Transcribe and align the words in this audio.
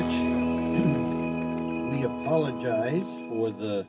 church. 0.00 0.04
we 1.92 2.02
apologize 2.02 3.16
for 3.28 3.50
the 3.50 3.86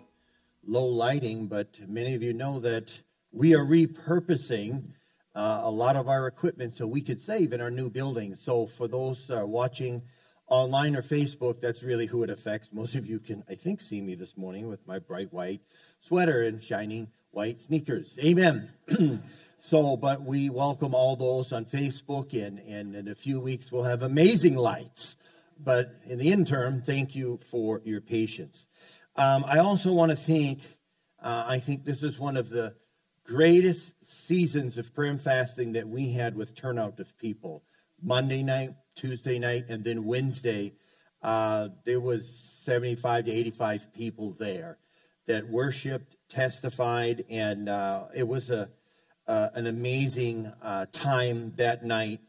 low 0.63 0.85
lighting, 0.85 1.47
but 1.47 1.79
many 1.87 2.13
of 2.13 2.21
you 2.21 2.31
know 2.31 2.59
that 2.59 3.01
we 3.31 3.55
are 3.55 3.65
repurposing 3.65 4.93
uh, 5.33 5.61
a 5.63 5.71
lot 5.71 5.95
of 5.95 6.07
our 6.07 6.27
equipment 6.27 6.75
so 6.75 6.85
we 6.85 7.01
could 7.01 7.19
save 7.19 7.53
in 7.53 7.61
our 7.61 7.71
new 7.71 7.89
building. 7.89 8.35
So, 8.35 8.67
for 8.67 8.87
those 8.87 9.31
uh, 9.31 9.47
watching 9.47 10.03
online 10.45 10.95
or 10.95 11.01
Facebook, 11.01 11.59
that's 11.59 11.81
really 11.81 12.05
who 12.05 12.21
it 12.21 12.29
affects. 12.29 12.71
Most 12.71 12.93
of 12.93 13.07
you 13.07 13.19
can, 13.19 13.41
I 13.49 13.55
think, 13.55 13.81
see 13.81 13.99
me 13.99 14.13
this 14.13 14.37
morning 14.37 14.67
with 14.67 14.85
my 14.85 14.99
bright 14.99 15.33
white 15.33 15.61
sweater 16.01 16.43
and 16.43 16.61
shining 16.61 17.07
white 17.31 17.59
sneakers. 17.59 18.19
Amen. 18.23 18.69
so, 19.59 19.97
but 19.97 20.21
we 20.21 20.51
welcome 20.51 20.93
all 20.93 21.15
those 21.15 21.51
on 21.51 21.65
Facebook, 21.65 22.31
and, 22.33 22.59
and 22.59 22.95
in 22.95 23.07
a 23.07 23.15
few 23.15 23.39
weeks 23.39 23.71
we'll 23.71 23.85
have 23.85 24.03
amazing 24.03 24.55
lights 24.55 25.17
but 25.59 25.95
in 26.05 26.17
the 26.17 26.31
interim, 26.31 26.81
thank 26.81 27.15
you 27.15 27.39
for 27.49 27.81
your 27.83 28.01
patience. 28.01 28.67
Um, 29.15 29.45
I 29.47 29.59
also 29.59 29.93
want 29.93 30.11
to 30.11 30.17
thank, 30.17 30.59
uh, 31.21 31.45
I 31.47 31.59
think 31.59 31.85
this 31.85 32.03
is 32.03 32.19
one 32.19 32.37
of 32.37 32.49
the 32.49 32.75
greatest 33.23 34.05
seasons 34.05 34.77
of 34.77 34.93
prayer 34.93 35.09
and 35.09 35.21
fasting 35.21 35.73
that 35.73 35.87
we 35.87 36.11
had 36.11 36.35
with 36.35 36.55
turnout 36.55 36.99
of 36.99 37.17
people. 37.17 37.63
Monday 38.01 38.43
night, 38.43 38.69
Tuesday 38.95 39.39
night, 39.39 39.63
and 39.69 39.83
then 39.83 40.05
Wednesday, 40.05 40.73
uh, 41.23 41.69
there 41.85 41.99
was 41.99 42.29
75 42.29 43.25
to 43.25 43.31
85 43.31 43.93
people 43.93 44.31
there 44.31 44.77
that 45.25 45.47
worshiped, 45.49 46.15
testified, 46.29 47.23
and 47.31 47.67
uh, 47.67 48.05
it 48.15 48.27
was 48.27 48.49
a, 48.49 48.69
uh, 49.27 49.49
an 49.55 49.65
amazing 49.65 50.51
uh, 50.61 50.85
time 50.91 51.51
that 51.55 51.83
night 51.83 52.19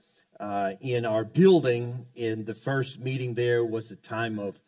uh, 0.41 0.73
in 0.81 1.05
our 1.05 1.25
building. 1.25 2.07
In 2.15 2.45
the 2.45 2.55
first 2.55 3.01
meeting, 3.01 3.35
there 3.35 3.65
was 3.65 3.91
a 3.91 3.97
time 3.97 4.39
of 4.39 4.61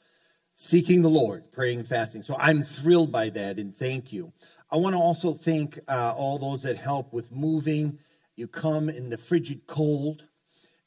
seeking 0.55 1.03
the 1.03 1.09
Lord, 1.09 1.51
praying, 1.53 1.85
fasting. 1.85 2.23
So 2.23 2.37
I'm 2.39 2.63
thrilled 2.63 3.13
by 3.13 3.31
that, 3.31 3.59
and 3.59 3.75
thank 3.75 4.13
you. 4.13 4.33
I 4.71 4.77
want 4.77 4.95
to 4.95 5.01
also 5.01 5.33
thank 5.33 5.79
uh, 5.89 6.15
all 6.17 6.39
those 6.39 6.63
that 6.63 6.77
help 6.77 7.13
with 7.13 7.33
moving. 7.33 7.99
You 8.37 8.49
come 8.49 8.89
in 8.89 9.11
the 9.11 9.19
frigid 9.19 9.67
cold, 9.67 10.25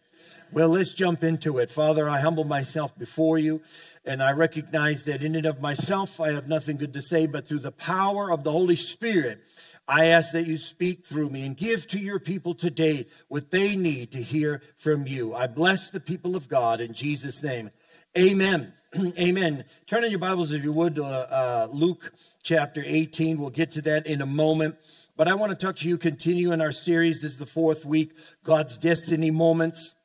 Well, 0.52 0.70
let's 0.70 0.94
jump 0.94 1.24
into 1.24 1.58
it. 1.58 1.70
Father, 1.70 2.08
I 2.08 2.22
humble 2.22 2.46
myself 2.46 2.98
before 2.98 3.38
you, 3.38 3.62
and 4.08 4.24
I 4.24 4.32
recognize 4.32 5.04
that 5.04 5.22
in 5.22 5.36
and 5.36 5.46
of 5.46 5.62
myself, 5.62 6.22
I 6.22 6.32
have 6.32 6.48
nothing 6.48 6.78
good 6.78 6.94
to 6.94 7.02
say, 7.02 7.28
but 7.28 7.48
through 7.48 7.60
the 7.60 7.72
power 7.72 8.32
of 8.32 8.44
the 8.44 8.52
Holy 8.52 8.78
Spirit, 8.78 9.40
I 9.88 10.08
ask 10.08 10.32
that 10.34 10.48
you 10.48 10.58
speak 10.58 11.06
through 11.06 11.30
me 11.30 11.46
and 11.46 11.56
give 11.56 11.88
to 11.90 12.00
your 12.00 12.20
people 12.20 12.54
today 12.54 13.06
what 13.28 13.52
they 13.52 13.76
need 13.76 14.12
to 14.14 14.18
hear 14.18 14.62
from 14.78 15.06
you. 15.08 15.34
I 15.34 15.48
bless 15.48 15.92
the 15.92 16.00
people 16.00 16.36
of 16.36 16.50
God 16.50 16.82
in 16.82 16.94
Jesus' 16.94 17.44
name. 17.44 17.70
Amen. 18.18 18.74
Amen. 19.20 19.64
Turn 19.86 20.04
in 20.04 20.10
your 20.10 20.20
Bibles, 20.20 20.52
if 20.52 20.64
you 20.64 20.74
would, 20.74 20.96
to 20.96 21.06
uh, 21.06 21.68
Luke 21.72 22.14
chapter 22.44 22.82
18. 22.86 23.40
We'll 23.40 23.50
get 23.50 23.74
to 23.74 23.82
that 23.84 24.08
in 24.08 24.22
a 24.22 24.26
moment. 24.26 24.76
But 25.16 25.28
I 25.28 25.34
want 25.34 25.58
to 25.58 25.66
talk 25.66 25.78
to 25.78 25.88
you, 25.88 25.98
continue 25.98 26.52
in 26.52 26.62
our 26.62 26.72
series. 26.72 27.22
This 27.22 27.32
is 27.32 27.38
the 27.38 27.46
fourth 27.46 27.86
week, 27.86 28.14
God's 28.44 28.78
Destiny 28.78 29.32
Moments, 29.32 29.96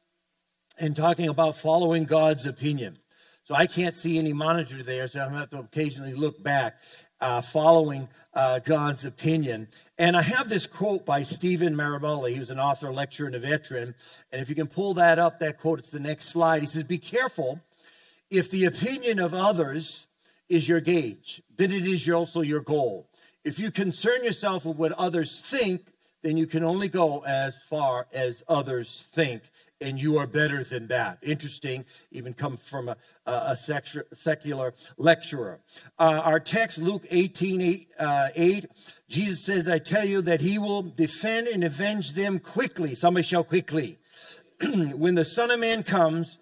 and 0.79 0.97
talking 0.97 1.29
about 1.29 1.57
following 1.57 2.05
God's 2.05 2.47
opinion. 2.47 2.99
So 3.45 3.55
I 3.55 3.67
can't 3.67 3.97
see 3.97 4.19
any 4.19 4.33
monitor 4.33 4.83
there, 4.83 5.09
so 5.09 5.21
I'm 5.21 5.33
going 5.33 5.35
to 5.35 5.41
have 5.41 5.51
to 5.51 5.59
occasionally 5.59 6.15
look 6.15 6.43
back, 6.43 6.77
uh, 7.21 7.41
following 7.41 8.09
uh, 8.35 8.61
God's 8.61 9.05
opinion. 9.05 9.69
And 9.99 10.17
I 10.17 10.23
have 10.23 10.49
this 10.49 10.67
quote 10.67 11.05
by 11.05 11.25
Stephen 11.25 11.75
Maraboli. 11.75 12.33
He 12.33 12.39
was 12.39 12.51
an 12.51 12.61
author, 12.61 12.93
lecturer, 12.93 13.27
and 13.27 13.35
a 13.35 13.41
veteran. 13.41 13.95
And 14.33 14.41
if 14.41 14.49
you 14.49 14.55
can 14.55 14.69
pull 14.69 14.95
that 14.95 15.19
up, 15.19 15.41
that 15.41 15.59
quote, 15.59 15.81
it's 15.81 15.91
the 15.91 16.01
next 16.01 16.27
slide. 16.27 16.63
He 16.63 16.69
says, 16.69 16.85
Be 16.85 16.99
careful 16.99 17.61
if 18.33 18.51
the 18.51 18.65
opinion 18.65 19.19
of 19.19 19.35
others 19.35 20.07
is 20.49 20.69
your 20.69 20.81
gauge, 20.81 21.43
then 21.57 21.71
it 21.71 21.87
is 21.87 22.09
also 22.09 22.41
your 22.41 22.61
goal. 22.61 23.09
If 23.45 23.59
you 23.59 23.71
concern 23.71 24.25
yourself 24.25 24.65
with 24.65 24.77
what 24.77 24.93
others 24.93 25.41
think, 25.41 25.83
then 26.23 26.37
you 26.37 26.47
can 26.47 26.65
only 26.65 26.89
go 26.89 27.25
as 27.27 27.63
far 27.63 28.07
as 28.13 28.43
others 28.49 29.09
think, 29.13 29.43
and 29.83 30.01
you 30.01 30.19
are 30.19 30.27
better 30.27 30.65
than 30.65 30.89
that. 30.89 31.19
Interesting, 31.23 31.85
even 32.11 32.33
come 32.33 32.57
from 32.57 32.89
a, 32.89 32.97
a 33.27 33.57
secular 33.57 34.75
lecturer. 34.97 35.61
Uh, 35.99 36.23
our 36.25 36.41
text, 36.41 36.79
Luke 36.79 37.05
18 37.11 37.61
8, 37.61 37.87
uh, 37.99 38.29
8, 38.35 38.67
Jesus 39.09 39.45
says, 39.45 39.69
I 39.69 39.79
tell 39.79 40.07
you 40.07 40.23
that 40.23 40.41
he 40.41 40.59
will 40.59 40.83
defend 40.83 41.49
and 41.49 41.65
avenge 41.65 42.13
them 42.13 42.39
quickly. 42.39 42.95
Somebody 42.95 43.27
shall 43.27 43.45
quickly. 43.45 43.99
when 44.95 45.15
the 45.15 45.25
Son 45.25 45.51
of 45.51 45.61
Man 45.61 45.83
comes, 45.83 46.39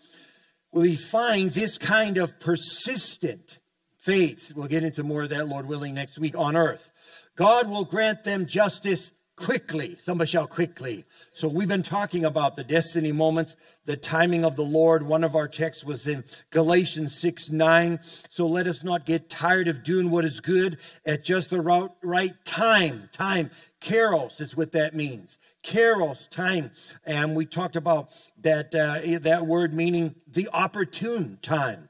will 0.72 0.82
he 0.82 0.96
find 0.96 1.50
this 1.50 1.78
kind 1.78 2.18
of 2.18 2.38
persistent 2.38 3.58
faith? 3.98 4.52
We'll 4.54 4.68
get 4.68 4.84
into 4.84 5.02
more 5.02 5.22
of 5.22 5.30
that, 5.30 5.48
Lord 5.48 5.66
willing, 5.66 5.94
next 5.94 6.18
week 6.18 6.38
on 6.38 6.56
earth. 6.56 6.90
God 7.36 7.68
will 7.68 7.84
grant 7.84 8.24
them 8.24 8.46
justice 8.46 9.12
quickly. 9.40 9.96
Somebody 9.98 10.30
shout 10.30 10.50
quickly. 10.50 11.04
So 11.32 11.48
we've 11.48 11.68
been 11.68 11.82
talking 11.82 12.24
about 12.24 12.56
the 12.56 12.64
destiny 12.64 13.10
moments, 13.10 13.56
the 13.86 13.96
timing 13.96 14.44
of 14.44 14.54
the 14.54 14.64
Lord. 14.64 15.02
One 15.02 15.24
of 15.24 15.34
our 15.34 15.48
texts 15.48 15.82
was 15.82 16.06
in 16.06 16.22
Galatians 16.50 17.14
6 17.18 17.50
9. 17.50 17.98
So 18.02 18.46
let 18.46 18.66
us 18.66 18.84
not 18.84 19.06
get 19.06 19.30
tired 19.30 19.68
of 19.68 19.82
doing 19.82 20.10
what 20.10 20.24
is 20.24 20.40
good 20.40 20.76
at 21.06 21.24
just 21.24 21.50
the 21.50 21.60
right 22.02 22.32
time. 22.44 23.08
Time. 23.12 23.50
Kairos 23.80 24.40
is 24.40 24.56
what 24.56 24.72
that 24.72 24.94
means. 24.94 25.38
Kairos, 25.62 26.28
time. 26.28 26.70
And 27.06 27.34
we 27.34 27.46
talked 27.46 27.76
about 27.76 28.08
that, 28.42 28.74
uh, 28.74 29.20
that 29.20 29.46
word 29.46 29.72
meaning 29.72 30.14
the 30.26 30.48
opportune 30.52 31.38
time, 31.40 31.88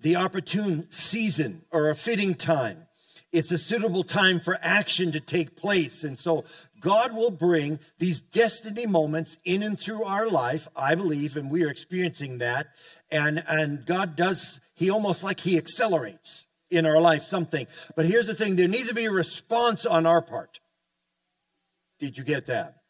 the 0.00 0.16
opportune 0.16 0.90
season 0.90 1.62
or 1.70 1.90
a 1.90 1.94
fitting 1.94 2.34
time. 2.34 2.86
It's 3.32 3.52
a 3.52 3.58
suitable 3.58 4.02
time 4.02 4.40
for 4.40 4.58
action 4.60 5.12
to 5.12 5.20
take 5.20 5.56
place. 5.56 6.02
And 6.02 6.18
so 6.18 6.44
God 6.80 7.14
will 7.14 7.30
bring 7.30 7.78
these 7.98 8.20
destiny 8.20 8.86
moments 8.86 9.36
in 9.44 9.62
and 9.62 9.78
through 9.78 10.04
our 10.04 10.28
life, 10.28 10.66
I 10.74 10.94
believe, 10.96 11.36
and 11.36 11.50
we 11.50 11.64
are 11.64 11.70
experiencing 11.70 12.38
that. 12.38 12.66
And, 13.12 13.44
and 13.48 13.86
God 13.86 14.16
does, 14.16 14.60
He 14.74 14.90
almost 14.90 15.22
like 15.22 15.38
He 15.38 15.58
accelerates 15.58 16.46
in 16.70 16.86
our 16.86 17.00
life 17.00 17.22
something. 17.22 17.66
But 17.96 18.06
here's 18.06 18.26
the 18.26 18.34
thing 18.34 18.56
there 18.56 18.68
needs 18.68 18.88
to 18.88 18.94
be 18.94 19.06
a 19.06 19.12
response 19.12 19.86
on 19.86 20.06
our 20.06 20.22
part. 20.22 20.58
Did 21.98 22.18
you 22.18 22.24
get 22.24 22.46
that? 22.46 22.80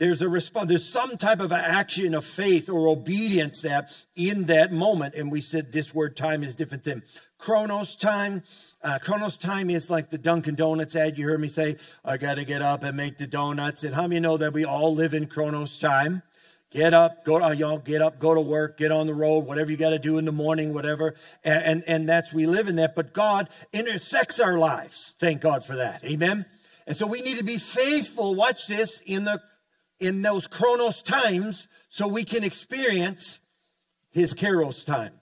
there's 0.00 0.22
a 0.22 0.28
response, 0.30 0.68
there's 0.68 0.90
some 0.90 1.18
type 1.18 1.40
of 1.40 1.52
action 1.52 2.14
of 2.14 2.24
faith 2.24 2.70
or 2.70 2.88
obedience 2.88 3.60
that 3.62 4.06
in 4.16 4.46
that 4.46 4.72
moment, 4.72 5.14
and 5.14 5.30
we 5.30 5.42
said 5.42 5.72
this 5.72 5.94
word 5.94 6.16
time 6.16 6.42
is 6.42 6.54
different 6.54 6.84
than 6.84 7.02
chronos 7.40 7.96
time. 7.96 8.42
Uh, 8.82 8.98
chronos 9.02 9.36
time 9.36 9.70
is 9.70 9.90
like 9.90 10.10
the 10.10 10.18
Dunkin' 10.18 10.54
Donuts 10.54 10.94
ad. 10.94 11.18
You 11.18 11.26
heard 11.26 11.40
me 11.40 11.48
say, 11.48 11.76
I 12.04 12.16
got 12.16 12.36
to 12.36 12.44
get 12.44 12.62
up 12.62 12.82
and 12.82 12.96
make 12.96 13.16
the 13.16 13.26
donuts. 13.26 13.82
And 13.82 13.94
how 13.94 14.06
many 14.06 14.20
know 14.20 14.36
that 14.36 14.52
we 14.52 14.64
all 14.64 14.94
live 14.94 15.14
in 15.14 15.26
chronos 15.26 15.78
time? 15.78 16.22
Get 16.70 16.94
up, 16.94 17.24
go 17.24 17.40
to 17.40 17.46
uh, 17.46 17.50
y'all, 17.50 17.78
get 17.78 18.00
up, 18.00 18.20
go 18.20 18.32
to 18.32 18.40
work, 18.40 18.78
get 18.78 18.92
on 18.92 19.08
the 19.08 19.14
road, 19.14 19.40
whatever 19.40 19.72
you 19.72 19.76
got 19.76 19.90
to 19.90 19.98
do 19.98 20.18
in 20.18 20.24
the 20.24 20.32
morning, 20.32 20.72
whatever. 20.72 21.16
And, 21.42 21.64
and, 21.64 21.84
and 21.88 22.08
that's, 22.08 22.32
we 22.32 22.46
live 22.46 22.68
in 22.68 22.76
that. 22.76 22.94
But 22.94 23.12
God 23.12 23.48
intersects 23.72 24.38
our 24.38 24.56
lives. 24.56 25.16
Thank 25.18 25.40
God 25.40 25.64
for 25.64 25.76
that. 25.76 26.04
Amen. 26.04 26.46
And 26.86 26.96
so 26.96 27.08
we 27.08 27.22
need 27.22 27.38
to 27.38 27.44
be 27.44 27.56
faithful. 27.56 28.36
Watch 28.36 28.68
this 28.68 29.00
in 29.00 29.24
the, 29.24 29.42
in 29.98 30.22
those 30.22 30.46
chronos 30.46 31.02
times 31.02 31.66
so 31.88 32.06
we 32.06 32.22
can 32.22 32.44
experience 32.44 33.40
his 34.12 34.34
kairos 34.34 34.86
time. 34.86 35.19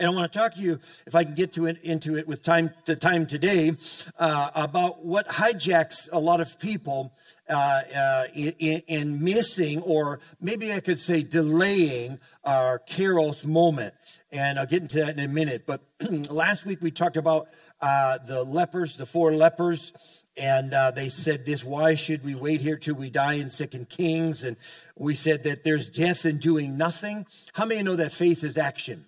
And 0.00 0.10
I 0.10 0.12
want 0.12 0.32
to 0.32 0.36
talk 0.36 0.54
to 0.54 0.60
you, 0.60 0.80
if 1.06 1.14
I 1.14 1.22
can 1.22 1.36
get 1.36 1.54
to 1.54 1.66
it, 1.66 1.80
into 1.84 2.18
it 2.18 2.26
with 2.26 2.42
time 2.42 2.70
the 2.84 2.96
time 2.96 3.26
today, 3.26 3.70
uh, 4.18 4.50
about 4.56 5.04
what 5.04 5.28
hijacks 5.28 6.08
a 6.12 6.18
lot 6.18 6.40
of 6.40 6.58
people 6.58 7.14
uh, 7.48 7.80
uh, 7.96 8.24
in, 8.34 8.82
in, 8.88 9.22
missing, 9.22 9.80
or 9.82 10.18
maybe 10.40 10.72
I 10.72 10.80
could 10.80 10.98
say 10.98 11.22
delaying 11.22 12.18
our 12.42 12.80
Kairos 12.80 13.44
moment. 13.44 13.94
And 14.32 14.58
I'll 14.58 14.66
get 14.66 14.82
into 14.82 14.98
that 14.98 15.16
in 15.16 15.24
a 15.24 15.28
minute. 15.28 15.62
But 15.64 15.82
last 16.28 16.66
week 16.66 16.82
we 16.82 16.90
talked 16.90 17.16
about 17.16 17.46
uh, 17.80 18.18
the 18.26 18.42
lepers, 18.42 18.96
the 18.96 19.06
four 19.06 19.30
lepers, 19.30 19.92
and 20.36 20.74
uh, 20.74 20.90
they 20.90 21.08
said 21.08 21.46
this: 21.46 21.62
Why 21.62 21.94
should 21.94 22.24
we 22.24 22.34
wait 22.34 22.60
here 22.60 22.78
till 22.78 22.96
we 22.96 23.10
die 23.10 23.34
in 23.34 23.52
Second 23.52 23.90
Kings? 23.90 24.42
And 24.42 24.56
we 24.96 25.14
said 25.14 25.44
that 25.44 25.62
there's 25.62 25.88
death 25.88 26.26
in 26.26 26.38
doing 26.38 26.76
nothing. 26.76 27.26
How 27.52 27.64
many 27.64 27.84
know 27.84 27.94
that 27.94 28.10
faith 28.10 28.42
is 28.42 28.58
action? 28.58 29.04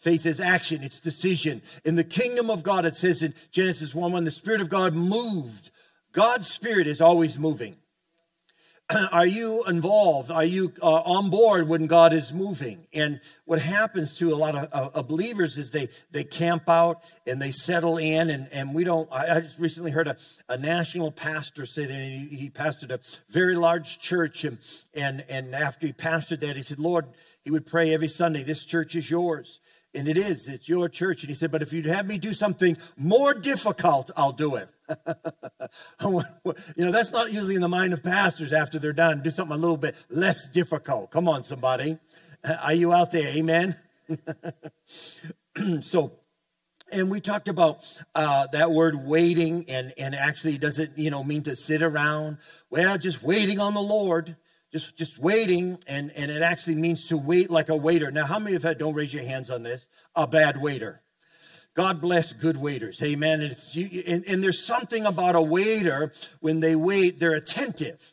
Faith 0.00 0.24
is 0.24 0.40
action, 0.40 0.82
it's 0.82 0.98
decision. 0.98 1.60
In 1.84 1.94
the 1.94 2.04
kingdom 2.04 2.48
of 2.48 2.62
God, 2.62 2.86
it 2.86 2.96
says 2.96 3.22
in 3.22 3.34
Genesis 3.52 3.94
1 3.94 4.12
when 4.12 4.24
the 4.24 4.30
Spirit 4.30 4.62
of 4.62 4.70
God 4.70 4.94
moved, 4.94 5.70
God's 6.12 6.48
Spirit 6.48 6.86
is 6.86 7.02
always 7.02 7.38
moving. 7.38 7.76
Are 9.12 9.26
you 9.26 9.62
involved? 9.68 10.30
Are 10.30 10.44
you 10.44 10.72
uh, 10.82 11.02
on 11.02 11.28
board 11.28 11.68
when 11.68 11.86
God 11.86 12.14
is 12.14 12.32
moving? 12.32 12.86
And 12.94 13.20
what 13.44 13.60
happens 13.60 14.14
to 14.16 14.32
a 14.32 14.34
lot 14.34 14.54
of, 14.54 14.90
uh, 14.94 15.02
believers 15.02 15.58
is 15.58 15.70
they 15.70 15.88
they 16.10 16.24
camp 16.24 16.68
out 16.68 17.02
and 17.26 17.40
they 17.40 17.50
settle 17.50 17.98
in, 17.98 18.30
and, 18.30 18.48
and 18.52 18.74
we 18.74 18.84
don't. 18.84 19.06
I, 19.12 19.36
I 19.36 19.40
just 19.40 19.58
recently 19.58 19.90
heard 19.90 20.08
a, 20.08 20.16
a 20.48 20.56
national 20.56 21.12
pastor 21.12 21.66
say 21.66 21.84
that 21.84 21.94
he, 21.94 22.36
he 22.36 22.50
pastored 22.50 22.90
a 22.90 23.00
very 23.30 23.54
large 23.54 23.98
church, 23.98 24.44
and, 24.44 24.58
and 24.94 25.24
and 25.28 25.54
after 25.54 25.86
he 25.86 25.92
pastored 25.92 26.40
that, 26.40 26.56
he 26.56 26.62
said, 26.62 26.80
"Lord," 26.80 27.04
he 27.44 27.50
would 27.50 27.66
pray 27.66 27.92
every 27.92 28.08
Sunday, 28.08 28.42
"This 28.42 28.64
church 28.64 28.96
is 28.96 29.10
yours." 29.10 29.60
And 29.92 30.06
it 30.06 30.16
is, 30.16 30.46
it's 30.48 30.68
your 30.68 30.88
church. 30.88 31.22
And 31.22 31.28
he 31.28 31.34
said, 31.34 31.50
But 31.50 31.62
if 31.62 31.72
you'd 31.72 31.86
have 31.86 32.06
me 32.06 32.18
do 32.18 32.32
something 32.32 32.76
more 32.96 33.34
difficult, 33.34 34.10
I'll 34.16 34.32
do 34.32 34.54
it. 34.56 34.68
you 36.02 36.84
know, 36.84 36.92
that's 36.92 37.12
not 37.12 37.32
usually 37.32 37.56
in 37.56 37.60
the 37.60 37.68
mind 37.68 37.92
of 37.92 38.02
pastors 38.02 38.52
after 38.52 38.78
they're 38.78 38.92
done. 38.92 39.20
Do 39.22 39.30
something 39.30 39.56
a 39.56 39.60
little 39.60 39.76
bit 39.76 39.96
less 40.08 40.48
difficult. 40.48 41.10
Come 41.10 41.28
on, 41.28 41.42
somebody. 41.42 41.98
Are 42.62 42.72
you 42.72 42.92
out 42.92 43.10
there? 43.10 43.28
Amen. 43.36 43.74
so, 45.82 46.12
and 46.92 47.10
we 47.10 47.20
talked 47.20 47.48
about 47.48 47.84
uh, 48.14 48.46
that 48.52 48.70
word 48.70 48.94
waiting, 48.96 49.64
and, 49.68 49.92
and 49.98 50.14
actually, 50.14 50.58
does 50.58 50.78
it, 50.78 50.90
you 50.96 51.10
know, 51.10 51.22
mean 51.22 51.42
to 51.42 51.56
sit 51.56 51.82
around? 51.82 52.38
Well, 52.70 52.96
just 52.98 53.22
waiting 53.22 53.58
on 53.58 53.74
the 53.74 53.80
Lord 53.80 54.36
just 54.72 54.96
just 54.96 55.18
waiting 55.18 55.78
and 55.88 56.12
and 56.16 56.30
it 56.30 56.42
actually 56.42 56.76
means 56.76 57.08
to 57.08 57.16
wait 57.16 57.50
like 57.50 57.68
a 57.68 57.76
waiter. 57.76 58.10
Now 58.10 58.26
how 58.26 58.38
many 58.38 58.56
of 58.56 58.64
you 58.64 58.74
don't 58.74 58.94
raise 58.94 59.12
your 59.12 59.24
hands 59.24 59.50
on 59.50 59.62
this 59.62 59.88
a 60.14 60.26
bad 60.26 60.60
waiter? 60.60 61.02
God 61.74 62.00
bless 62.00 62.32
good 62.32 62.56
waiters. 62.56 63.02
Amen. 63.02 63.40
And, 63.40 64.04
and, 64.06 64.24
and 64.26 64.42
there's 64.42 64.64
something 64.64 65.06
about 65.06 65.36
a 65.36 65.42
waiter 65.42 66.12
when 66.40 66.60
they 66.60 66.74
wait 66.74 67.18
they're 67.18 67.32
attentive. 67.32 68.12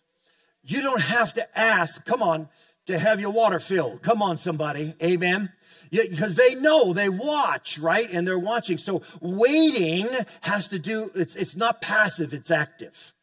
You 0.63 0.81
don't 0.81 1.01
have 1.01 1.33
to 1.33 1.59
ask 1.59 2.04
come 2.06 2.21
on 2.21 2.50
to 2.88 2.98
have 2.98 3.19
your 3.19 3.31
water 3.31 3.59
filled. 3.59 4.01
Come 4.01 4.21
on 4.21 4.38
somebody. 4.38 4.94
Amen. 5.04 5.51
Because 5.92 6.36
they 6.36 6.56
know 6.56 6.92
they 6.92 7.09
watch 7.09 7.77
right? 7.77 8.07
And 8.12 8.27
they're 8.27 8.39
watching. 8.39 8.77
So 8.77 9.04
waiting 9.21 10.07
has 10.42 10.69
to 10.69 10.80
do 10.80 11.12
it's 11.13 11.36
it's 11.36 11.56
not 11.56 11.81
passive 11.81 12.33
it's 12.33 12.50
active 12.50 13.13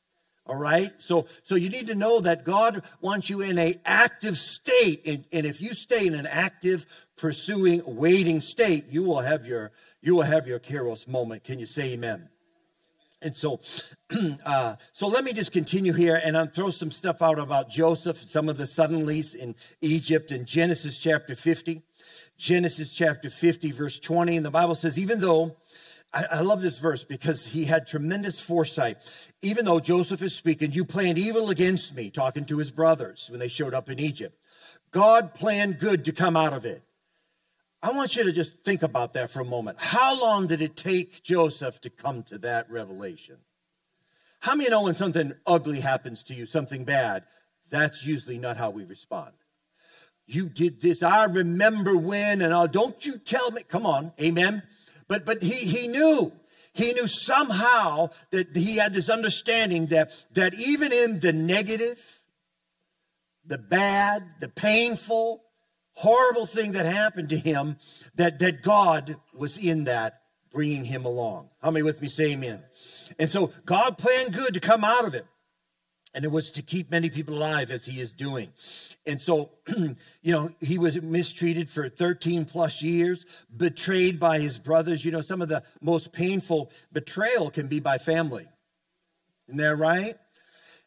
all 0.47 0.57
right. 0.57 0.91
So, 0.99 1.27
so 1.43 1.55
you 1.55 1.71
need 1.71 1.87
to 1.87 1.95
know 1.95 2.21
that 2.21 2.45
God 2.45 2.83
wants 3.01 3.31
you 3.31 3.41
in 3.41 3.59
a 3.59 3.73
active 3.87 4.37
state. 4.37 5.01
And, 5.07 5.25
and 5.33 5.47
if 5.47 5.63
you 5.63 5.75
stay 5.75 6.07
in 6.07 6.15
an 6.15 6.27
active, 6.27 6.87
pursuing, 7.17 7.81
waiting 7.87 8.43
state, 8.43 8.85
you 8.91 9.05
will 9.05 9.21
have 9.21 9.47
your, 9.47 9.73
you 10.03 10.15
will 10.15 10.23
have 10.23 10.47
your 10.47 10.59
Kairos 10.59 11.09
moment. 11.09 11.45
Can 11.45 11.59
you 11.59 11.67
say 11.67 11.95
amen? 11.95 12.29
And 13.23 13.35
so, 13.35 13.59
uh, 14.45 14.77
so 14.93 15.09
let 15.09 15.25
me 15.25 15.33
just 15.33 15.51
continue 15.51 15.95
here 15.95 16.21
and 16.23 16.37
I'll 16.37 16.47
throw 16.47 16.69
some 16.69 16.91
stuff 16.91 17.23
out 17.23 17.39
about 17.39 17.71
Joseph, 17.71 18.19
some 18.19 18.51
of 18.51 18.59
the 18.59 18.65
suddenlies 18.65 19.35
in 19.35 19.55
Egypt 19.81 20.31
in 20.31 20.45
Genesis 20.45 20.99
chapter 20.99 21.35
50. 21.35 21.81
Genesis 22.37 22.93
chapter 22.93 23.31
50, 23.31 23.71
verse 23.71 23.99
20. 23.99 24.37
And 24.37 24.45
the 24.45 24.51
Bible 24.51 24.75
says, 24.75 24.99
even 24.99 25.21
though 25.21 25.57
I, 26.15 26.25
I 26.31 26.41
love 26.41 26.61
this 26.61 26.79
verse 26.79 27.05
because 27.05 27.47
he 27.47 27.65
had 27.65 27.87
tremendous 27.87 28.41
foresight 28.41 28.97
even 29.45 29.65
though 29.65 29.81
Joseph 29.81 30.23
is 30.23 30.35
speaking, 30.35 30.73
you 30.73 30.85
planned 30.85 31.19
evil 31.19 31.51
against 31.51 31.95
me, 31.95 32.11
talking 32.11 32.45
to 32.47 32.59
his 32.59 32.71
brothers 32.71 33.29
when 33.31 33.41
they 33.41 33.49
showed 33.49 33.75
up 33.75 33.91
in 33.91 34.01
Egypt. 34.01 34.37
God 34.91 35.35
planned 35.35 35.79
good 35.79 36.05
to 36.07 36.13
come 36.13 36.37
out 36.37 36.53
of 36.53 36.65
it. 36.65 36.83
I 37.83 37.91
want 37.91 38.17
you 38.17 38.25
to 38.25 38.33
just 38.33 38.65
think 38.65 38.83
about 38.83 39.13
that 39.13 39.29
for 39.29 39.41
a 39.41 39.45
moment. 39.45 39.77
How 39.79 40.19
long 40.21 40.47
did 40.47 40.63
it 40.63 40.75
take 40.75 41.23
Joseph 41.23 41.81
to 41.83 41.91
come 41.91 42.23
to 42.25 42.39
that 42.39 42.71
revelation? 42.71 43.37
How 44.41 44.55
many 44.55 44.71
know 44.71 44.85
when 44.85 44.95
something 44.95 45.35
ugly 45.47 45.81
happens 45.81 46.23
to 46.25 46.35
you, 46.35 46.47
something 46.47 46.85
bad, 46.85 47.25
that's 47.71 48.07
usually 48.07 48.39
not 48.39 48.57
how 48.57 48.71
we 48.71 48.85
respond? 48.85 49.33
You 50.27 50.49
did 50.49 50.81
this. 50.81 51.03
I 51.03 51.25
remember 51.25 51.97
when, 51.97 52.41
and 52.41 52.55
I'll, 52.55 52.69
don't 52.69 53.05
you 53.05 53.19
tell 53.19 53.51
me. 53.51 53.63
Come 53.69 53.85
on, 53.85 54.13
amen. 54.21 54.63
But 55.07 55.27
but 55.27 55.43
he 55.43 55.67
he 55.67 55.89
knew 55.89 56.33
he 56.75 56.93
knew 56.93 57.07
somehow 57.07 58.09
that 58.31 58.57
he 58.57 58.77
had 58.79 58.93
this 58.93 59.09
understanding 59.09 59.87
that, 59.87 60.11
that 60.35 60.55
even 60.55 60.93
in 60.93 61.21
the 61.21 61.33
negative, 61.33 62.21
the 63.47 63.59
bad, 63.59 64.23
the 64.41 64.49
painful, 64.49 65.43
horrible 65.93 66.47
thing 66.47 66.73
that 66.73 66.85
happened 66.85 67.31
to 67.31 67.37
him, 67.37 67.77
that, 68.17 68.41
that 68.41 68.63
God 68.63 69.17
was 69.33 69.65
in 69.65 69.85
that, 69.85 70.21
bringing 70.53 70.85
him 70.85 71.05
along. 71.05 71.49
How 71.63 71.71
many 71.71 71.85
with 71.85 72.03
me 72.03 72.09
say 72.09 72.33
amen? 72.33 72.61
And 73.21 73.31
so 73.31 73.53
God 73.65 73.97
planned 73.97 74.35
good 74.35 74.55
to 74.55 74.61
come 74.61 74.83
out 74.83 75.07
of 75.07 75.15
it. 75.15 75.27
And 76.15 76.25
it 76.25 76.31
was 76.31 76.53
to 76.53 76.63
keep 76.63 76.91
many 76.91 77.11
people 77.11 77.35
alive 77.35 77.71
as 77.71 77.85
he 77.85 78.01
is 78.01 78.13
doing. 78.13 78.51
And 79.07 79.21
so, 79.21 79.51
you 80.23 80.33
know, 80.33 80.49
he 80.61 80.79
was 80.79 81.01
mistreated 81.03 81.69
for 81.69 81.89
13 81.89 82.45
plus 82.45 82.83
years, 82.83 83.27
betrayed 83.55 84.21
by 84.21 84.39
his 84.39 84.59
brothers. 84.59 85.05
You 85.05 85.11
know, 85.11 85.21
some 85.21 85.43
of 85.43 85.49
the 85.49 85.63
most 85.81 86.13
painful 86.13 86.71
betrayal 86.93 87.51
can 87.51 87.67
be 87.67 87.81
by 87.81 87.99
family. 87.99 88.47
Isn't 89.49 89.59
that 89.59 89.77
right? 89.77 90.15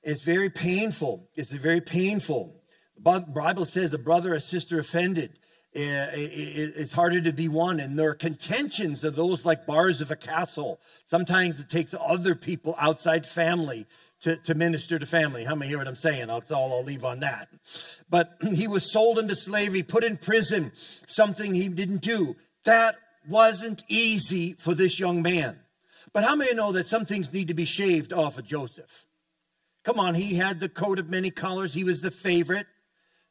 It's 0.03 0.21
very 0.21 0.49
painful. 0.49 1.29
It's 1.35 1.51
very 1.51 1.81
painful. 1.81 2.55
The 2.97 3.25
Bible 3.27 3.65
says 3.65 3.93
a 3.93 3.99
brother 3.99 4.33
or 4.33 4.39
sister 4.39 4.79
offended 4.79 5.37
eh, 5.75 5.81
eh, 5.81 6.07
eh, 6.13 6.69
It's 6.75 6.93
harder 6.93 7.21
to 7.21 7.33
be 7.33 7.47
one, 7.47 7.79
And 7.79 7.97
there 7.97 8.09
are 8.09 8.15
contentions 8.15 9.03
of 9.03 9.15
those 9.15 9.45
like 9.45 9.67
bars 9.67 10.01
of 10.01 10.09
a 10.09 10.15
castle. 10.15 10.79
Sometimes 11.05 11.59
it 11.59 11.69
takes 11.69 11.93
other 11.93 12.35
people 12.35 12.73
outside 12.79 13.25
family 13.25 13.85
to, 14.21 14.35
to 14.35 14.55
minister 14.55 14.97
to 14.97 15.05
family. 15.05 15.43
How 15.43 15.55
many 15.55 15.69
hear 15.69 15.77
what 15.77 15.87
I'm 15.87 15.95
saying? 15.95 16.27
That's 16.27 16.51
all 16.51 16.73
I'll 16.73 16.83
leave 16.83 17.03
on 17.03 17.19
that. 17.21 17.49
But 18.09 18.31
he 18.53 18.67
was 18.67 18.91
sold 18.91 19.19
into 19.19 19.35
slavery, 19.35 19.83
put 19.83 20.03
in 20.03 20.17
prison, 20.17 20.71
something 20.73 21.53
he 21.53 21.69
didn't 21.69 22.01
do. 22.01 22.35
That 22.65 22.95
wasn't 23.29 23.83
easy 23.87 24.53
for 24.53 24.73
this 24.73 24.99
young 24.99 25.21
man. 25.21 25.57
But 26.13 26.23
how 26.23 26.35
many 26.35 26.55
know 26.55 26.71
that 26.71 26.87
some 26.87 27.05
things 27.05 27.33
need 27.33 27.49
to 27.49 27.53
be 27.53 27.65
shaved 27.65 28.13
off 28.13 28.37
of 28.37 28.45
Joseph? 28.45 29.05
Come 29.83 29.99
on, 29.99 30.15
he 30.15 30.35
had 30.35 30.59
the 30.59 30.69
coat 30.69 30.99
of 30.99 31.09
many 31.09 31.29
colors. 31.29 31.73
He 31.73 31.83
was 31.83 32.01
the 32.01 32.11
favorite. 32.11 32.65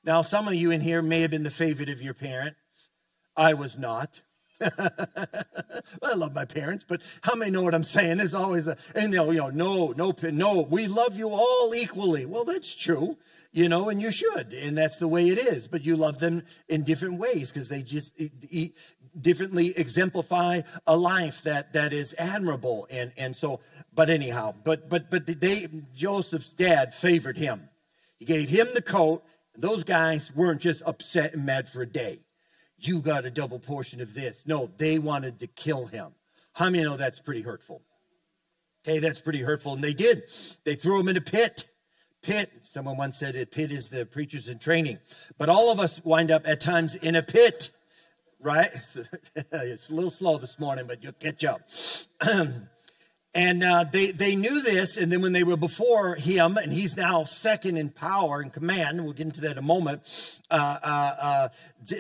Now, 0.05 0.23
some 0.23 0.47
of 0.47 0.55
you 0.55 0.71
in 0.71 0.81
here 0.81 1.03
may 1.03 1.21
have 1.21 1.33
been 1.33 1.43
the 1.43 1.51
favorite 1.51 1.89
of 1.89 2.01
your 2.01 2.15
parents. 2.15 2.91
I 3.37 3.55
was 3.55 3.79
not. 3.79 4.23
well, 4.79 6.13
I 6.13 6.15
love 6.15 6.35
my 6.35 6.45
parents, 6.45 6.85
but 6.89 7.03
how 7.23 7.35
many 7.35 7.51
know 7.51 7.63
what 7.63 7.75
I'm 7.75 7.85
saying? 7.85 8.19
There's 8.19 8.35
always 8.35 8.67
a, 8.67 8.77
and 8.95 9.13
they'll, 9.13 9.33
you 9.33 9.41
know, 9.41 9.51
no, 9.51 9.95
no, 9.97 10.15
no, 10.31 10.67
we 10.71 10.87
love 10.87 11.17
you 11.17 11.29
all 11.29 11.73
equally. 11.75 12.27
Well, 12.27 12.45
that's 12.45 12.75
true, 12.75 13.17
you 13.53 13.69
know, 13.69 13.89
and 13.89 14.01
you 14.01 14.11
should, 14.11 14.53
and 14.53 14.77
that's 14.77 14.97
the 14.99 15.09
way 15.09 15.25
it 15.25 15.39
is. 15.39 15.69
But 15.69 15.85
you 15.85 15.97
love 15.97 16.19
them 16.19 16.43
in 16.69 16.85
different 16.85 17.19
ways 17.21 17.53
because 17.53 17.69
they 17.69 17.83
just 17.83 18.21
eat, 18.51 18.73
differently 19.21 19.73
exemplify 19.77 20.63
a 20.87 20.97
life 20.97 21.43
that 21.43 21.73
that 21.75 21.93
is 21.93 22.15
admirable, 22.19 22.87
and 22.91 23.13
and 23.19 23.37
so. 23.37 23.61
But 23.95 24.11
anyhow, 24.11 24.55
but 24.65 24.89
but 24.89 25.11
but 25.11 25.27
they 25.27 25.67
Joseph's 25.95 26.53
dad 26.53 26.95
favored 26.95 27.39
him. 27.39 27.69
He 28.19 28.25
gave 28.25 28.49
him 28.49 28.67
the 28.75 28.83
coat. 28.83 29.23
Those 29.57 29.85
guys 29.85 30.35
weren't 30.35 30.61
just 30.61 30.83
upset 30.85 31.33
and 31.35 31.47
mad 31.47 31.69
for 31.69 31.83
a 31.83 31.87
day. 31.87 32.19
You 32.79 33.01
got 33.01 33.25
a 33.25 33.31
double 33.31 33.59
portion 33.59 34.01
of 34.01 34.15
this. 34.15 34.47
No, 34.47 34.71
they 34.77 34.99
wanted 34.99 35.39
to 35.41 35.47
kill 35.47 35.87
him. 35.87 36.13
How 36.53 36.71
many 36.71 36.85
know 36.85 36.97
that's 36.97 37.21
pretty 37.21 37.43
hurtful? 37.43 37.83
Okay, 38.87 38.99
that's 38.99 39.21
pretty 39.21 39.41
hurtful. 39.41 39.75
And 39.75 39.83
they 39.83 39.95
did. 39.95 40.19
They 40.65 40.75
threw 40.75 41.01
him 41.01 41.09
in 41.09 41.17
a 41.17 41.21
pit. 41.21 41.65
Pit. 42.23 42.51
Someone 42.65 42.97
once 42.97 43.19
said 43.19 43.35
a 43.37 43.47
pit 43.47 43.73
is 43.73 43.89
the 43.89 44.07
preachers 44.07 44.49
in 44.49 44.59
training. 44.59 44.99
But 45.39 45.49
all 45.49 45.73
of 45.73 45.81
us 45.81 46.05
wind 46.05 46.31
up 46.31 46.47
at 46.47 46.61
times 46.61 46.97
in 46.97 47.17
a 47.17 47.23
pit, 47.23 47.71
right? 48.41 48.69
it's 49.53 49.91
a 49.91 49.95
little 49.95 50.11
slow 50.11 50.39
this 50.39 50.59
morning, 50.59 50.87
but 50.87 51.03
you'll 51.03 51.13
catch 51.13 51.45
up. 51.45 51.63
And 53.37 53.63
uh, 53.63 53.85
they, 53.93 54.13
they 54.13 54.35
knew 54.35 54.63
this. 54.63 54.97
And 54.97 55.13
then 55.13 55.21
when 55.21 55.35
they 55.35 55.45
were 55.45 55.59
before 55.59 56.15
him, 56.15 56.57
and 56.57 56.73
he's 56.73 56.97
now 56.97 57.25
second 57.25 57.77
in 57.77 57.91
power 57.91 58.41
and 58.41 58.51
command, 58.51 59.05
we'll 59.05 59.13
get 59.13 59.27
into 59.27 59.43
that 59.43 59.53
in 59.53 59.59
a 59.59 59.63
moment. 59.63 60.41
Uh, 60.51 60.79
uh, 60.83 61.15
uh 61.21 61.49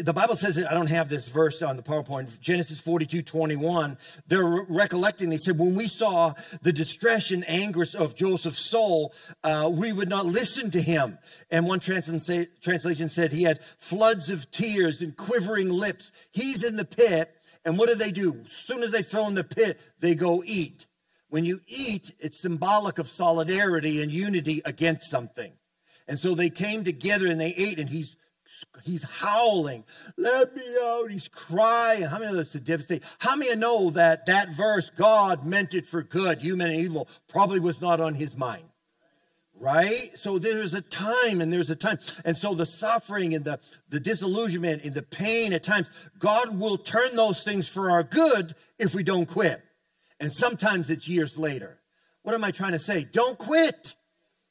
the 0.02 0.14
Bible 0.14 0.34
says, 0.34 0.64
I 0.64 0.72
don't 0.72 0.88
have 0.88 1.10
this 1.10 1.28
verse 1.28 1.60
on 1.60 1.76
the 1.76 1.82
PowerPoint, 1.82 2.40
Genesis 2.40 2.80
42 2.80 3.20
21. 3.20 3.98
They're 4.28 4.64
recollecting, 4.66 5.28
they 5.28 5.36
said, 5.36 5.58
when 5.58 5.74
we 5.74 5.86
saw 5.86 6.32
the 6.62 6.72
distress 6.72 7.30
and 7.30 7.44
anguish 7.46 7.94
of 7.94 8.16
Joseph's 8.16 8.58
soul, 8.58 9.12
uh, 9.44 9.70
we 9.70 9.92
would 9.92 10.08
not 10.08 10.24
listen 10.24 10.70
to 10.70 10.80
him. 10.80 11.18
And 11.50 11.66
one 11.66 11.80
translation 11.80 12.18
said 13.10 13.30
he 13.30 13.42
had 13.42 13.60
floods 13.60 14.30
of 14.30 14.50
tears 14.50 15.02
and 15.02 15.14
quivering 15.14 15.68
lips. 15.68 16.12
He's 16.32 16.64
in 16.64 16.76
the 16.76 16.86
pit. 16.86 17.28
And 17.66 17.76
what 17.76 17.90
do 17.90 17.94
they 17.94 18.12
do? 18.12 18.40
As 18.44 18.52
soon 18.52 18.82
as 18.82 18.90
they 18.92 19.02
throw 19.02 19.28
in 19.28 19.34
the 19.34 19.44
pit, 19.44 19.78
they 20.00 20.14
go 20.14 20.42
eat. 20.46 20.86
When 21.28 21.44
you 21.44 21.58
eat, 21.66 22.12
it's 22.20 22.40
symbolic 22.40 22.98
of 22.98 23.08
solidarity 23.08 24.02
and 24.02 24.12
unity 24.12 24.62
against 24.64 25.10
something. 25.10 25.52
And 26.08 26.18
so 26.18 26.34
they 26.34 26.50
came 26.50 26.84
together 26.84 27.26
and 27.26 27.40
they 27.40 27.52
ate, 27.56 27.78
and 27.78 27.88
he's 27.88 28.16
he's 28.84 29.02
howling, 29.02 29.84
"Let 30.16 30.54
me 30.54 30.62
out!" 30.82 31.10
He's 31.10 31.28
crying. 31.28 32.04
How 32.04 32.18
many 32.18 32.30
of 32.30 32.38
us 32.38 32.54
are 32.54 32.60
devastated? 32.60 33.04
How 33.18 33.34
many 33.34 33.56
know 33.56 33.90
that 33.90 34.26
that 34.26 34.50
verse, 34.50 34.90
God 34.90 35.44
meant 35.44 35.74
it 35.74 35.84
for 35.86 36.02
good, 36.02 36.38
human 36.38 36.70
and 36.70 36.80
evil, 36.80 37.08
probably 37.28 37.58
was 37.58 37.80
not 37.80 38.00
on 38.00 38.14
his 38.14 38.36
mind? 38.36 38.64
Right? 39.58 40.10
So 40.14 40.38
there's 40.38 40.74
a 40.74 40.82
time 40.82 41.40
and 41.40 41.50
there's 41.52 41.70
a 41.70 41.76
time. 41.76 41.98
And 42.24 42.36
so 42.36 42.54
the 42.54 42.66
suffering 42.66 43.34
and 43.34 43.42
the, 43.42 43.58
the 43.88 43.98
disillusionment 43.98 44.84
and 44.84 44.94
the 44.94 45.02
pain 45.02 45.54
at 45.54 45.64
times, 45.64 45.90
God 46.18 46.60
will 46.60 46.76
turn 46.76 47.16
those 47.16 47.42
things 47.42 47.66
for 47.66 47.90
our 47.90 48.02
good 48.02 48.54
if 48.78 48.94
we 48.94 49.02
don't 49.02 49.24
quit. 49.24 49.62
And 50.20 50.32
sometimes 50.32 50.90
it's 50.90 51.08
years 51.08 51.36
later. 51.36 51.78
What 52.22 52.34
am 52.34 52.44
I 52.44 52.50
trying 52.50 52.72
to 52.72 52.78
say? 52.78 53.04
Don't 53.12 53.38
quit. 53.38 53.94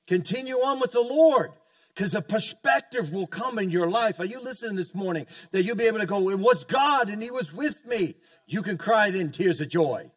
Continue 0.07 0.55
on 0.55 0.79
with 0.79 0.91
the 0.91 1.01
Lord 1.01 1.51
because 1.95 2.13
a 2.13 2.21
perspective 2.21 3.11
will 3.11 3.27
come 3.27 3.57
in 3.57 3.71
your 3.71 3.89
life. 3.89 4.19
Are 4.19 4.25
you 4.25 4.39
listening 4.39 4.75
this 4.75 4.93
morning 4.93 5.25
that 5.51 5.63
you'll 5.63 5.75
be 5.75 5.85
able 5.87 5.99
to 5.99 6.05
go, 6.05 6.29
it 6.29 6.39
was 6.39 6.63
God 6.63 7.09
and 7.09 7.21
He 7.21 7.31
was 7.31 7.53
with 7.53 7.85
me? 7.85 8.13
You 8.47 8.61
can 8.61 8.77
cry 8.77 9.09
then 9.09 9.31
tears 9.31 9.61
of 9.61 9.69
joy 9.69 10.11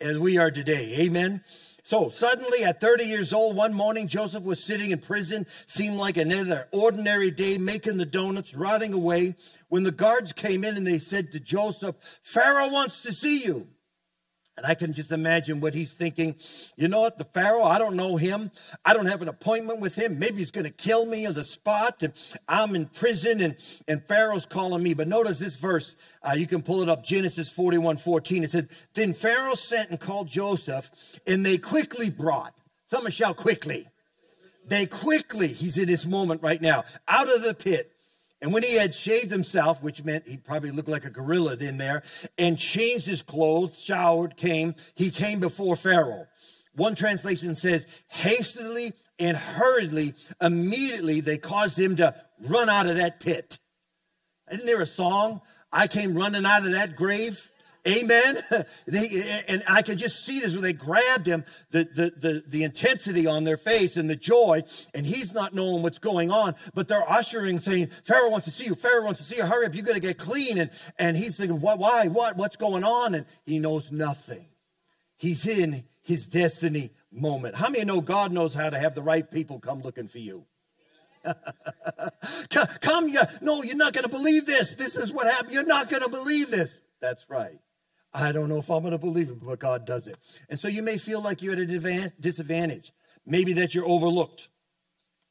as 0.00 0.18
we 0.18 0.38
are 0.38 0.50
today. 0.50 0.96
Amen. 1.00 1.42
So 1.84 2.10
suddenly 2.10 2.64
at 2.64 2.80
30 2.80 3.04
years 3.04 3.32
old, 3.32 3.56
one 3.56 3.74
morning, 3.74 4.06
Joseph 4.06 4.44
was 4.44 4.62
sitting 4.62 4.92
in 4.92 4.98
prison, 4.98 5.44
seemed 5.66 5.96
like 5.96 6.16
another 6.16 6.68
ordinary 6.70 7.32
day, 7.32 7.56
making 7.58 7.96
the 7.96 8.06
donuts, 8.06 8.54
rotting 8.54 8.92
away. 8.92 9.34
When 9.68 9.82
the 9.82 9.90
guards 9.90 10.32
came 10.32 10.62
in 10.62 10.76
and 10.76 10.86
they 10.86 10.98
said 10.98 11.32
to 11.32 11.40
Joseph, 11.40 11.96
Pharaoh 12.22 12.70
wants 12.70 13.02
to 13.02 13.12
see 13.12 13.42
you. 13.44 13.66
And 14.56 14.66
I 14.66 14.74
can 14.74 14.92
just 14.92 15.12
imagine 15.12 15.60
what 15.60 15.72
he's 15.72 15.94
thinking. 15.94 16.34
You 16.76 16.88
know 16.88 17.00
what? 17.00 17.16
The 17.16 17.24
Pharaoh, 17.24 17.62
I 17.62 17.78
don't 17.78 17.96
know 17.96 18.16
him. 18.16 18.50
I 18.84 18.92
don't 18.92 19.06
have 19.06 19.22
an 19.22 19.28
appointment 19.28 19.80
with 19.80 19.96
him. 19.96 20.18
Maybe 20.18 20.36
he's 20.36 20.50
going 20.50 20.66
to 20.66 20.72
kill 20.72 21.06
me 21.06 21.26
on 21.26 21.32
the 21.32 21.44
spot. 21.44 22.02
And 22.02 22.12
I'm 22.46 22.74
in 22.74 22.86
prison 22.86 23.40
and, 23.40 23.56
and 23.88 24.04
Pharaoh's 24.04 24.44
calling 24.44 24.82
me. 24.82 24.92
But 24.92 25.08
notice 25.08 25.38
this 25.38 25.56
verse. 25.56 25.96
Uh, 26.22 26.34
you 26.36 26.46
can 26.46 26.60
pull 26.60 26.82
it 26.82 26.90
up. 26.90 27.02
Genesis 27.02 27.48
41, 27.48 27.96
14. 27.96 28.44
It 28.44 28.50
said, 28.50 28.68
Then 28.94 29.14
Pharaoh 29.14 29.54
sent 29.54 29.88
and 29.88 29.98
called 29.98 30.28
Joseph 30.28 30.90
and 31.26 31.46
they 31.46 31.56
quickly 31.56 32.10
brought. 32.10 32.52
Someone 32.86 33.10
shout 33.10 33.38
quickly. 33.38 33.86
They 34.66 34.86
quickly, 34.86 35.48
he's 35.48 35.78
in 35.78 35.86
this 35.86 36.06
moment 36.06 36.42
right 36.42 36.60
now, 36.60 36.84
out 37.08 37.26
of 37.26 37.42
the 37.42 37.54
pit 37.54 37.91
and 38.42 38.52
when 38.52 38.64
he 38.64 38.76
had 38.76 38.92
shaved 38.92 39.30
himself, 39.30 39.82
which 39.84 40.04
meant 40.04 40.26
he 40.26 40.36
probably 40.36 40.72
looked 40.72 40.88
like 40.88 41.04
a 41.04 41.10
gorilla 41.10 41.56
in 41.60 41.78
there, 41.78 42.02
and 42.36 42.58
changed 42.58 43.06
his 43.06 43.22
clothes, 43.22 43.80
showered, 43.80 44.36
came, 44.36 44.74
he 44.96 45.10
came 45.10 45.38
before 45.38 45.76
Pharaoh. 45.76 46.26
One 46.74 46.96
translation 46.96 47.54
says, 47.54 48.02
hastily 48.08 48.88
and 49.20 49.36
hurriedly, 49.36 50.08
immediately 50.40 51.20
they 51.20 51.38
caused 51.38 51.78
him 51.78 51.94
to 51.96 52.14
run 52.48 52.68
out 52.68 52.86
of 52.86 52.96
that 52.96 53.20
pit. 53.20 53.60
Isn't 54.50 54.66
there 54.66 54.82
a 54.82 54.86
song? 54.86 55.40
I 55.72 55.86
came 55.86 56.14
running 56.14 56.44
out 56.44 56.66
of 56.66 56.72
that 56.72 56.96
grave. 56.96 57.48
Amen. 57.86 58.36
They, 58.86 59.06
and 59.48 59.62
I 59.68 59.82
can 59.82 59.96
just 59.96 60.24
see 60.24 60.40
this 60.40 60.52
when 60.52 60.62
they 60.62 60.72
grabbed 60.72 61.26
him, 61.26 61.44
the, 61.70 61.84
the, 61.84 62.12
the, 62.20 62.44
the 62.46 62.64
intensity 62.64 63.26
on 63.26 63.44
their 63.44 63.56
face 63.56 63.96
and 63.96 64.10
the 64.10 64.16
joy, 64.16 64.62
and 64.94 65.06
he's 65.06 65.34
not 65.34 65.54
knowing 65.54 65.82
what's 65.82 65.98
going 65.98 66.30
on, 66.30 66.54
but 66.74 66.88
they're 66.88 67.08
ushering 67.10 67.58
saying, 67.58 67.86
Pharaoh 67.86 68.30
wants 68.30 68.46
to 68.46 68.50
see 68.50 68.66
you. 68.66 68.74
Pharaoh 68.74 69.04
wants 69.04 69.20
to 69.20 69.26
see 69.26 69.36
you. 69.36 69.46
Hurry 69.46 69.66
up. 69.66 69.74
You 69.74 69.82
got 69.82 69.94
to 69.94 70.00
get 70.00 70.18
clean. 70.18 70.58
And, 70.58 70.70
and 70.98 71.16
he's 71.16 71.36
thinking, 71.36 71.60
what, 71.60 71.78
why, 71.78 72.08
what, 72.08 72.36
what's 72.36 72.56
going 72.56 72.84
on? 72.84 73.14
And 73.14 73.26
he 73.46 73.58
knows 73.58 73.90
nothing. 73.90 74.46
He's 75.16 75.46
in 75.46 75.84
his 76.02 76.26
destiny 76.26 76.90
moment. 77.10 77.54
How 77.54 77.70
many 77.70 77.84
know 77.84 78.00
God 78.00 78.32
knows 78.32 78.52
how 78.52 78.68
to 78.68 78.78
have 78.78 78.94
the 78.94 79.02
right 79.02 79.28
people 79.30 79.58
come 79.60 79.80
looking 79.80 80.08
for 80.08 80.18
you? 80.18 80.44
come, 82.80 83.08
you, 83.08 83.20
no, 83.40 83.62
you're 83.62 83.76
not 83.76 83.92
going 83.92 84.04
to 84.04 84.10
believe 84.10 84.44
this. 84.44 84.74
This 84.74 84.96
is 84.96 85.12
what 85.12 85.30
happened. 85.30 85.52
You're 85.52 85.66
not 85.66 85.88
going 85.88 86.02
to 86.02 86.10
believe 86.10 86.50
this. 86.50 86.80
That's 87.00 87.28
right. 87.30 87.58
I 88.14 88.32
don't 88.32 88.48
know 88.48 88.58
if 88.58 88.70
I'm 88.70 88.80
going 88.80 88.92
to 88.92 88.98
believe 88.98 89.30
it, 89.30 89.42
but 89.42 89.58
God 89.58 89.86
does 89.86 90.06
it. 90.06 90.16
And 90.50 90.58
so 90.58 90.68
you 90.68 90.82
may 90.82 90.98
feel 90.98 91.22
like 91.22 91.42
you're 91.42 91.54
at 91.54 91.58
a 91.58 92.10
disadvantage. 92.20 92.92
Maybe 93.24 93.54
that 93.54 93.74
you're 93.74 93.86
overlooked. 93.86 94.48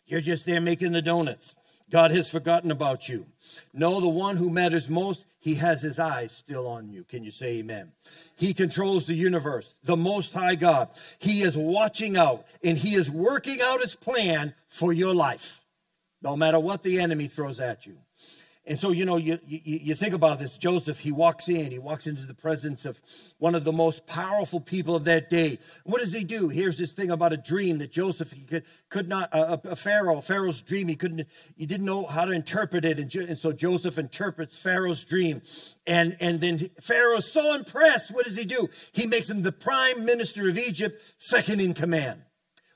You're 0.05 0.21
just 0.21 0.45
there 0.45 0.61
making 0.61 0.91
the 0.91 1.01
donuts. 1.01 1.55
God 1.91 2.11
has 2.11 2.29
forgotten 2.29 2.71
about 2.71 3.09
you. 3.09 3.25
No, 3.73 3.99
the 3.99 4.09
one 4.09 4.37
who 4.37 4.49
matters 4.49 4.89
most, 4.89 5.25
he 5.41 5.55
has 5.55 5.81
his 5.81 5.99
eyes 5.99 6.31
still 6.31 6.67
on 6.67 6.89
you. 6.89 7.03
Can 7.03 7.23
you 7.23 7.31
say 7.31 7.59
amen? 7.59 7.91
He 8.37 8.53
controls 8.53 9.05
the 9.05 9.13
universe, 9.13 9.75
the 9.83 9.97
most 9.97 10.33
high 10.33 10.55
God. 10.55 10.89
He 11.19 11.41
is 11.41 11.57
watching 11.57 12.15
out 12.15 12.45
and 12.63 12.77
he 12.77 12.95
is 12.95 13.11
working 13.11 13.57
out 13.63 13.81
his 13.81 13.95
plan 13.95 14.53
for 14.69 14.93
your 14.93 15.13
life, 15.13 15.61
no 16.21 16.37
matter 16.37 16.59
what 16.59 16.81
the 16.81 16.99
enemy 16.99 17.27
throws 17.27 17.59
at 17.59 17.85
you. 17.85 17.97
And 18.67 18.77
so, 18.77 18.91
you 18.91 19.05
know, 19.05 19.17
you, 19.17 19.39
you, 19.47 19.59
you, 19.63 19.95
think 19.95 20.13
about 20.13 20.37
this. 20.37 20.55
Joseph, 20.55 20.99
he 20.99 21.11
walks 21.11 21.49
in, 21.49 21.71
he 21.71 21.79
walks 21.79 22.05
into 22.05 22.27
the 22.27 22.35
presence 22.35 22.85
of 22.85 23.01
one 23.39 23.55
of 23.55 23.63
the 23.63 23.71
most 23.71 24.05
powerful 24.05 24.59
people 24.59 24.95
of 24.95 25.05
that 25.05 25.31
day. 25.31 25.57
What 25.83 25.99
does 25.99 26.13
he 26.13 26.23
do? 26.23 26.47
Here's 26.47 26.77
this 26.77 26.91
thing 26.91 27.09
about 27.09 27.33
a 27.33 27.37
dream 27.37 27.79
that 27.79 27.91
Joseph 27.91 28.31
he 28.31 28.45
could, 28.45 28.63
could 28.89 29.07
not, 29.07 29.29
a, 29.33 29.71
a 29.71 29.75
Pharaoh, 29.75 30.21
Pharaoh's 30.21 30.61
dream, 30.61 30.87
he 30.87 30.95
couldn't, 30.95 31.27
he 31.57 31.65
didn't 31.65 31.87
know 31.87 32.05
how 32.05 32.23
to 32.25 32.33
interpret 32.33 32.85
it. 32.85 32.99
And, 32.99 33.13
and 33.15 33.37
so 33.37 33.51
Joseph 33.51 33.97
interprets 33.97 34.55
Pharaoh's 34.55 35.03
dream. 35.03 35.41
And, 35.87 36.15
and 36.21 36.39
then 36.39 36.59
Pharaoh's 36.79 37.31
so 37.31 37.55
impressed. 37.55 38.13
What 38.13 38.25
does 38.25 38.37
he 38.37 38.45
do? 38.45 38.69
He 38.93 39.07
makes 39.07 39.27
him 39.27 39.41
the 39.41 39.51
prime 39.51 40.05
minister 40.05 40.47
of 40.47 40.59
Egypt, 40.59 41.01
second 41.17 41.61
in 41.61 41.73
command. 41.73 42.21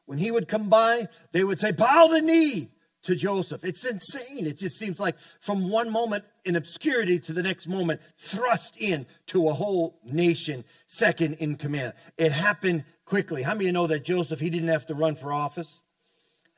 When 0.07 0.17
he 0.17 0.31
would 0.31 0.47
come 0.47 0.67
by, 0.67 1.03
they 1.31 1.43
would 1.43 1.59
say, 1.59 1.73
bow 1.73 2.07
the 2.07 2.21
knee 2.21 2.69
to 3.05 3.15
Joseph. 3.15 3.63
It's 3.63 3.89
insane. 3.89 4.45
It 4.45 4.57
just 4.57 4.77
seems 4.77 4.99
like 4.99 5.15
from 5.39 5.71
one 5.71 5.91
moment 5.91 6.23
in 6.43 6.55
obscurity 6.55 7.19
to 7.19 7.33
the 7.33 7.43
next 7.43 7.67
moment, 7.67 8.01
thrust 8.17 8.81
in 8.81 9.05
to 9.27 9.47
a 9.47 9.53
whole 9.53 9.99
nation, 10.03 10.63
second 10.87 11.37
in 11.39 11.55
command. 11.55 11.93
It 12.17 12.31
happened 12.31 12.83
quickly. 13.05 13.43
How 13.43 13.53
many 13.53 13.65
of 13.65 13.67
you 13.67 13.73
know 13.73 13.87
that 13.87 14.05
Joseph, 14.05 14.39
he 14.39 14.49
didn't 14.49 14.69
have 14.69 14.87
to 14.87 14.95
run 14.95 15.15
for 15.15 15.31
office? 15.31 15.83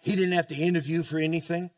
He 0.01 0.15
didn't 0.15 0.33
have 0.33 0.47
to 0.47 0.55
interview 0.55 1.03
for 1.03 1.19
anything. 1.19 1.69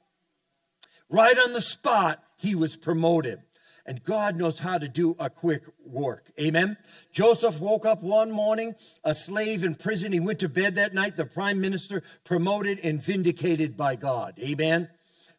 Right 1.09 1.37
on 1.37 1.53
the 1.53 1.61
spot, 1.61 2.23
he 2.37 2.55
was 2.55 2.77
promoted. 2.77 3.41
And 3.89 4.03
God 4.03 4.35
knows 4.35 4.59
how 4.59 4.77
to 4.77 4.87
do 4.87 5.15
a 5.17 5.31
quick 5.31 5.63
work. 5.83 6.29
Amen. 6.39 6.77
Joseph 7.11 7.59
woke 7.59 7.87
up 7.87 8.03
one 8.03 8.29
morning, 8.29 8.75
a 9.03 9.15
slave 9.15 9.63
in 9.63 9.73
prison. 9.73 10.13
He 10.13 10.19
went 10.19 10.41
to 10.41 10.47
bed 10.47 10.75
that 10.75 10.93
night, 10.93 11.17
the 11.17 11.25
prime 11.25 11.59
minister, 11.59 12.03
promoted 12.23 12.85
and 12.85 13.03
vindicated 13.03 13.75
by 13.75 13.95
God. 13.95 14.35
Amen. 14.39 14.89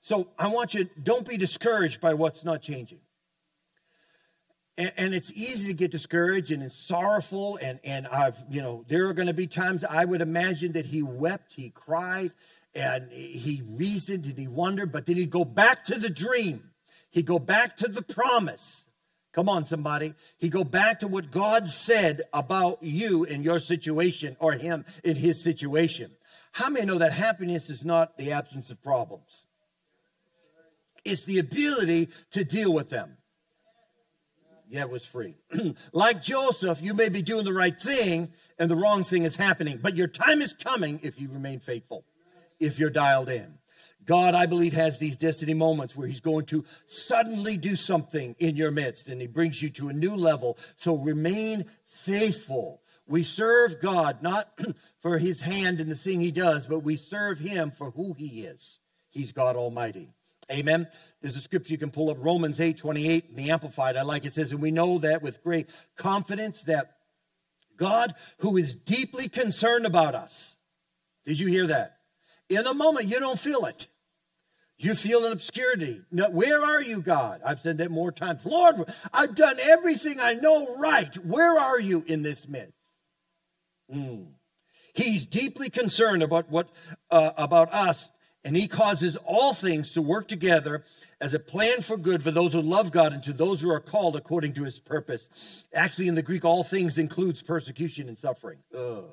So 0.00 0.30
I 0.37 0.49
want 0.49 0.75
you, 0.75 0.88
don't 1.00 1.28
be 1.28 1.37
discouraged 1.37 2.00
by 2.00 2.14
what's 2.14 2.45
not 2.45 2.61
changing. 2.61 2.99
And, 4.76 4.92
and 4.97 5.14
it's 5.14 5.33
easy 5.33 5.71
to 5.71 5.76
get 5.76 5.92
discouraged 5.92 6.50
and 6.50 6.64
it's 6.64 6.75
sorrowful. 6.75 7.57
And, 7.62 7.78
and 7.85 8.09
I've, 8.09 8.37
you 8.50 8.62
know, 8.62 8.85
there 8.88 9.07
are 9.07 9.14
going 9.14 9.28
to 9.28 9.35
be 9.35 9.47
times 9.47 9.85
I 9.85 10.04
would 10.04 10.23
imagine 10.23 10.73
that 10.73 10.87
he 10.87 11.04
wept, 11.04 11.52
he 11.52 11.71
cried, 11.71 12.30
and 12.75 13.12
he 13.12 13.62
reasoned 13.71 14.25
and 14.25 14.37
he 14.37 14.49
wondered, 14.49 14.90
but 14.90 15.07
then 15.07 15.14
he'd 15.14 15.30
go 15.30 15.45
back 15.45 15.85
to 15.85 16.00
the 16.00 16.11
dream 16.11 16.70
he 17.11 17.23
go 17.23 17.38
back 17.38 17.76
to 17.79 17.88
the 17.88 18.02
promise. 18.02 18.87
Come 19.33 19.49
on, 19.49 19.64
somebody. 19.64 20.14
He 20.38 20.49
go 20.49 20.64
back 20.64 21.00
to 21.00 21.09
what 21.09 21.31
God 21.31 21.69
said 21.69 22.21
about 22.33 22.83
you 22.83 23.25
in 23.25 23.43
your 23.43 23.61
situation 23.61 24.37
or 24.40 24.52
him 24.52 24.85
in 25.05 25.17
his 25.17 25.43
situation. 25.43 26.11
How 26.52 26.69
many 26.69 26.87
know 26.87 26.99
that 26.99 27.12
happiness 27.12 27.71
is 27.71 27.85
not 27.85 28.17
the 28.17 28.33
absence 28.33 28.71
of 28.71 28.83
problems? 28.83 29.45
It's 31.05 31.25
the 31.25 31.38
ability 31.38 32.09
to 32.33 32.45
deal 32.45 32.73
with 32.73 32.90
them. 32.90 33.17
Yeah, 34.69 34.83
it 34.83 34.90
was 34.90 35.05
free. 35.05 35.35
like 35.93 36.23
Joseph, 36.23 36.81
you 36.83 36.95
may 36.95 37.09
be 37.09 37.23
doing 37.23 37.45
the 37.45 37.52
right 37.52 37.79
thing 37.79 38.29
and 38.59 38.71
the 38.71 38.76
wrong 38.76 39.02
thing 39.02 39.25
is 39.25 39.35
happening, 39.37 39.79
but 39.83 39.97
your 39.97 40.07
time 40.07 40.40
is 40.40 40.52
coming 40.52 41.00
if 41.02 41.21
you 41.21 41.29
remain 41.29 41.59
faithful, 41.59 42.05
if 42.61 42.79
you're 42.79 42.90
dialed 42.90 43.31
in. 43.31 43.60
God, 44.11 44.35
I 44.35 44.47
believe, 44.47 44.73
has 44.73 44.99
these 44.99 45.17
destiny 45.17 45.55
moments 45.55 45.95
where 45.95 46.09
He's 46.09 46.21
going 46.21 46.45
to 46.47 46.64
suddenly 46.85 47.57
do 47.57 47.76
something 47.76 48.35
in 48.40 48.57
your 48.57 48.73
midst 48.73 49.09
and 49.09 49.21
He 49.21 49.29
brings 49.29 49.62
you 49.62 49.71
to 49.71 49.88
a 49.88 49.93
new 49.93 50.17
level. 50.17 50.59
So 50.75 50.97
remain 50.97 51.64
faithful. 51.87 52.83
We 53.07 53.23
serve 53.23 53.81
God 53.81 54.21
not 54.21 54.49
for 54.99 55.19
His 55.19 55.43
hand 55.43 55.79
in 55.79 55.88
the 55.88 55.95
thing 55.95 56.19
He 56.19 56.33
does, 56.33 56.67
but 56.67 56.81
we 56.81 56.97
serve 56.97 57.38
Him 57.38 57.71
for 57.71 57.93
who 57.93 58.12
He 58.14 58.40
is. 58.40 58.81
He's 59.11 59.31
God 59.31 59.55
Almighty. 59.55 60.09
Amen. 60.50 60.88
There's 61.23 61.37
a 61.37 61.40
scripture 61.40 61.71
you 61.71 61.79
can 61.79 61.93
pull 61.93 62.11
up, 62.11 62.17
Romans 62.19 62.61
8 62.61 62.79
28, 62.79 63.37
the 63.37 63.50
Amplified. 63.50 63.97
I 63.97 64.02
like 64.02 64.25
it. 64.25 64.29
it 64.29 64.35
says, 64.35 64.50
And 64.50 64.61
we 64.61 64.73
know 64.73 64.99
that 64.99 65.23
with 65.23 65.45
great 65.45 65.69
confidence 65.95 66.64
that 66.64 66.97
God, 67.76 68.12
who 68.38 68.57
is 68.57 68.75
deeply 68.75 69.29
concerned 69.29 69.87
about 69.87 70.17
us, 70.17 70.57
did 71.25 71.38
you 71.38 71.47
hear 71.47 71.69
that? 71.69 71.99
In 72.49 72.64
the 72.64 72.75
moment, 72.75 73.07
you 73.07 73.21
don't 73.21 73.38
feel 73.38 73.67
it. 73.67 73.87
You 74.83 74.95
feel 74.95 75.27
an 75.27 75.33
obscurity. 75.33 76.01
No, 76.11 76.31
where 76.31 76.65
are 76.65 76.81
you, 76.81 77.03
God? 77.03 77.43
I've 77.45 77.61
said 77.61 77.77
that 77.79 77.91
more 77.91 78.11
times. 78.11 78.41
Lord, 78.47 78.77
I've 79.13 79.35
done 79.35 79.57
everything 79.73 80.17
I 80.23 80.35
know 80.35 80.75
right. 80.77 81.15
Where 81.17 81.59
are 81.59 81.79
you 81.79 82.03
in 82.07 82.23
this 82.23 82.49
midst? 82.49 82.89
Mm. 83.95 84.29
He's 84.95 85.27
deeply 85.27 85.69
concerned 85.69 86.23
about 86.23 86.51
what 86.51 86.69
uh, 87.11 87.33
about 87.37 87.75
us, 87.75 88.09
and 88.43 88.57
he 88.57 88.69
causes 88.69 89.19
all 89.27 89.53
things 89.53 89.93
to 89.93 90.03
work 90.03 90.29
together 90.29 90.83
as 91.21 91.35
a 91.35 91.39
plan 91.39 91.83
for 91.83 91.99
good 91.99 92.23
for 92.23 92.31
those 92.31 92.55
who 92.55 92.63
love 92.63 92.91
God 92.91 93.13
and 93.13 93.23
to 93.25 93.35
those 93.35 93.61
who 93.61 93.71
are 93.71 93.81
called 93.81 94.17
according 94.17 94.55
to 94.55 94.65
his 94.65 94.81
purpose. 94.81 95.67
Actually, 95.75 96.09
in 96.09 96.15
the 96.15 96.23
Greek, 96.23 96.47
all 96.47 96.65
things 96.65 96.97
includes 96.97 97.43
persecution 97.43 98.09
and 98.09 98.19
suffering. 98.19 98.61
Ugh. 98.75 99.05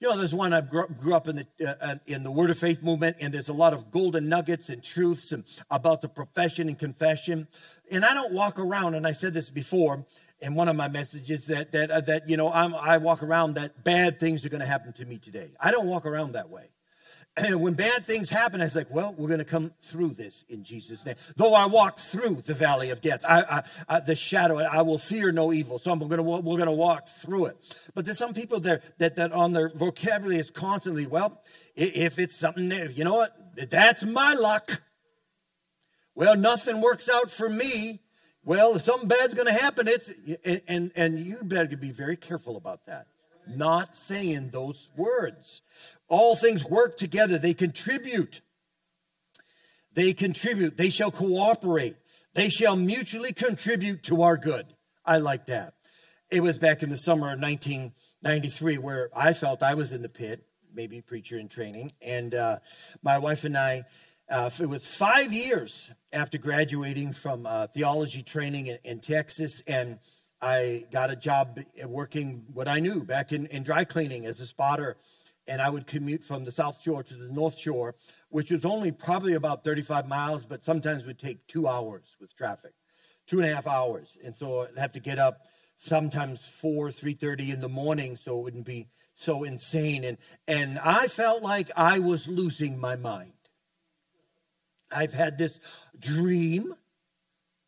You 0.00 0.08
know, 0.08 0.16
there's 0.16 0.34
one 0.34 0.54
I 0.54 0.62
grew 0.62 1.14
up 1.14 1.28
in 1.28 1.36
the 1.36 1.46
uh, 1.62 1.74
uh, 1.78 1.94
in 2.06 2.22
the 2.22 2.30
Word 2.30 2.48
of 2.48 2.58
Faith 2.58 2.82
movement, 2.82 3.18
and 3.20 3.34
there's 3.34 3.50
a 3.50 3.52
lot 3.52 3.74
of 3.74 3.90
golden 3.90 4.30
nuggets 4.30 4.70
and 4.70 4.82
truths 4.82 5.30
and 5.32 5.44
about 5.70 6.00
the 6.00 6.08
profession 6.08 6.68
and 6.68 6.78
confession. 6.78 7.46
And 7.92 8.02
I 8.02 8.14
don't 8.14 8.32
walk 8.32 8.58
around, 8.58 8.94
and 8.94 9.06
I 9.06 9.12
said 9.12 9.34
this 9.34 9.50
before 9.50 10.06
in 10.40 10.54
one 10.54 10.68
of 10.68 10.76
my 10.76 10.88
messages 10.88 11.48
that 11.48 11.72
that 11.72 11.90
uh, 11.90 12.00
that 12.00 12.30
you 12.30 12.38
know 12.38 12.50
I'm, 12.50 12.74
I 12.74 12.96
walk 12.96 13.22
around 13.22 13.56
that 13.56 13.84
bad 13.84 14.18
things 14.18 14.42
are 14.46 14.48
going 14.48 14.62
to 14.62 14.66
happen 14.66 14.94
to 14.94 15.04
me 15.04 15.18
today. 15.18 15.50
I 15.60 15.70
don't 15.70 15.86
walk 15.86 16.06
around 16.06 16.32
that 16.32 16.48
way. 16.48 16.70
And 17.36 17.60
when 17.62 17.74
bad 17.74 18.04
things 18.04 18.30
happen, 18.30 18.60
I 18.60 18.64
was 18.64 18.74
like, 18.74 18.92
well, 18.92 19.14
we're 19.16 19.28
going 19.28 19.38
to 19.38 19.44
come 19.44 19.70
through 19.82 20.10
this 20.10 20.44
in 20.48 20.64
Jesus' 20.64 21.04
name. 21.04 21.16
Though 21.36 21.54
I 21.54 21.66
walk 21.66 21.98
through 21.98 22.36
the 22.36 22.54
valley 22.54 22.90
of 22.90 23.00
death, 23.00 23.24
I, 23.28 23.40
I, 23.88 23.96
I 23.96 24.00
the 24.00 24.16
shadow, 24.16 24.58
I 24.58 24.82
will 24.82 24.98
fear 24.98 25.32
no 25.32 25.52
evil. 25.52 25.78
So 25.78 25.90
I'm 25.90 25.98
going 25.98 26.16
to, 26.16 26.22
we're 26.22 26.40
going 26.40 26.66
to 26.66 26.72
walk 26.72 27.08
through 27.08 27.46
it. 27.46 27.76
But 27.94 28.04
there's 28.04 28.18
some 28.18 28.34
people 28.34 28.60
there 28.60 28.82
that, 28.98 29.16
that 29.16 29.32
on 29.32 29.52
their 29.52 29.68
vocabulary 29.68 30.38
is 30.38 30.50
constantly, 30.50 31.06
well, 31.06 31.40
if 31.76 32.18
it's 32.18 32.36
something, 32.36 32.70
you 32.94 33.04
know 33.04 33.14
what? 33.14 33.30
That's 33.70 34.04
my 34.04 34.34
luck. 34.34 34.82
Well, 36.14 36.36
nothing 36.36 36.80
works 36.80 37.08
out 37.08 37.30
for 37.30 37.48
me. 37.48 38.00
Well, 38.44 38.74
if 38.74 38.82
something 38.82 39.08
bad's 39.08 39.34
going 39.34 39.46
to 39.46 39.62
happen, 39.62 39.86
it's, 39.86 40.12
and, 40.66 40.90
and 40.96 41.18
you 41.18 41.38
better 41.44 41.76
be 41.76 41.92
very 41.92 42.16
careful 42.16 42.56
about 42.56 42.86
that. 42.86 43.06
Not 43.48 43.96
saying 43.96 44.50
those 44.50 44.88
words. 44.96 45.62
All 46.10 46.34
things 46.34 46.64
work 46.64 46.96
together, 46.98 47.38
they 47.38 47.54
contribute. 47.54 48.42
They 49.94 50.12
contribute, 50.12 50.76
they 50.76 50.90
shall 50.90 51.10
cooperate, 51.10 51.94
they 52.34 52.48
shall 52.48 52.76
mutually 52.76 53.32
contribute 53.32 54.02
to 54.04 54.22
our 54.22 54.36
good. 54.36 54.66
I 55.04 55.18
like 55.18 55.46
that. 55.46 55.74
It 56.30 56.42
was 56.42 56.58
back 56.58 56.82
in 56.82 56.90
the 56.90 56.96
summer 56.96 57.32
of 57.32 57.40
1993 57.40 58.78
where 58.78 59.10
I 59.14 59.32
felt 59.32 59.62
I 59.62 59.74
was 59.74 59.92
in 59.92 60.02
the 60.02 60.08
pit, 60.08 60.44
maybe 60.72 61.00
preacher 61.00 61.38
in 61.38 61.48
training, 61.48 61.92
and 62.02 62.34
uh, 62.34 62.58
my 63.02 63.18
wife 63.18 63.44
and 63.44 63.56
I. 63.56 63.82
Uh, 64.28 64.48
it 64.60 64.68
was 64.68 64.86
five 64.86 65.32
years 65.32 65.92
after 66.12 66.38
graduating 66.38 67.12
from 67.12 67.46
uh, 67.46 67.66
theology 67.66 68.22
training 68.22 68.68
in, 68.68 68.78
in 68.84 69.00
Texas, 69.00 69.60
and 69.66 69.98
I 70.40 70.86
got 70.92 71.10
a 71.10 71.16
job 71.16 71.58
working 71.86 72.46
what 72.52 72.68
I 72.68 72.78
knew 72.78 73.02
back 73.02 73.32
in, 73.32 73.46
in 73.46 73.64
dry 73.64 73.82
cleaning 73.82 74.26
as 74.26 74.38
a 74.38 74.46
spotter 74.46 74.96
and 75.48 75.60
I 75.60 75.70
would 75.70 75.86
commute 75.86 76.24
from 76.24 76.44
the 76.44 76.52
South 76.52 76.80
Shore 76.82 77.02
to 77.02 77.14
the 77.14 77.32
North 77.32 77.58
Shore, 77.58 77.94
which 78.28 78.50
was 78.50 78.64
only 78.64 78.92
probably 78.92 79.34
about 79.34 79.64
35 79.64 80.08
miles, 80.08 80.44
but 80.44 80.64
sometimes 80.64 81.04
would 81.04 81.18
take 81.18 81.46
two 81.46 81.66
hours 81.66 82.16
with 82.20 82.36
traffic, 82.36 82.72
two 83.26 83.40
and 83.40 83.50
a 83.50 83.54
half 83.54 83.66
hours. 83.66 84.16
And 84.24 84.34
so 84.34 84.62
I'd 84.62 84.78
have 84.78 84.92
to 84.92 85.00
get 85.00 85.18
up 85.18 85.46
sometimes 85.76 86.46
4, 86.46 86.88
3.30 86.88 87.54
in 87.54 87.60
the 87.60 87.68
morning 87.68 88.16
so 88.16 88.38
it 88.38 88.42
wouldn't 88.42 88.66
be 88.66 88.88
so 89.14 89.44
insane. 89.44 90.04
And, 90.04 90.18
and 90.46 90.78
I 90.84 91.08
felt 91.08 91.42
like 91.42 91.70
I 91.76 91.98
was 91.98 92.28
losing 92.28 92.78
my 92.78 92.96
mind. 92.96 93.32
I've 94.92 95.14
had 95.14 95.38
this 95.38 95.60
dream. 95.98 96.74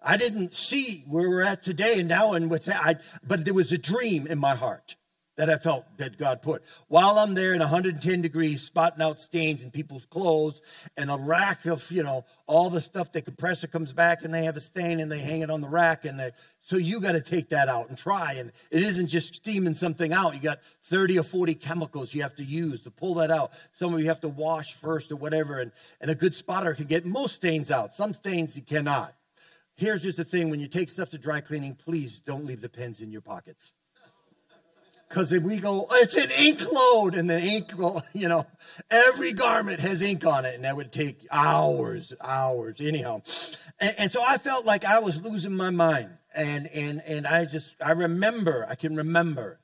I 0.04 0.16
didn't 0.16 0.54
see 0.54 1.04
where 1.08 1.28
we're 1.28 1.42
at 1.42 1.62
today 1.62 2.00
and 2.00 2.08
now 2.08 2.32
and 2.32 2.50
what's 2.50 2.66
that, 2.66 2.80
I, 2.84 2.96
but 3.26 3.44
there 3.44 3.54
was 3.54 3.72
a 3.72 3.78
dream 3.78 4.26
in 4.26 4.38
my 4.38 4.54
heart 4.54 4.96
that 5.36 5.48
I 5.48 5.56
felt 5.56 5.84
that 5.96 6.18
God 6.18 6.42
put. 6.42 6.62
While 6.88 7.18
I'm 7.18 7.34
there 7.34 7.54
in 7.54 7.60
110 7.60 8.20
degrees, 8.20 8.62
spotting 8.62 9.02
out 9.02 9.20
stains 9.20 9.62
in 9.62 9.70
people's 9.70 10.04
clothes 10.04 10.60
and 10.96 11.10
a 11.10 11.16
rack 11.16 11.64
of, 11.64 11.90
you 11.90 12.02
know, 12.02 12.24
all 12.46 12.68
the 12.68 12.82
stuff, 12.82 13.12
the 13.12 13.22
compressor 13.22 13.66
comes 13.66 13.94
back 13.94 14.24
and 14.24 14.34
they 14.34 14.44
have 14.44 14.56
a 14.56 14.60
stain 14.60 15.00
and 15.00 15.10
they 15.10 15.20
hang 15.20 15.40
it 15.40 15.48
on 15.48 15.62
the 15.62 15.68
rack. 15.68 16.04
And 16.04 16.18
they, 16.18 16.30
so 16.60 16.76
you 16.76 17.00
got 17.00 17.12
to 17.12 17.22
take 17.22 17.48
that 17.48 17.68
out 17.68 17.88
and 17.88 17.96
try. 17.96 18.34
And 18.34 18.52
it 18.70 18.82
isn't 18.82 19.06
just 19.06 19.34
steaming 19.36 19.74
something 19.74 20.12
out. 20.12 20.34
You 20.34 20.40
got 20.40 20.60
30 20.84 21.18
or 21.18 21.22
40 21.22 21.54
chemicals 21.54 22.14
you 22.14 22.22
have 22.22 22.34
to 22.34 22.44
use 22.44 22.82
to 22.82 22.90
pull 22.90 23.14
that 23.14 23.30
out. 23.30 23.52
Some 23.72 23.94
of 23.94 24.00
you 24.00 24.08
have 24.08 24.20
to 24.20 24.28
wash 24.28 24.74
first 24.74 25.10
or 25.12 25.16
whatever. 25.16 25.60
And, 25.60 25.72
and 26.00 26.10
a 26.10 26.14
good 26.14 26.34
spotter 26.34 26.74
can 26.74 26.86
get 26.86 27.06
most 27.06 27.36
stains 27.36 27.70
out. 27.70 27.94
Some 27.94 28.12
stains 28.12 28.54
you 28.56 28.62
cannot. 28.62 29.14
Here's 29.76 30.02
just 30.02 30.18
the 30.18 30.24
thing 30.24 30.50
when 30.50 30.60
you 30.60 30.68
take 30.68 30.90
stuff 30.90 31.10
to 31.10 31.18
dry 31.18 31.40
cleaning, 31.40 31.74
please 31.74 32.18
don't 32.18 32.44
leave 32.44 32.60
the 32.60 32.68
pens 32.68 33.00
in 33.00 33.10
your 33.10 33.22
pockets. 33.22 33.72
Because 35.12 35.30
if 35.30 35.42
we 35.42 35.58
go, 35.58 35.86
oh, 35.90 35.98
it's 36.00 36.16
an 36.16 36.30
ink 36.42 36.72
load, 36.72 37.16
and 37.16 37.28
the 37.28 37.38
ink 37.38 37.76
will, 37.76 38.02
you 38.14 38.28
know, 38.28 38.46
every 38.90 39.34
garment 39.34 39.78
has 39.80 40.00
ink 40.00 40.24
on 40.24 40.46
it, 40.46 40.54
and 40.54 40.64
that 40.64 40.74
would 40.74 40.90
take 40.90 41.18
hours, 41.30 42.14
hours, 42.18 42.80
anyhow. 42.80 43.20
And, 43.78 43.94
and 43.98 44.10
so 44.10 44.22
I 44.26 44.38
felt 44.38 44.64
like 44.64 44.86
I 44.86 45.00
was 45.00 45.22
losing 45.22 45.54
my 45.54 45.68
mind. 45.68 46.08
And, 46.34 46.66
and, 46.74 47.02
and 47.06 47.26
I 47.26 47.44
just, 47.44 47.76
I 47.84 47.90
remember, 47.90 48.64
I 48.66 48.74
can 48.74 48.96
remember. 48.96 49.60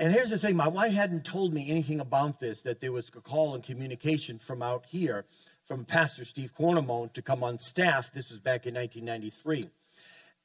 And 0.00 0.12
here's 0.12 0.30
the 0.30 0.38
thing 0.38 0.56
my 0.56 0.66
wife 0.66 0.92
hadn't 0.92 1.24
told 1.24 1.54
me 1.54 1.70
anything 1.70 2.00
about 2.00 2.40
this, 2.40 2.62
that 2.62 2.80
there 2.80 2.90
was 2.90 3.08
a 3.16 3.20
call 3.20 3.54
and 3.54 3.62
communication 3.62 4.40
from 4.40 4.60
out 4.60 4.86
here 4.86 5.24
from 5.66 5.84
Pastor 5.84 6.24
Steve 6.24 6.52
Cornamone 6.52 7.12
to 7.12 7.22
come 7.22 7.44
on 7.44 7.60
staff. 7.60 8.10
This 8.12 8.32
was 8.32 8.40
back 8.40 8.66
in 8.66 8.74
1993. 8.74 9.70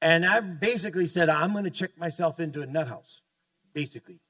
And 0.04 0.23
I 0.23 0.39
basically 0.41 1.08
said, 1.08 1.30
I'm 1.30 1.54
going 1.54 1.63
to 1.63 1.71
check 1.71 1.97
myself 1.97 2.39
into 2.39 2.62
a 2.62 2.67
nut 2.67 2.88
house 2.88 3.22
basically, 3.73 4.21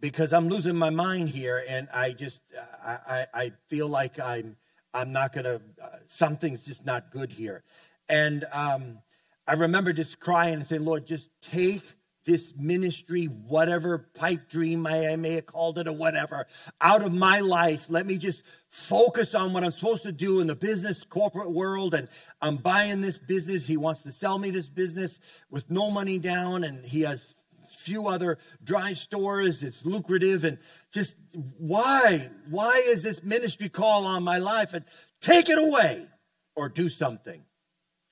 because 0.00 0.32
I'm 0.32 0.48
losing 0.48 0.76
my 0.76 0.90
mind 0.90 1.28
here, 1.28 1.62
and 1.68 1.88
I 1.94 2.12
just 2.12 2.42
I 2.84 2.98
I, 3.06 3.26
I 3.34 3.52
feel 3.68 3.88
like 3.88 4.18
I'm 4.20 4.56
I'm 4.94 5.12
not 5.12 5.32
gonna 5.32 5.60
uh, 5.82 5.88
something's 6.06 6.64
just 6.64 6.86
not 6.86 7.10
good 7.10 7.32
here, 7.32 7.62
and 8.08 8.44
um, 8.52 8.98
I 9.46 9.54
remember 9.54 9.92
just 9.92 10.20
crying 10.20 10.54
and 10.54 10.66
saying, 10.66 10.84
Lord, 10.84 11.06
just 11.06 11.30
take 11.40 11.82
this 12.24 12.54
ministry, 12.56 13.24
whatever 13.24 13.98
pipe 13.98 14.48
dream 14.48 14.86
I, 14.86 15.08
I 15.12 15.16
may 15.16 15.32
have 15.36 15.46
called 15.46 15.78
it 15.78 15.88
or 15.88 15.92
whatever, 15.92 16.46
out 16.80 17.02
of 17.02 17.14
my 17.14 17.40
life. 17.40 17.88
Let 17.88 18.06
me 18.06 18.18
just 18.18 18.44
focus 18.68 19.34
on 19.34 19.52
what 19.52 19.64
I'm 19.64 19.70
supposed 19.70 20.02
to 20.02 20.12
do 20.12 20.40
in 20.40 20.46
the 20.46 20.54
business 20.54 21.02
corporate 21.02 21.50
world. 21.50 21.94
And 21.94 22.08
I'm 22.42 22.56
buying 22.56 23.00
this 23.00 23.18
business. 23.18 23.66
He 23.66 23.76
wants 23.76 24.02
to 24.02 24.12
sell 24.12 24.38
me 24.38 24.50
this 24.50 24.68
business 24.68 25.20
with 25.50 25.70
no 25.70 25.90
money 25.90 26.18
down, 26.18 26.64
and 26.64 26.84
he 26.84 27.02
has 27.02 27.34
few 27.80 28.06
other 28.08 28.38
dry 28.62 28.92
stores. 28.92 29.62
It's 29.62 29.84
lucrative. 29.84 30.44
And 30.44 30.58
just 30.92 31.16
why? 31.58 32.18
Why 32.48 32.80
is 32.88 33.02
this 33.02 33.24
ministry 33.24 33.68
call 33.68 34.06
on 34.06 34.22
my 34.24 34.38
life? 34.38 34.74
And 34.74 34.84
take 35.20 35.48
it 35.48 35.58
away 35.58 36.06
or 36.54 36.68
do 36.68 36.88
something. 36.88 37.42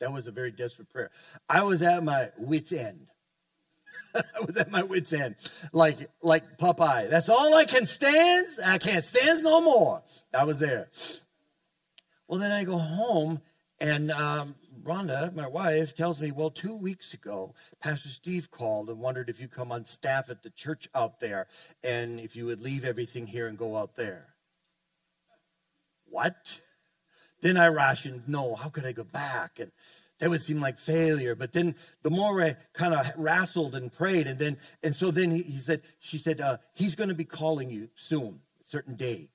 That 0.01 0.13
was 0.13 0.27
a 0.27 0.33
very 0.33 0.51
desperate 0.51 0.91
prayer. 0.91 1.11
I 1.49 1.65
was 1.65 1.83
at 1.83 2.05
my 2.05 2.29
wits' 2.39 2.73
end. 2.73 3.07
I 4.15 4.45
was 4.47 4.57
at 4.57 4.71
my 4.71 4.83
wits' 4.83 5.13
end, 5.13 5.35
like 5.73 5.99
like 6.23 6.43
Popeye. 6.57 7.11
That's 7.11 7.29
all 7.29 7.55
I 7.55 7.65
can 7.65 7.85
stand. 7.85 8.47
I 8.65 8.79
can't 8.79 9.03
stand 9.03 9.43
no 9.43 9.61
more. 9.61 10.03
I 10.33 10.45
was 10.45 10.61
there. 10.61 10.89
Well, 12.29 12.39
then 12.39 12.53
I 12.53 12.65
go 12.65 12.79
home, 12.79 13.41
and 13.81 14.11
um, 14.11 14.55
Rhonda, 14.89 15.37
my 15.37 15.47
wife, 15.47 15.95
tells 15.95 16.19
me, 16.19 16.33
well, 16.33 16.49
two 16.49 16.75
weeks 16.75 17.13
ago, 17.13 17.55
Pastor 17.79 18.09
Steve 18.09 18.51
called 18.51 18.89
and 18.89 18.99
wondered 18.99 19.29
if 19.29 19.39
you 19.39 19.47
come 19.47 19.71
on 19.71 19.85
staff 19.85 20.31
at 20.31 20.43
the 20.43 20.49
church 20.49 20.89
out 20.95 21.21
there 21.21 21.47
and 21.85 22.19
if 22.19 22.35
you 22.35 22.47
would 22.47 22.63
leave 22.63 22.87
everything 22.87 23.27
here 23.27 23.49
and 23.49 23.59
go 23.59 23.77
out 23.77 23.97
there. 23.97 24.29
what? 26.07 26.59
Then 27.43 27.59
I 27.59 27.67
rationed, 27.67 28.23
no, 28.29 28.55
how 28.55 28.71
could 28.71 28.87
I 28.87 28.93
go 28.93 29.05
back? 29.05 29.59
And 29.61 29.71
that 30.21 30.31
would 30.31 30.41
seem 30.41 30.59
like 30.59 30.79
failure. 30.79 31.35
But 31.35 31.53
then 31.53 31.75
the 32.03 32.09
more 32.09 32.43
I 32.43 32.57
kind 32.73 32.95
of 32.95 33.13
wrestled 33.19 33.75
and 33.75 33.93
prayed, 33.93 34.27
and 34.27 34.39
then, 34.39 34.57
and 34.83 34.97
so 34.97 35.11
then 35.11 35.31
he, 35.31 35.43
he 35.43 35.59
said, 35.59 35.83
she 36.01 36.17
said, 36.17 36.41
uh, 36.41 36.57
he's 36.73 36.95
going 36.95 37.11
to 37.11 37.15
be 37.15 37.27
calling 37.27 37.69
you 37.69 37.91
soon, 37.95 38.41
a 38.63 38.65
certain 38.65 38.97
day. 38.97 39.29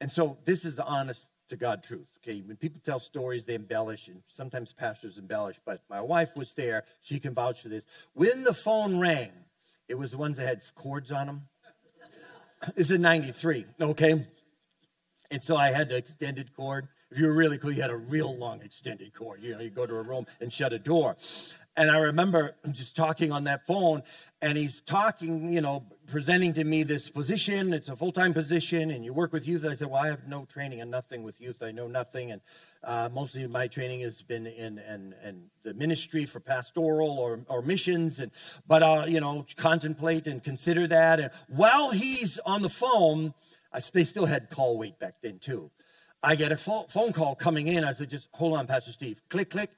And 0.00 0.10
so 0.10 0.36
this 0.44 0.64
is 0.64 0.74
the 0.74 0.84
honest 0.84 1.30
to 1.48 1.56
God 1.56 1.82
truth. 1.82 2.06
Okay, 2.18 2.42
when 2.46 2.56
people 2.56 2.80
tell 2.84 3.00
stories, 3.00 3.44
they 3.44 3.54
embellish, 3.54 4.08
and 4.08 4.22
sometimes 4.26 4.72
pastors 4.72 5.18
embellish. 5.18 5.60
But 5.64 5.82
my 5.88 6.00
wife 6.00 6.36
was 6.36 6.52
there; 6.54 6.84
she 7.02 7.18
can 7.18 7.34
vouch 7.34 7.62
for 7.62 7.68
this. 7.68 7.86
When 8.14 8.44
the 8.44 8.54
phone 8.54 8.98
rang, 8.98 9.30
it 9.88 9.96
was 9.96 10.12
the 10.12 10.18
ones 10.18 10.36
that 10.36 10.46
had 10.46 10.62
cords 10.74 11.10
on 11.12 11.26
them. 11.26 11.42
This 12.74 12.90
is 12.90 12.98
'93, 12.98 13.66
okay, 13.80 14.14
and 15.30 15.42
so 15.42 15.56
I 15.56 15.70
had 15.70 15.88
the 15.88 15.96
extended 15.96 16.54
cord. 16.54 16.88
If 17.10 17.20
you 17.20 17.26
were 17.26 17.34
really 17.34 17.58
cool, 17.58 17.70
you 17.70 17.82
had 17.82 17.90
a 17.90 17.96
real 17.96 18.36
long 18.36 18.62
extended 18.62 19.14
cord. 19.14 19.40
You 19.42 19.54
know, 19.54 19.60
you 19.60 19.70
go 19.70 19.86
to 19.86 19.94
a 19.94 20.02
room 20.02 20.26
and 20.40 20.52
shut 20.52 20.72
a 20.72 20.78
door. 20.78 21.16
And 21.76 21.90
I 21.90 21.98
remember 21.98 22.56
just 22.72 22.96
talking 22.96 23.32
on 23.32 23.44
that 23.44 23.66
phone, 23.66 24.02
and 24.42 24.56
he's 24.56 24.80
talking, 24.80 25.50
you 25.50 25.60
know, 25.60 25.84
presenting 26.06 26.52
to 26.54 26.64
me 26.64 26.82
this 26.82 27.10
position. 27.10 27.72
It's 27.72 27.88
a 27.88 27.96
full 27.96 28.12
time 28.12 28.32
position, 28.32 28.90
and 28.90 29.04
you 29.04 29.12
work 29.12 29.32
with 29.32 29.46
youth. 29.46 29.66
I 29.66 29.74
said, 29.74 29.88
Well, 29.88 30.02
I 30.02 30.08
have 30.08 30.28
no 30.28 30.44
training 30.44 30.80
and 30.80 30.90
nothing 30.90 31.22
with 31.22 31.40
youth. 31.40 31.62
I 31.62 31.72
know 31.72 31.88
nothing. 31.88 32.30
And 32.32 32.40
uh, 32.84 33.08
mostly 33.12 33.46
my 33.46 33.66
training 33.66 34.00
has 34.00 34.22
been 34.22 34.46
in, 34.46 34.78
in, 34.78 35.14
in 35.24 35.50
the 35.62 35.74
ministry 35.74 36.24
for 36.24 36.40
pastoral 36.40 37.18
or, 37.18 37.40
or 37.48 37.62
missions. 37.62 38.20
And, 38.20 38.30
but, 38.66 38.82
uh, 38.82 39.04
you 39.06 39.20
know, 39.20 39.44
contemplate 39.56 40.26
and 40.26 40.42
consider 40.42 40.86
that. 40.86 41.20
And 41.20 41.30
while 41.48 41.90
he's 41.90 42.38
on 42.40 42.62
the 42.62 42.68
phone, 42.68 43.34
I, 43.72 43.80
they 43.92 44.04
still 44.04 44.26
had 44.26 44.50
call 44.50 44.78
wait 44.78 44.98
back 44.98 45.20
then, 45.22 45.38
too. 45.38 45.70
I 46.22 46.34
get 46.34 46.52
a 46.52 46.56
phone 46.56 47.12
call 47.12 47.34
coming 47.34 47.68
in. 47.68 47.84
I 47.84 47.92
said, 47.92 48.10
Just 48.10 48.28
hold 48.32 48.56
on, 48.56 48.66
Pastor 48.66 48.92
Steve. 48.92 49.20
Click, 49.28 49.50
click. 49.50 49.70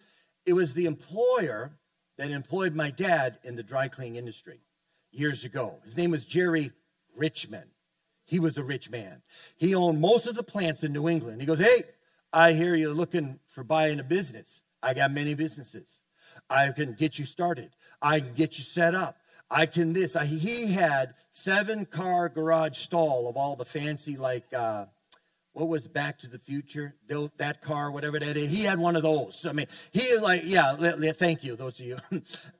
It 0.46 0.52
was 0.52 0.74
the 0.74 0.86
employer 0.86 1.72
that 2.16 2.30
employed 2.30 2.74
my 2.74 2.90
dad 2.90 3.36
in 3.44 3.54
the 3.54 3.62
dry 3.62 3.88
cleaning 3.88 4.16
industry 4.16 4.60
years 5.10 5.44
ago. 5.44 5.78
His 5.84 5.96
name 5.96 6.10
was 6.10 6.26
Jerry 6.26 6.70
Richman. 7.16 7.64
He 8.26 8.38
was 8.38 8.58
a 8.58 8.62
rich 8.62 8.90
man. 8.90 9.22
He 9.56 9.74
owned 9.74 10.00
most 10.00 10.26
of 10.26 10.36
the 10.36 10.42
plants 10.42 10.84
in 10.84 10.92
New 10.92 11.08
England. 11.08 11.40
He 11.40 11.46
goes, 11.46 11.60
Hey, 11.60 11.82
I 12.32 12.52
hear 12.52 12.74
you're 12.74 12.92
looking 12.92 13.40
for 13.46 13.64
buying 13.64 14.00
a 14.00 14.04
business. 14.04 14.62
I 14.82 14.94
got 14.94 15.10
many 15.10 15.34
businesses. 15.34 16.00
I 16.50 16.70
can 16.72 16.92
get 16.92 17.18
you 17.18 17.24
started. 17.24 17.70
I 18.02 18.20
can 18.20 18.34
get 18.34 18.58
you 18.58 18.64
set 18.64 18.94
up. 18.94 19.16
I 19.50 19.66
can 19.66 19.94
this. 19.94 20.14
I, 20.14 20.26
he 20.26 20.72
had 20.72 21.14
seven 21.30 21.86
car 21.86 22.28
garage 22.28 22.76
stall 22.76 23.30
of 23.30 23.36
all 23.36 23.56
the 23.56 23.64
fancy, 23.64 24.16
like, 24.16 24.44
uh, 24.54 24.84
what 25.52 25.68
was 25.68 25.88
Back 25.88 26.18
to 26.18 26.28
the 26.28 26.38
Future? 26.38 26.94
That 27.38 27.62
car, 27.62 27.90
whatever 27.90 28.18
that 28.18 28.36
is. 28.36 28.50
He 28.50 28.64
had 28.64 28.78
one 28.78 28.94
of 28.94 29.02
those. 29.02 29.46
I 29.48 29.52
mean, 29.52 29.66
he 29.92 30.02
like, 30.22 30.42
yeah, 30.44 30.74
thank 31.12 31.42
you, 31.42 31.56
those 31.56 31.80
of 31.80 31.86
you. 31.86 31.96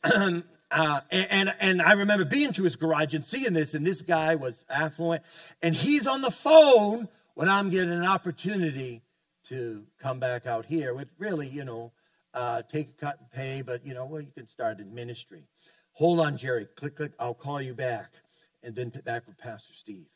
Uh, 0.71 1.01
and, 1.11 1.55
and 1.61 1.81
I 1.81 1.93
remember 1.93 2.25
being 2.25 2.53
to 2.53 2.63
his 2.65 2.77
garage 2.77 3.15
and 3.15 3.25
seeing 3.25 3.55
this, 3.55 3.75
and 3.75 3.87
this 3.87 4.03
guy 4.03 4.35
was 4.35 4.67
affluent, 4.69 5.23
and 5.63 5.75
he's 5.75 6.07
on 6.07 6.21
the 6.21 6.31
phone 6.31 7.09
when 7.35 7.49
I'm 7.49 7.71
getting 7.71 7.93
an 7.93 8.05
opportunity 8.05 9.03
to 9.45 9.85
come 10.01 10.21
back 10.21 10.47
out 10.47 10.67
here 10.67 10.93
with 10.95 11.09
really, 11.19 11.49
you 11.49 11.65
know, 11.65 11.93
uh, 12.35 12.63
take 12.71 12.91
a 12.91 12.93
cut 12.93 13.19
and 13.19 13.31
pay, 13.31 13.63
but 13.65 13.87
you 13.87 13.95
know, 13.95 14.07
well, 14.07 14.21
you 14.21 14.31
can 14.37 14.47
start 14.47 14.79
in 14.79 14.95
ministry. 14.95 15.45
Hold 15.93 16.21
on, 16.21 16.37
Jerry. 16.37 16.67
Click, 16.77 16.97
click. 16.97 17.13
I'll 17.19 17.35
call 17.35 17.63
you 17.63 17.73
back, 17.73 18.11
and 18.63 18.77
then 18.77 18.91
back 19.05 19.27
with 19.27 19.39
Pastor 19.39 19.73
Steve. 19.73 20.07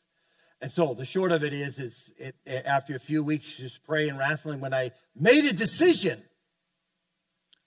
And 0.61 0.69
so 0.71 0.93
the 0.93 1.05
short 1.05 1.31
of 1.31 1.43
it 1.43 1.51
is, 1.51 1.79
is 1.79 2.13
it, 2.17 2.35
after 2.65 2.95
a 2.95 2.99
few 2.99 3.23
weeks 3.23 3.57
just 3.57 3.83
praying, 3.83 4.17
wrestling, 4.17 4.61
when 4.61 4.73
I 4.73 4.91
made 5.15 5.43
a 5.49 5.53
decision 5.53 6.21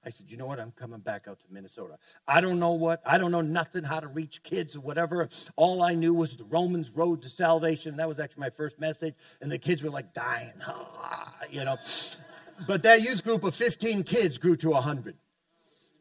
I 0.06 0.10
said, 0.10 0.30
you 0.30 0.36
know 0.36 0.46
what? 0.46 0.60
I'm 0.60 0.70
coming 0.70 1.00
back 1.00 1.26
out 1.26 1.40
to 1.40 1.46
Minnesota. 1.50 1.98
I 2.28 2.40
don't 2.40 2.60
know 2.60 2.74
what, 2.74 3.02
I 3.04 3.18
don't 3.18 3.32
know 3.32 3.40
nothing 3.40 3.82
how 3.82 3.98
to 3.98 4.06
reach 4.06 4.44
kids 4.44 4.76
or 4.76 4.80
whatever. 4.80 5.28
All 5.56 5.82
I 5.82 5.94
knew 5.94 6.14
was 6.14 6.36
the 6.36 6.44
Romans 6.44 6.90
road 6.90 7.22
to 7.22 7.28
salvation. 7.28 7.96
That 7.96 8.08
was 8.08 8.20
actually 8.20 8.42
my 8.42 8.50
first 8.50 8.78
message. 8.78 9.14
And 9.40 9.50
the 9.50 9.58
kids 9.58 9.82
were 9.82 9.90
like 9.90 10.14
dying, 10.14 10.52
you 11.50 11.64
know. 11.64 11.76
But 12.68 12.84
that 12.84 13.02
youth 13.02 13.24
group 13.24 13.42
of 13.42 13.56
15 13.56 14.04
kids 14.04 14.38
grew 14.38 14.54
to 14.56 14.70
100. 14.70 15.16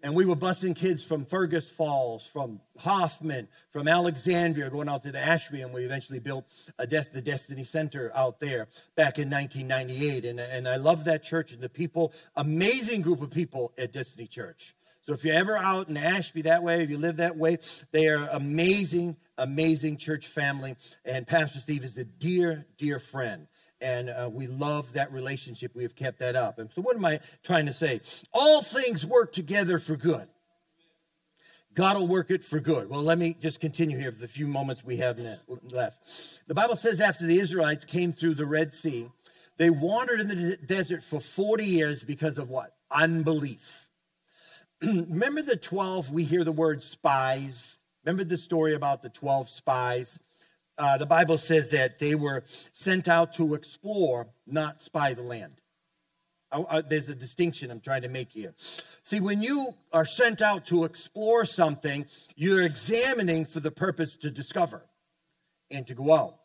And 0.06 0.16
we 0.16 0.24
were 0.24 0.36
busing 0.36 0.76
kids 0.76 1.04
from 1.04 1.26
Fergus 1.26 1.68
Falls, 1.68 2.28
from 2.28 2.62
Hoffman, 2.78 3.48
from 3.72 3.88
Alexandria, 3.88 4.70
going 4.70 4.88
out 4.88 5.02
to 5.02 5.12
the 5.12 5.18
Ashby, 5.18 5.64
and 5.64 5.74
we 5.74 5.82
eventually 5.82 6.20
built 6.20 6.46
Des- 6.78 7.10
the 7.12 7.24
Destiny 7.24 7.64
Center 7.64 8.12
out 8.14 8.40
there 8.40 8.68
back 8.96 9.18
in 9.18 9.32
1998. 9.32 10.26
And, 10.26 10.40
and 10.40 10.68
I 10.68 10.76
love 10.76 11.06
that 11.06 11.24
church 11.24 11.54
and 11.54 11.60
the 11.60 11.70
people, 11.70 12.14
amazing 12.36 13.02
group 13.02 13.24
of 13.24 13.32
people 13.32 13.74
at 13.80 13.94
Destiny 13.94 14.28
Church. 14.28 14.76
So 15.02 15.14
if 15.14 15.26
you're 15.26 15.34
ever 15.34 15.58
out 15.58 15.90
in 15.90 15.98
Ashby 15.98 16.44
that 16.44 16.62
way, 16.62 16.84
if 16.84 16.92
you 16.92 17.00
live 17.00 17.18
that 17.18 17.36
way, 17.36 17.58
they 17.92 18.08
are 18.10 18.30
amazing, 18.32 19.18
amazing 19.40 19.98
church 19.98 20.28
family. 20.28 20.76
And 21.04 21.26
Pastor 21.26 21.58
Steve 21.58 21.84
is 21.84 21.98
a 21.98 22.06
dear, 22.06 22.68
dear 22.78 23.00
friend 23.00 23.48
and 23.82 24.10
uh, 24.10 24.30
we 24.32 24.48
love 24.48 24.94
that 24.94 25.12
relationship. 25.12 25.76
We 25.76 25.84
have 25.84 25.96
kept 25.96 26.20
that 26.20 26.36
up. 26.36 26.60
And 26.60 26.72
so, 26.72 26.82
what 26.82 26.96
am 26.96 27.06
I 27.06 27.20
trying 27.44 27.66
to 27.66 27.74
say? 27.74 28.00
All 28.34 28.62
things 28.62 29.06
work 29.06 29.34
together 29.34 29.80
for 29.80 29.96
good. 29.96 30.28
God 31.76 31.98
will 31.98 32.08
work 32.08 32.32
it 32.32 32.44
for 32.44 32.62
good. 32.62 32.90
Well, 32.90 33.02
let 33.02 33.18
me 33.18 33.36
just 33.40 33.60
continue 33.60 33.98
here 33.98 34.12
for 34.12 34.20
the 34.20 34.30
few 34.30 34.48
moments 34.48 34.86
we 34.86 34.98
have 34.98 35.20
left. 35.72 36.48
The 36.48 36.56
Bible 36.56 36.78
says 36.78 37.02
after 37.02 37.26
the 37.26 37.38
Israelites 37.38 37.84
came 37.84 38.14
through 38.14 38.36
the 38.36 38.46
Red 38.46 38.74
Sea, 38.74 39.10
they 39.58 39.70
wandered 39.70 40.22
in 40.22 40.28
the 40.28 40.58
desert 40.66 41.04
for 41.04 41.20
40 41.20 41.66
years 41.66 42.04
because 42.04 42.38
of 42.38 42.50
what? 42.50 42.72
Unbelief. 42.90 43.90
Remember 44.84 45.42
the 45.42 45.58
12, 45.58 46.12
we 46.12 46.24
hear 46.24 46.46
the 46.46 46.52
word 46.54 46.82
spies. 46.82 47.80
Remember 48.06 48.24
the 48.24 48.38
story 48.38 48.74
about 48.74 49.02
the 49.02 49.10
12 49.10 49.50
spies? 49.50 50.20
Uh, 50.78 50.98
the 50.98 51.06
Bible 51.06 51.38
says 51.38 51.70
that 51.70 52.00
they 52.00 52.16
were 52.16 52.44
sent 52.46 53.08
out 53.08 53.34
to 53.36 53.54
explore, 53.54 54.28
not 54.46 54.82
spy 54.82 55.14
the 55.14 55.22
land. 55.22 55.54
There's 56.90 57.10
a 57.10 57.16
distinction 57.16 57.72
I'm 57.72 57.82
trying 57.82 58.04
to 58.04 58.10
make 58.10 58.32
here. 58.32 58.54
See, 59.04 59.20
when 59.20 59.42
you 59.42 59.72
are 59.92 60.06
sent 60.06 60.42
out 60.42 60.66
to 60.68 60.86
explore 60.86 61.44
something, 61.44 62.06
you're 62.36 62.62
examining 62.62 63.46
for 63.46 63.60
the 63.60 63.72
purpose 63.72 64.16
to 64.18 64.32
discover 64.32 64.86
and 65.70 65.86
to 65.88 65.96
go 65.96 66.14
out. 66.14 66.36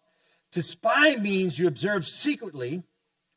To 0.53 0.63
spy 0.63 1.15
means 1.21 1.59
you 1.59 1.69
observe 1.69 2.07
secretly, 2.07 2.83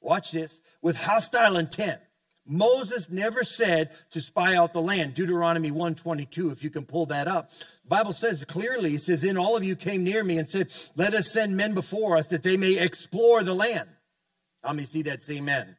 watch 0.02 0.32
this, 0.32 0.62
with 0.82 0.98
hostile 0.98 1.58
intent. 1.58 2.00
Moses 2.46 3.10
never 3.10 3.44
said 3.44 3.90
to 4.12 4.20
spy 4.20 4.56
out 4.56 4.74
the 4.74 4.82
land. 4.82 5.16
Deuteronomy 5.16 5.72
122, 5.72 6.52
if 6.52 6.64
you 6.64 6.70
can 6.70 6.86
pull 6.86 7.06
that 7.08 7.28
up. 7.28 7.52
Bible 7.86 8.14
says 8.14 8.44
clearly, 8.46 8.92
it 8.92 9.02
says, 9.02 9.22
Then 9.22 9.38
all 9.38 9.56
of 9.56 9.64
you 9.64 9.76
came 9.76 10.04
near 10.04 10.24
me 10.24 10.38
and 10.38 10.48
said, 10.48 10.68
Let 10.96 11.14
us 11.14 11.32
send 11.32 11.56
men 11.56 11.74
before 11.74 12.18
us 12.18 12.28
that 12.28 12.44
they 12.44 12.58
may 12.58 12.78
explore 12.80 13.44
the 13.44 13.54
land. 13.54 13.90
How 14.64 14.74
many 14.74 14.86
see 14.86 15.04
that? 15.04 15.24
Say 15.24 15.38
amen. 15.38 15.76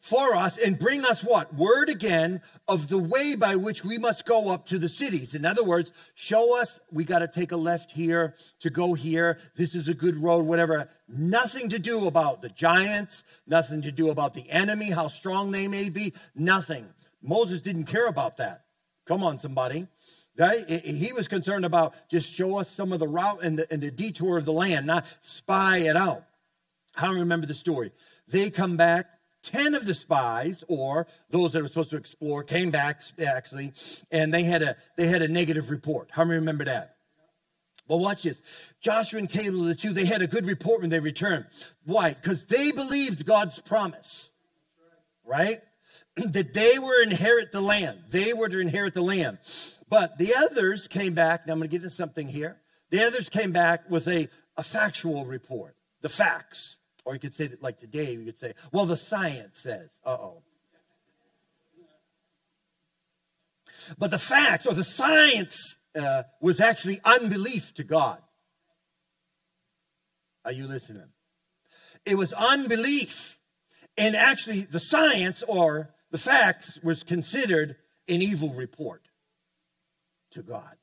For 0.00 0.34
us 0.34 0.56
and 0.56 0.78
bring 0.78 1.00
us 1.00 1.22
what? 1.22 1.54
Word 1.54 1.90
again 1.90 2.40
of 2.66 2.88
the 2.88 2.98
way 2.98 3.34
by 3.38 3.56
which 3.56 3.84
we 3.84 3.98
must 3.98 4.24
go 4.24 4.50
up 4.50 4.66
to 4.68 4.78
the 4.78 4.88
cities. 4.88 5.34
In 5.34 5.44
other 5.44 5.62
words, 5.62 5.92
show 6.14 6.58
us 6.58 6.80
we 6.90 7.04
got 7.04 7.18
to 7.18 7.28
take 7.28 7.52
a 7.52 7.56
left 7.56 7.92
here 7.92 8.34
to 8.60 8.70
go 8.70 8.94
here. 8.94 9.38
This 9.56 9.74
is 9.74 9.88
a 9.88 9.94
good 9.94 10.16
road, 10.16 10.46
whatever. 10.46 10.88
Nothing 11.06 11.68
to 11.68 11.78
do 11.78 12.06
about 12.06 12.40
the 12.40 12.48
giants, 12.48 13.24
nothing 13.46 13.82
to 13.82 13.92
do 13.92 14.08
about 14.10 14.32
the 14.32 14.50
enemy, 14.50 14.90
how 14.90 15.08
strong 15.08 15.50
they 15.50 15.68
may 15.68 15.90
be, 15.90 16.14
nothing. 16.34 16.86
Moses 17.22 17.60
didn't 17.60 17.84
care 17.84 18.06
about 18.06 18.38
that. 18.38 18.64
Come 19.06 19.22
on, 19.22 19.38
somebody. 19.38 19.86
He 20.38 21.12
was 21.12 21.28
concerned 21.28 21.66
about 21.66 21.94
just 22.10 22.34
show 22.34 22.58
us 22.58 22.70
some 22.70 22.92
of 22.92 23.00
the 23.00 23.08
route 23.08 23.44
and 23.44 23.58
the, 23.58 23.66
and 23.70 23.82
the 23.82 23.90
detour 23.90 24.38
of 24.38 24.46
the 24.46 24.52
land, 24.52 24.86
not 24.86 25.04
spy 25.20 25.78
it 25.78 25.96
out. 25.96 26.24
I 26.96 27.04
don't 27.04 27.18
remember 27.18 27.46
the 27.46 27.52
story. 27.52 27.92
They 28.28 28.48
come 28.48 28.78
back. 28.78 29.04
Ten 29.42 29.74
of 29.74 29.86
the 29.86 29.94
spies, 29.94 30.64
or 30.68 31.06
those 31.30 31.52
that 31.52 31.62
were 31.62 31.68
supposed 31.68 31.90
to 31.90 31.96
explore, 31.96 32.44
came 32.44 32.70
back 32.70 33.00
actually, 33.26 33.72
and 34.10 34.32
they 34.32 34.42
had 34.42 34.62
a 34.62 34.76
they 34.98 35.06
had 35.06 35.22
a 35.22 35.28
negative 35.28 35.70
report. 35.70 36.08
How 36.10 36.24
many 36.24 36.38
remember 36.38 36.64
that? 36.64 36.96
Well, 37.88 37.98
watch 37.98 38.22
this. 38.22 38.42
Joshua 38.80 39.18
and 39.18 39.28
Caleb, 39.28 39.66
the 39.66 39.74
two, 39.74 39.92
they 39.92 40.04
had 40.04 40.22
a 40.22 40.28
good 40.28 40.46
report 40.46 40.80
when 40.80 40.90
they 40.90 41.00
returned. 41.00 41.46
Why? 41.84 42.10
Because 42.14 42.46
they 42.46 42.70
believed 42.70 43.26
God's 43.26 43.58
promise, 43.58 44.30
right? 45.24 45.56
that 46.16 46.54
they 46.54 46.78
were 46.78 47.02
inherit 47.02 47.50
the 47.50 47.60
land. 47.60 47.98
They 48.10 48.32
were 48.32 48.48
to 48.48 48.60
inherit 48.60 48.94
the 48.94 49.02
land. 49.02 49.38
But 49.88 50.18
the 50.18 50.32
others 50.38 50.86
came 50.86 51.14
back, 51.14 51.42
and 51.42 51.50
I'm 51.50 51.58
going 51.58 51.68
to 51.68 51.72
get 51.72 51.82
into 51.82 51.94
something 51.94 52.28
here. 52.28 52.60
The 52.90 53.04
others 53.04 53.28
came 53.28 53.50
back 53.50 53.90
with 53.90 54.06
a, 54.06 54.28
a 54.56 54.62
factual 54.62 55.24
report, 55.24 55.74
the 56.00 56.08
facts. 56.08 56.76
Or 57.04 57.14
you 57.14 57.20
could 57.20 57.34
say 57.34 57.46
that, 57.46 57.62
like 57.62 57.78
today, 57.78 58.12
you 58.12 58.24
could 58.24 58.38
say, 58.38 58.52
well, 58.72 58.86
the 58.86 58.96
science 58.96 59.60
says, 59.60 60.00
uh 60.04 60.16
oh. 60.20 60.42
But 63.98 64.10
the 64.10 64.18
facts 64.18 64.66
or 64.66 64.74
the 64.74 64.84
science 64.84 65.84
uh, 65.98 66.22
was 66.40 66.60
actually 66.60 67.00
unbelief 67.04 67.74
to 67.74 67.84
God. 67.84 68.20
Are 70.44 70.52
you 70.52 70.66
listening? 70.66 71.08
It 72.06 72.16
was 72.16 72.32
unbelief. 72.32 73.38
And 73.98 74.14
actually, 74.14 74.60
the 74.62 74.80
science 74.80 75.42
or 75.42 75.90
the 76.10 76.18
facts 76.18 76.78
was 76.82 77.02
considered 77.02 77.76
an 78.08 78.22
evil 78.22 78.50
report 78.50 79.08
to 80.32 80.42
God. 80.42 80.76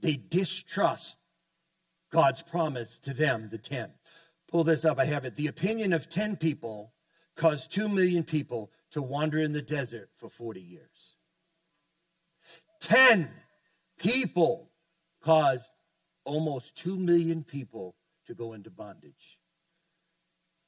They 0.00 0.16
distrust 0.16 1.18
God's 2.10 2.42
promise 2.42 2.98
to 3.00 3.12
them, 3.12 3.48
the 3.50 3.58
10. 3.58 3.90
Pull 4.50 4.64
this 4.64 4.84
up, 4.84 4.98
I 4.98 5.04
have 5.04 5.24
it. 5.24 5.36
The 5.36 5.46
opinion 5.46 5.92
of 5.92 6.08
10 6.08 6.36
people 6.36 6.92
caused 7.36 7.72
2 7.72 7.88
million 7.88 8.24
people 8.24 8.70
to 8.90 9.02
wander 9.02 9.38
in 9.38 9.52
the 9.52 9.62
desert 9.62 10.10
for 10.16 10.28
40 10.28 10.60
years. 10.60 11.16
10 12.80 13.28
people 13.98 14.70
caused 15.22 15.68
almost 16.24 16.76
2 16.78 16.96
million 16.96 17.44
people 17.44 17.94
to 18.26 18.34
go 18.34 18.54
into 18.54 18.70
bondage. 18.70 19.38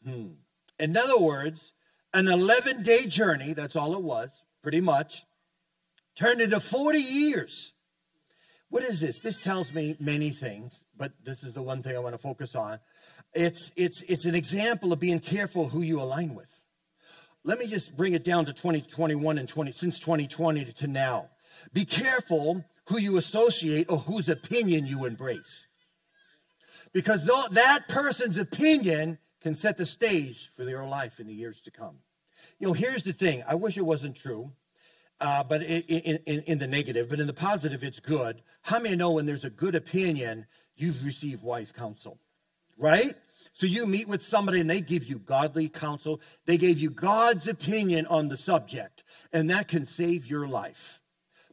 Hmm. 0.05 0.33
In 0.79 0.97
other 0.97 1.19
words, 1.19 1.73
an 2.13 2.29
11 2.29 2.83
day 2.83 3.07
journey, 3.07 3.53
that's 3.55 3.77
all 3.77 3.95
it 3.95 4.03
was, 4.03 4.43
pretty 4.63 4.81
much, 4.81 5.25
turned 6.17 6.41
into 6.41 6.61
40 6.61 6.99
years. 6.99 7.75
What 8.69 8.85
is 8.85 9.01
this? 9.01 9.19
This 9.19 9.43
tells 9.43 9.75
me 9.75 9.97
many 9.99 10.31
things, 10.31 10.85
but 10.97 11.13
this 11.25 11.43
is 11.43 11.55
the 11.55 11.63
one 11.63 11.83
thing 11.83 11.97
I 11.97 12.01
want 12.01 12.15
to 12.15 12.21
focus 12.21 12.55
on. 12.55 12.79
It's, 13.33 13.73
it's, 13.77 14.03
it's 14.03 14.25
an 14.25 14.35
example 14.35 14.93
of 14.93 15.01
being 15.01 15.21
careful 15.21 15.69
who 15.69 15.83
you 15.83 16.01
align 16.01 16.35
with. 16.35 16.65
Let 17.45 17.59
me 17.59 17.67
just 17.67 17.97
bring 17.97 18.13
it 18.13 18.25
down 18.25 18.45
to 18.47 18.53
2021 18.53 19.39
and 19.39 19.49
20, 19.49 19.73
since 19.73 19.99
2020 19.99 20.65
to 20.65 20.87
now. 20.87 21.31
Be 21.73 21.85
careful 21.85 22.65
who 22.87 22.99
you 22.99 23.17
associate 23.17 23.87
or 23.89 23.99
whose 23.99 24.29
opinion 24.29 24.87
you 24.87 25.07
embrace. 25.07 25.67
Because 26.93 27.25
that 27.53 27.89
person's 27.89 28.37
opinion 28.37 29.19
can 29.41 29.55
set 29.55 29.79
the 29.79 29.87
stage 29.87 30.49
for 30.55 30.65
your 30.65 30.85
life 30.85 31.21
in 31.21 31.27
the 31.27 31.33
years 31.33 31.63
to 31.63 31.71
come. 31.71 31.99
You 32.59 32.67
know, 32.67 32.73
here's 32.73 33.05
the 33.05 33.13
thing 33.13 33.43
I 33.49 33.55
wish 33.55 33.77
it 33.77 33.87
wasn't 33.87 34.17
true, 34.17 34.53
uh, 35.21 35.45
but 35.45 35.63
in, 35.63 35.83
in, 36.27 36.43
in, 36.47 36.59
the 36.59 36.67
negative, 36.67 37.09
but 37.09 37.21
in 37.21 37.27
the 37.27 37.33
positive, 37.33 37.85
it's 37.85 38.01
good. 38.01 38.43
How 38.63 38.81
many 38.81 38.97
know 38.97 39.13
when 39.13 39.27
there's 39.27 39.45
a 39.45 39.51
good 39.51 39.75
opinion, 39.75 40.47
you've 40.77 41.05
received 41.05 41.43
wise 41.43 41.73
counsel, 41.73 42.19
right? 42.81 43.13
So 43.53 43.67
you 43.67 43.87
meet 43.87 44.09
with 44.09 44.25
somebody 44.25 44.61
and 44.61 44.71
they 44.71 44.81
give 44.81 45.05
you 45.05 45.19
godly 45.19 45.69
counsel. 45.69 46.21
They 46.47 46.57
gave 46.57 46.79
you 46.79 46.91
God's 46.91 47.47
opinion 47.47 48.07
on 48.07 48.29
the 48.29 48.37
subject, 48.37 49.05
and 49.33 49.51
that 49.51 49.69
can 49.69 49.87
save 49.87 50.27
your 50.27 50.49
life. 50.49 51.01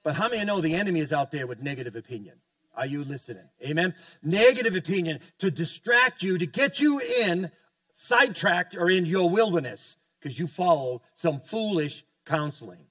But 0.04 0.16
how 0.16 0.30
many 0.30 0.46
know 0.46 0.62
the 0.62 0.76
enemy 0.76 1.02
is 1.02 1.12
out 1.12 1.32
there 1.32 1.48
with 1.48 1.62
negative 1.62 1.96
opinion? 1.96 2.36
Are 2.76 2.86
you 2.86 3.04
listening? 3.04 3.50
Amen. 3.66 3.94
Negative 4.24 4.76
opinion 4.76 5.20
to 5.40 5.52
distract 5.52 6.24
you, 6.24 6.38
to 6.38 6.46
get 6.46 6.80
you 6.80 7.02
in 7.26 7.52
sidetracked 7.92 8.78
or 8.78 8.90
in 8.90 9.06
your 9.06 9.30
wilderness 9.30 9.98
because 10.20 10.40
you 10.40 10.48
follow 10.48 11.02
some 11.16 11.40
foolish 11.40 12.04
counseling. 12.26 12.86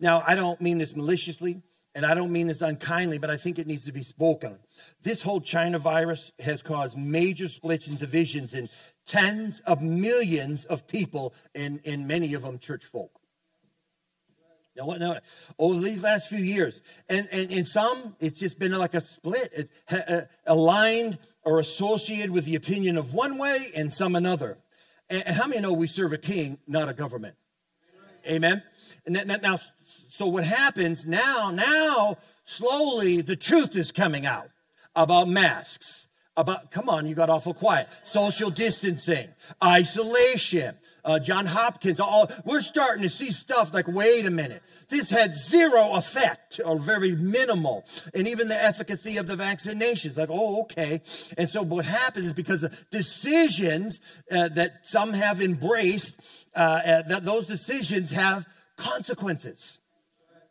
Now, 0.00 0.22
I 0.26 0.34
don't 0.34 0.60
mean 0.60 0.78
this 0.78 0.94
maliciously 0.94 1.62
and 1.94 2.06
I 2.06 2.14
don't 2.14 2.32
mean 2.32 2.46
this 2.46 2.62
unkindly, 2.62 3.18
but 3.18 3.30
I 3.30 3.36
think 3.36 3.58
it 3.58 3.66
needs 3.66 3.84
to 3.84 3.92
be 3.92 4.02
spoken. 4.02 4.58
This 5.02 5.22
whole 5.22 5.40
China 5.40 5.78
virus 5.78 6.32
has 6.42 6.62
caused 6.62 6.96
major 6.96 7.48
splits 7.48 7.86
and 7.88 7.98
divisions 7.98 8.54
in 8.54 8.68
tens 9.04 9.60
of 9.60 9.82
millions 9.82 10.64
of 10.64 10.86
people, 10.86 11.34
and, 11.54 11.80
and 11.86 12.08
many 12.08 12.34
of 12.34 12.42
them 12.42 12.58
church 12.58 12.84
folk. 12.84 13.10
Now, 14.74 14.86
what, 14.86 15.00
now, 15.00 15.18
over 15.58 15.80
these 15.80 16.02
last 16.02 16.28
few 16.28 16.38
years, 16.38 16.80
and, 17.10 17.26
and 17.30 17.50
in 17.50 17.66
some, 17.66 18.16
it's 18.20 18.40
just 18.40 18.58
been 18.58 18.72
like 18.72 18.94
a 18.94 19.02
split, 19.02 19.48
it, 19.54 19.70
uh, 19.90 20.22
aligned 20.46 21.18
or 21.44 21.58
associated 21.58 22.30
with 22.30 22.46
the 22.46 22.54
opinion 22.54 22.96
of 22.96 23.12
one 23.12 23.36
way 23.36 23.58
and 23.76 23.92
some 23.92 24.14
another. 24.14 24.56
And, 25.10 25.22
and 25.26 25.36
how 25.36 25.46
many 25.46 25.60
know 25.60 25.74
we 25.74 25.88
serve 25.88 26.14
a 26.14 26.18
king, 26.18 26.58
not 26.66 26.88
a 26.88 26.94
government? 26.94 27.34
Amen. 28.26 28.62
And 29.04 29.16
that, 29.16 29.42
now, 29.42 29.58
so 30.10 30.26
what 30.26 30.44
happens 30.44 31.06
now? 31.06 31.50
Now, 31.50 32.18
slowly, 32.44 33.22
the 33.22 33.36
truth 33.36 33.76
is 33.76 33.92
coming 33.92 34.26
out 34.26 34.48
about 34.94 35.28
masks. 35.28 36.06
About 36.36 36.70
come 36.70 36.88
on, 36.88 37.06
you 37.06 37.14
got 37.14 37.28
awful 37.28 37.52
quiet. 37.52 37.88
Social 38.04 38.48
distancing, 38.48 39.28
isolation, 39.62 40.74
uh, 41.04 41.18
John 41.18 41.46
Hopkins, 41.46 42.00
all, 42.00 42.30
we're 42.44 42.60
starting 42.60 43.02
to 43.02 43.08
see 43.08 43.32
stuff 43.32 43.74
like, 43.74 43.88
wait 43.88 44.24
a 44.24 44.30
minute, 44.30 44.62
this 44.88 45.10
had 45.10 45.34
zero 45.34 45.94
effect 45.94 46.60
or 46.64 46.78
very 46.78 47.16
minimal. 47.16 47.84
And 48.14 48.28
even 48.28 48.48
the 48.48 48.62
efficacy 48.62 49.16
of 49.16 49.26
the 49.26 49.34
vaccinations, 49.34 50.16
like, 50.16 50.30
oh, 50.30 50.62
okay. 50.62 51.00
And 51.36 51.48
so 51.48 51.62
what 51.62 51.84
happens 51.84 52.26
is 52.26 52.32
because 52.32 52.64
of 52.64 52.90
decisions 52.90 54.00
uh, 54.30 54.48
that 54.48 54.86
some 54.86 55.12
have 55.12 55.42
embraced, 55.42 56.46
uh, 56.54 56.80
uh 56.84 57.02
that 57.08 57.24
those 57.24 57.46
decisions 57.46 58.12
have 58.12 58.46
consequences. 58.76 59.80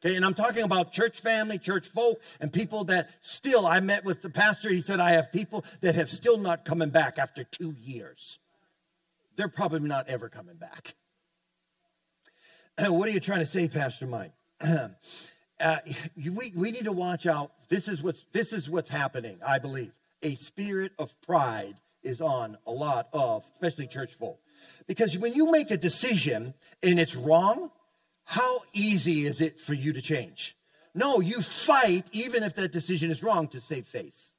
Okay, 0.03 0.15
and 0.15 0.25
I'm 0.25 0.33
talking 0.33 0.63
about 0.63 0.91
church 0.91 1.19
family, 1.21 1.59
church 1.59 1.87
folk, 1.87 2.17
and 2.39 2.51
people 2.51 2.85
that 2.85 3.09
still, 3.19 3.67
I 3.67 3.79
met 3.81 4.03
with 4.03 4.23
the 4.23 4.31
pastor. 4.31 4.69
He 4.69 4.81
said, 4.81 4.99
I 4.99 5.11
have 5.11 5.31
people 5.31 5.63
that 5.81 5.93
have 5.93 6.09
still 6.09 6.37
not 6.37 6.65
coming 6.65 6.89
back 6.89 7.19
after 7.19 7.43
two 7.43 7.75
years 7.79 8.39
they're 9.35 9.47
probably 9.47 9.79
not 9.79 10.07
ever 10.07 10.29
coming 10.29 10.55
back. 10.55 10.93
what 12.79 13.09
are 13.09 13.11
you 13.11 13.19
trying 13.19 13.39
to 13.39 13.45
say, 13.45 13.67
Pastor 13.67 14.07
Mike? 14.07 14.33
uh, 14.61 15.77
we, 16.15 16.51
we 16.57 16.71
need 16.71 16.85
to 16.85 16.91
watch 16.91 17.25
out. 17.25 17.51
This 17.69 17.87
is 17.87 18.03
what's 18.03 18.23
this 18.33 18.53
is 18.53 18.69
what's 18.69 18.89
happening. 18.89 19.39
I 19.45 19.59
believe 19.59 19.91
a 20.21 20.35
spirit 20.35 20.91
of 20.99 21.19
pride 21.21 21.73
is 22.03 22.21
on 22.21 22.57
a 22.67 22.71
lot 22.71 23.07
of, 23.13 23.49
especially 23.53 23.87
church 23.87 24.13
folk, 24.13 24.39
because 24.87 25.17
when 25.17 25.33
you 25.33 25.51
make 25.51 25.71
a 25.71 25.77
decision 25.77 26.53
and 26.83 26.99
it's 26.99 27.15
wrong, 27.15 27.71
how 28.31 28.59
easy 28.71 29.25
is 29.25 29.41
it 29.41 29.59
for 29.59 29.73
you 29.73 29.91
to 29.91 30.01
change? 30.01 30.55
No, 30.95 31.19
you 31.19 31.41
fight 31.41 32.03
even 32.13 32.43
if 32.43 32.55
that 32.55 32.71
decision 32.71 33.11
is 33.11 33.21
wrong 33.21 33.49
to 33.49 33.59
save 33.59 33.85
face. 33.85 34.31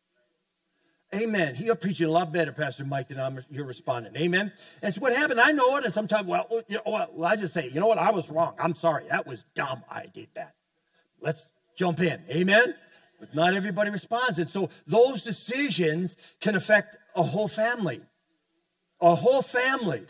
Amen. 1.14 1.57
You're 1.59 1.76
preaching 1.76 2.07
a 2.07 2.11
lot 2.11 2.33
better, 2.33 2.52
Pastor 2.52 2.85
Mike, 2.87 3.09
than 3.09 3.20
I'm, 3.20 3.44
you're 3.50 3.66
responding. 3.66 4.16
Amen. 4.16 4.50
That's 4.81 4.98
what 4.98 5.14
happened. 5.14 5.40
I 5.40 5.52
know 5.52 5.76
it. 5.76 5.85
And 5.85 5.92
sometimes, 5.92 6.26
well, 6.26 6.46
you 6.68 6.76
know, 6.76 6.83
well, 6.87 7.24
I 7.26 7.37
just 7.37 7.52
say, 7.52 7.68
you 7.68 7.81
know 7.81 7.87
what? 7.87 7.98
I 7.98 8.12
was 8.12 8.31
wrong. 8.31 8.55
I'm 8.59 8.74
sorry. 8.76 9.05
That 9.11 9.26
was 9.26 9.44
dumb. 9.55 9.83
I 9.90 10.07
did 10.14 10.28
that. 10.37 10.55
Let's 11.20 11.52
jump 11.76 12.00
in. 12.00 12.18
Amen. 12.31 12.74
But 13.20 13.35
not 13.35 13.52
everybody 13.52 13.90
responds. 13.90 14.38
And 14.38 14.48
so 14.48 14.70
those 14.87 15.22
decisions 15.22 16.16
can 16.40 16.57
affect 16.57 16.96
a 17.14 17.22
whole 17.22 17.48
family. 17.48 18.00
A 19.02 19.14
whole 19.14 19.42
family 19.42 20.00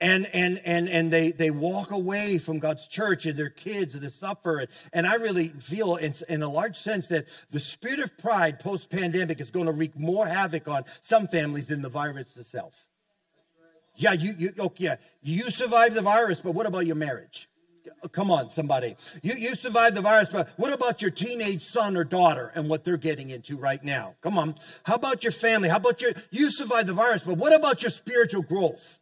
and 0.00 0.26
and 0.32 0.60
and 0.64 0.88
and 0.88 1.10
they 1.10 1.30
they 1.32 1.50
walk 1.50 1.90
away 1.90 2.38
from 2.38 2.58
God's 2.58 2.88
church 2.88 3.26
and 3.26 3.36
their 3.36 3.50
kids 3.50 3.94
and 3.94 4.02
they 4.02 4.08
suffer 4.08 4.66
and 4.92 5.06
I 5.06 5.14
really 5.16 5.48
feel 5.48 5.96
in, 5.96 6.12
in 6.28 6.42
a 6.42 6.48
large 6.48 6.76
sense 6.76 7.08
that 7.08 7.26
the 7.50 7.60
spirit 7.60 8.00
of 8.00 8.16
pride 8.18 8.60
post 8.60 8.90
pandemic 8.90 9.40
is 9.40 9.50
going 9.50 9.66
to 9.66 9.72
wreak 9.72 9.98
more 9.98 10.26
havoc 10.26 10.68
on 10.68 10.84
some 11.00 11.26
families 11.26 11.66
than 11.66 11.82
the 11.82 11.88
virus 11.88 12.36
itself. 12.36 12.86
Yeah, 13.96 14.12
you 14.12 14.32
you 14.38 14.50
oh, 14.58 14.72
yeah 14.78 14.96
you 15.22 15.42
survived 15.50 15.94
the 15.94 16.02
virus, 16.02 16.40
but 16.40 16.52
what 16.52 16.66
about 16.66 16.86
your 16.86 16.96
marriage? 16.96 17.48
Uh, 18.02 18.08
come 18.08 18.30
on, 18.30 18.48
somebody. 18.48 18.96
You, 19.22 19.34
you 19.34 19.54
survived 19.54 19.96
the 19.96 20.00
virus, 20.00 20.30
but 20.30 20.48
what 20.56 20.72
about 20.72 21.02
your 21.02 21.10
teenage 21.10 21.62
son 21.62 21.96
or 21.96 22.04
daughter 22.04 22.52
and 22.54 22.68
what 22.68 22.84
they're 22.84 22.96
getting 22.96 23.30
into 23.30 23.56
right 23.56 23.82
now? 23.82 24.14
Come 24.20 24.38
on. 24.38 24.54
How 24.84 24.94
about 24.94 25.24
your 25.24 25.32
family? 25.32 25.68
How 25.68 25.76
about 25.76 26.00
your, 26.00 26.12
you 26.30 26.50
survived 26.50 26.86
the 26.86 26.92
virus, 26.92 27.24
but 27.24 27.36
what 27.36 27.54
about 27.54 27.82
your 27.82 27.90
spiritual 27.90 28.42
growth? 28.42 28.99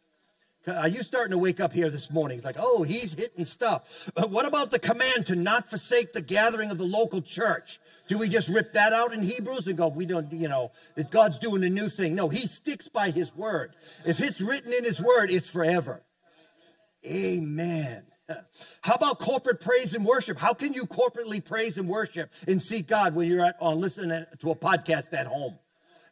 Are 0.67 0.87
you 0.87 1.03
starting 1.03 1.31
to 1.31 1.37
wake 1.37 1.59
up 1.59 1.71
here 1.71 1.89
this 1.89 2.11
morning? 2.11 2.37
It's 2.37 2.45
like, 2.45 2.57
oh, 2.59 2.83
he's 2.83 3.13
hitting 3.13 3.45
stuff. 3.45 4.09
But 4.13 4.29
what 4.29 4.47
about 4.47 4.71
the 4.71 4.79
command 4.79 5.27
to 5.27 5.35
not 5.35 5.69
forsake 5.69 6.11
the 6.11 6.21
gathering 6.21 6.69
of 6.69 6.77
the 6.77 6.83
local 6.83 7.21
church? 7.21 7.79
Do 8.07 8.17
we 8.17 8.27
just 8.27 8.49
rip 8.49 8.73
that 8.73 8.91
out 8.91 9.13
in 9.13 9.23
Hebrews 9.23 9.67
and 9.67 9.77
go, 9.77 9.87
we 9.87 10.05
don't, 10.05 10.31
you 10.33 10.49
know, 10.49 10.71
that 10.95 11.11
God's 11.11 11.39
doing 11.39 11.63
a 11.63 11.69
new 11.69 11.87
thing? 11.87 12.15
No, 12.15 12.27
he 12.27 12.39
sticks 12.39 12.87
by 12.87 13.11
his 13.11 13.33
word. 13.35 13.75
If 14.05 14.19
it's 14.19 14.41
written 14.41 14.73
in 14.73 14.83
his 14.83 15.01
word, 15.01 15.31
it's 15.31 15.49
forever. 15.49 16.01
Amen. 17.09 18.03
How 18.81 18.95
about 18.95 19.19
corporate 19.19 19.61
praise 19.61 19.95
and 19.95 20.05
worship? 20.05 20.37
How 20.37 20.53
can 20.53 20.73
you 20.73 20.83
corporately 20.83 21.43
praise 21.43 21.77
and 21.77 21.87
worship 21.87 22.31
and 22.47 22.61
seek 22.61 22.87
God 22.87 23.15
when 23.15 23.29
you're 23.29 23.45
at, 23.45 23.55
on 23.61 23.79
listening 23.79 24.25
to 24.39 24.51
a 24.51 24.55
podcast 24.55 25.13
at 25.13 25.27
home? 25.27 25.57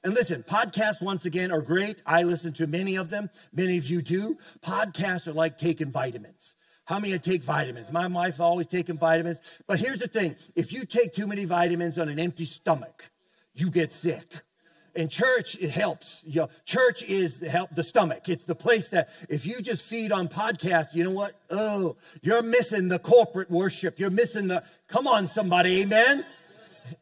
And 0.07 0.15
listen, 0.15 0.41
podcasts, 0.41 1.01
once 1.01 1.25
again, 1.25 1.51
are 1.51 1.61
great. 1.61 2.01
I 2.05 2.23
listen 2.23 2.53
to 2.53 2.65
many 2.65 2.95
of 2.95 3.09
them. 3.09 3.29
Many 3.51 3.77
of 3.77 3.89
you 3.89 4.01
do. 4.01 4.37
Podcasts 4.61 5.27
are 5.27 5.33
like 5.33 5.57
taking 5.57 5.91
vitamins. 5.91 6.55
How 6.85 6.97
many 6.97 7.19
take 7.19 7.43
vitamins? 7.43 7.91
My 7.91 8.07
wife 8.07 8.39
always 8.39 8.67
taking 8.67 8.97
vitamins. 8.97 9.41
But 9.67 9.81
here's 9.81 9.99
the 9.99 10.07
thing 10.07 10.37
if 10.55 10.71
you 10.71 10.85
take 10.85 11.13
too 11.13 11.27
many 11.27 11.43
vitamins 11.43 11.99
on 11.99 12.07
an 12.07 12.19
empty 12.19 12.45
stomach, 12.45 13.11
you 13.53 13.69
get 13.69 13.91
sick. 13.91 14.23
In 14.95 15.09
church, 15.09 15.57
it 15.59 15.71
helps. 15.71 16.23
You 16.25 16.43
know, 16.43 16.49
church 16.63 17.03
is 17.03 17.41
the 17.41 17.49
help 17.49 17.75
the 17.75 17.83
stomach. 17.83 18.29
It's 18.29 18.45
the 18.45 18.55
place 18.55 18.91
that 18.91 19.09
if 19.27 19.45
you 19.45 19.61
just 19.61 19.83
feed 19.83 20.13
on 20.13 20.29
podcasts, 20.29 20.95
you 20.95 21.03
know 21.03 21.11
what? 21.11 21.33
Oh, 21.51 21.97
you're 22.21 22.43
missing 22.43 22.87
the 22.87 22.99
corporate 22.99 23.51
worship. 23.51 23.99
You're 23.99 24.09
missing 24.09 24.47
the 24.47 24.63
come 24.87 25.05
on, 25.05 25.27
somebody, 25.27 25.81
amen. 25.81 26.25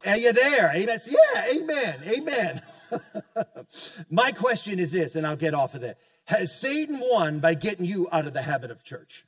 Are 0.07 0.17
you 0.17 0.33
there? 0.33 0.71
Amen. 0.73 0.97
Yeah, 1.07 1.43
amen. 1.55 1.95
Amen. 2.17 2.61
My 4.09 4.31
question 4.31 4.79
is 4.79 4.91
this, 4.91 5.15
and 5.15 5.25
I'll 5.25 5.35
get 5.35 5.53
off 5.53 5.75
of 5.75 5.81
that. 5.81 5.97
Has 6.25 6.59
Satan 6.59 6.99
won 7.11 7.39
by 7.39 7.53
getting 7.53 7.85
you 7.85 8.07
out 8.11 8.25
of 8.25 8.33
the 8.33 8.41
habit 8.41 8.71
of 8.71 8.83
church? 8.83 9.25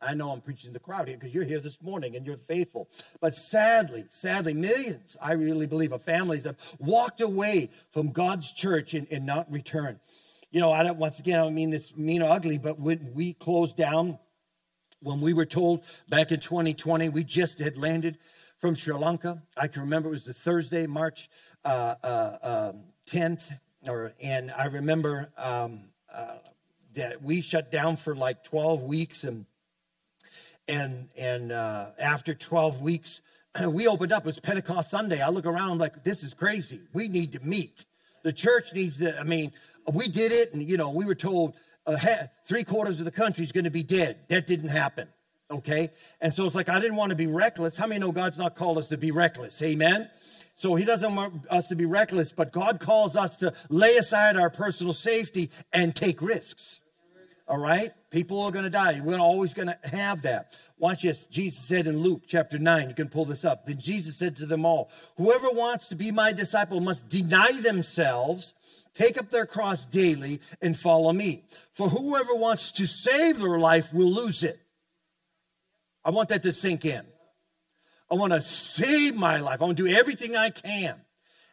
I 0.00 0.14
know 0.14 0.30
I'm 0.30 0.40
preaching 0.40 0.72
the 0.72 0.78
crowd 0.78 1.08
here 1.08 1.16
because 1.16 1.34
you're 1.34 1.44
here 1.44 1.60
this 1.60 1.82
morning 1.82 2.16
and 2.16 2.26
you're 2.26 2.36
faithful. 2.36 2.88
But 3.20 3.34
sadly, 3.34 4.04
sadly, 4.10 4.54
millions, 4.54 5.16
I 5.20 5.32
really 5.32 5.66
believe, 5.66 5.92
of 5.92 6.02
families 6.02 6.44
have 6.44 6.56
walked 6.78 7.20
away 7.20 7.70
from 7.92 8.12
God's 8.12 8.52
church 8.52 8.94
and, 8.94 9.06
and 9.10 9.24
not 9.24 9.50
returned. 9.50 9.98
You 10.50 10.60
know, 10.60 10.70
I 10.70 10.82
don't, 10.82 10.98
once 10.98 11.18
again, 11.18 11.38
I 11.38 11.42
don't 11.42 11.54
mean 11.54 11.70
this 11.70 11.96
mean 11.96 12.22
or 12.22 12.30
ugly, 12.30 12.58
but 12.58 12.78
when 12.78 13.12
we 13.14 13.32
closed 13.32 13.76
down, 13.76 14.18
when 15.00 15.20
we 15.20 15.32
were 15.32 15.46
told 15.46 15.82
back 16.08 16.30
in 16.30 16.40
2020, 16.40 17.08
we 17.08 17.24
just 17.24 17.58
had 17.58 17.76
landed 17.76 18.18
from 18.58 18.74
Sri 18.74 18.94
Lanka. 18.94 19.42
I 19.56 19.68
can 19.68 19.82
remember 19.82 20.08
it 20.08 20.12
was 20.12 20.24
the 20.24 20.34
Thursday, 20.34 20.86
March 20.86 21.28
uh, 21.66 21.94
uh, 22.02 22.70
um, 22.72 22.84
10th, 23.08 23.52
or 23.88 24.12
and 24.22 24.50
I 24.56 24.66
remember 24.66 25.28
um, 25.36 25.80
uh, 26.12 26.38
that 26.94 27.22
we 27.22 27.42
shut 27.42 27.72
down 27.72 27.96
for 27.96 28.14
like 28.14 28.44
12 28.44 28.82
weeks, 28.84 29.24
and 29.24 29.46
and 30.68 31.08
and 31.18 31.52
uh, 31.52 31.90
after 32.00 32.34
12 32.34 32.80
weeks, 32.80 33.20
we 33.68 33.88
opened 33.88 34.12
up. 34.12 34.22
It 34.22 34.26
was 34.26 34.40
Pentecost 34.40 34.90
Sunday. 34.90 35.20
I 35.20 35.28
look 35.28 35.44
around 35.44 35.70
I'm 35.72 35.78
like 35.78 36.04
this 36.04 36.22
is 36.22 36.34
crazy. 36.34 36.80
We 36.92 37.08
need 37.08 37.32
to 37.32 37.40
meet. 37.44 37.84
The 38.22 38.32
church 38.32 38.72
needs 38.72 38.98
to. 38.98 39.18
I 39.18 39.24
mean, 39.24 39.52
we 39.92 40.06
did 40.06 40.32
it, 40.32 40.54
and 40.54 40.62
you 40.62 40.76
know, 40.76 40.90
we 40.90 41.04
were 41.04 41.14
told 41.14 41.54
uh, 41.86 41.96
three 42.44 42.64
quarters 42.64 43.00
of 43.00 43.04
the 43.04 43.12
country 43.12 43.44
is 43.44 43.52
going 43.52 43.64
to 43.64 43.70
be 43.70 43.82
dead. 43.82 44.16
That 44.28 44.46
didn't 44.46 44.70
happen. 44.70 45.08
Okay, 45.50 45.88
and 46.20 46.32
so 46.32 46.46
it's 46.46 46.54
like 46.54 46.68
I 46.68 46.80
didn't 46.80 46.96
want 46.96 47.10
to 47.10 47.16
be 47.16 47.26
reckless. 47.26 47.76
How 47.76 47.86
many 47.86 48.00
know 48.00 48.12
God's 48.12 48.38
not 48.38 48.56
called 48.56 48.78
us 48.78 48.88
to 48.88 48.98
be 48.98 49.10
reckless? 49.10 49.60
Amen. 49.62 50.10
So 50.56 50.74
he 50.74 50.86
doesn't 50.86 51.14
want 51.14 51.46
us 51.50 51.68
to 51.68 51.76
be 51.76 51.84
reckless, 51.84 52.32
but 52.32 52.50
God 52.50 52.80
calls 52.80 53.14
us 53.14 53.36
to 53.38 53.52
lay 53.68 53.94
aside 53.96 54.36
our 54.36 54.48
personal 54.48 54.94
safety 54.94 55.50
and 55.70 55.94
take 55.94 56.22
risks. 56.22 56.80
All 57.46 57.58
right? 57.58 57.90
People 58.10 58.40
are 58.40 58.50
going 58.50 58.64
to 58.64 58.70
die. 58.70 59.00
We're 59.04 59.20
always 59.20 59.52
going 59.52 59.68
to 59.68 59.78
have 59.88 60.22
that. 60.22 60.58
Watch 60.78 61.02
this. 61.02 61.26
Jesus 61.26 61.68
said 61.68 61.86
in 61.86 61.98
Luke 61.98 62.22
chapter 62.26 62.58
9, 62.58 62.88
you 62.88 62.94
can 62.94 63.10
pull 63.10 63.26
this 63.26 63.44
up. 63.44 63.66
Then 63.66 63.78
Jesus 63.78 64.16
said 64.16 64.36
to 64.36 64.46
them 64.46 64.64
all, 64.64 64.90
Whoever 65.18 65.48
wants 65.52 65.88
to 65.88 65.94
be 65.94 66.10
my 66.10 66.32
disciple 66.32 66.80
must 66.80 67.10
deny 67.10 67.50
themselves, 67.62 68.54
take 68.94 69.18
up 69.18 69.28
their 69.28 69.46
cross 69.46 69.84
daily, 69.84 70.40
and 70.62 70.74
follow 70.76 71.12
me. 71.12 71.42
For 71.72 71.90
whoever 71.90 72.34
wants 72.34 72.72
to 72.72 72.86
save 72.86 73.38
their 73.38 73.58
life 73.58 73.92
will 73.92 74.10
lose 74.10 74.42
it. 74.42 74.56
I 76.02 76.10
want 76.10 76.30
that 76.30 76.42
to 76.44 76.52
sink 76.52 76.86
in. 76.86 77.02
I 78.10 78.14
want 78.14 78.32
to 78.32 78.40
save 78.40 79.16
my 79.16 79.38
life. 79.38 79.60
I 79.60 79.64
want 79.64 79.76
to 79.76 79.84
do 79.84 79.92
everything 79.92 80.36
I 80.36 80.50
can. 80.50 80.94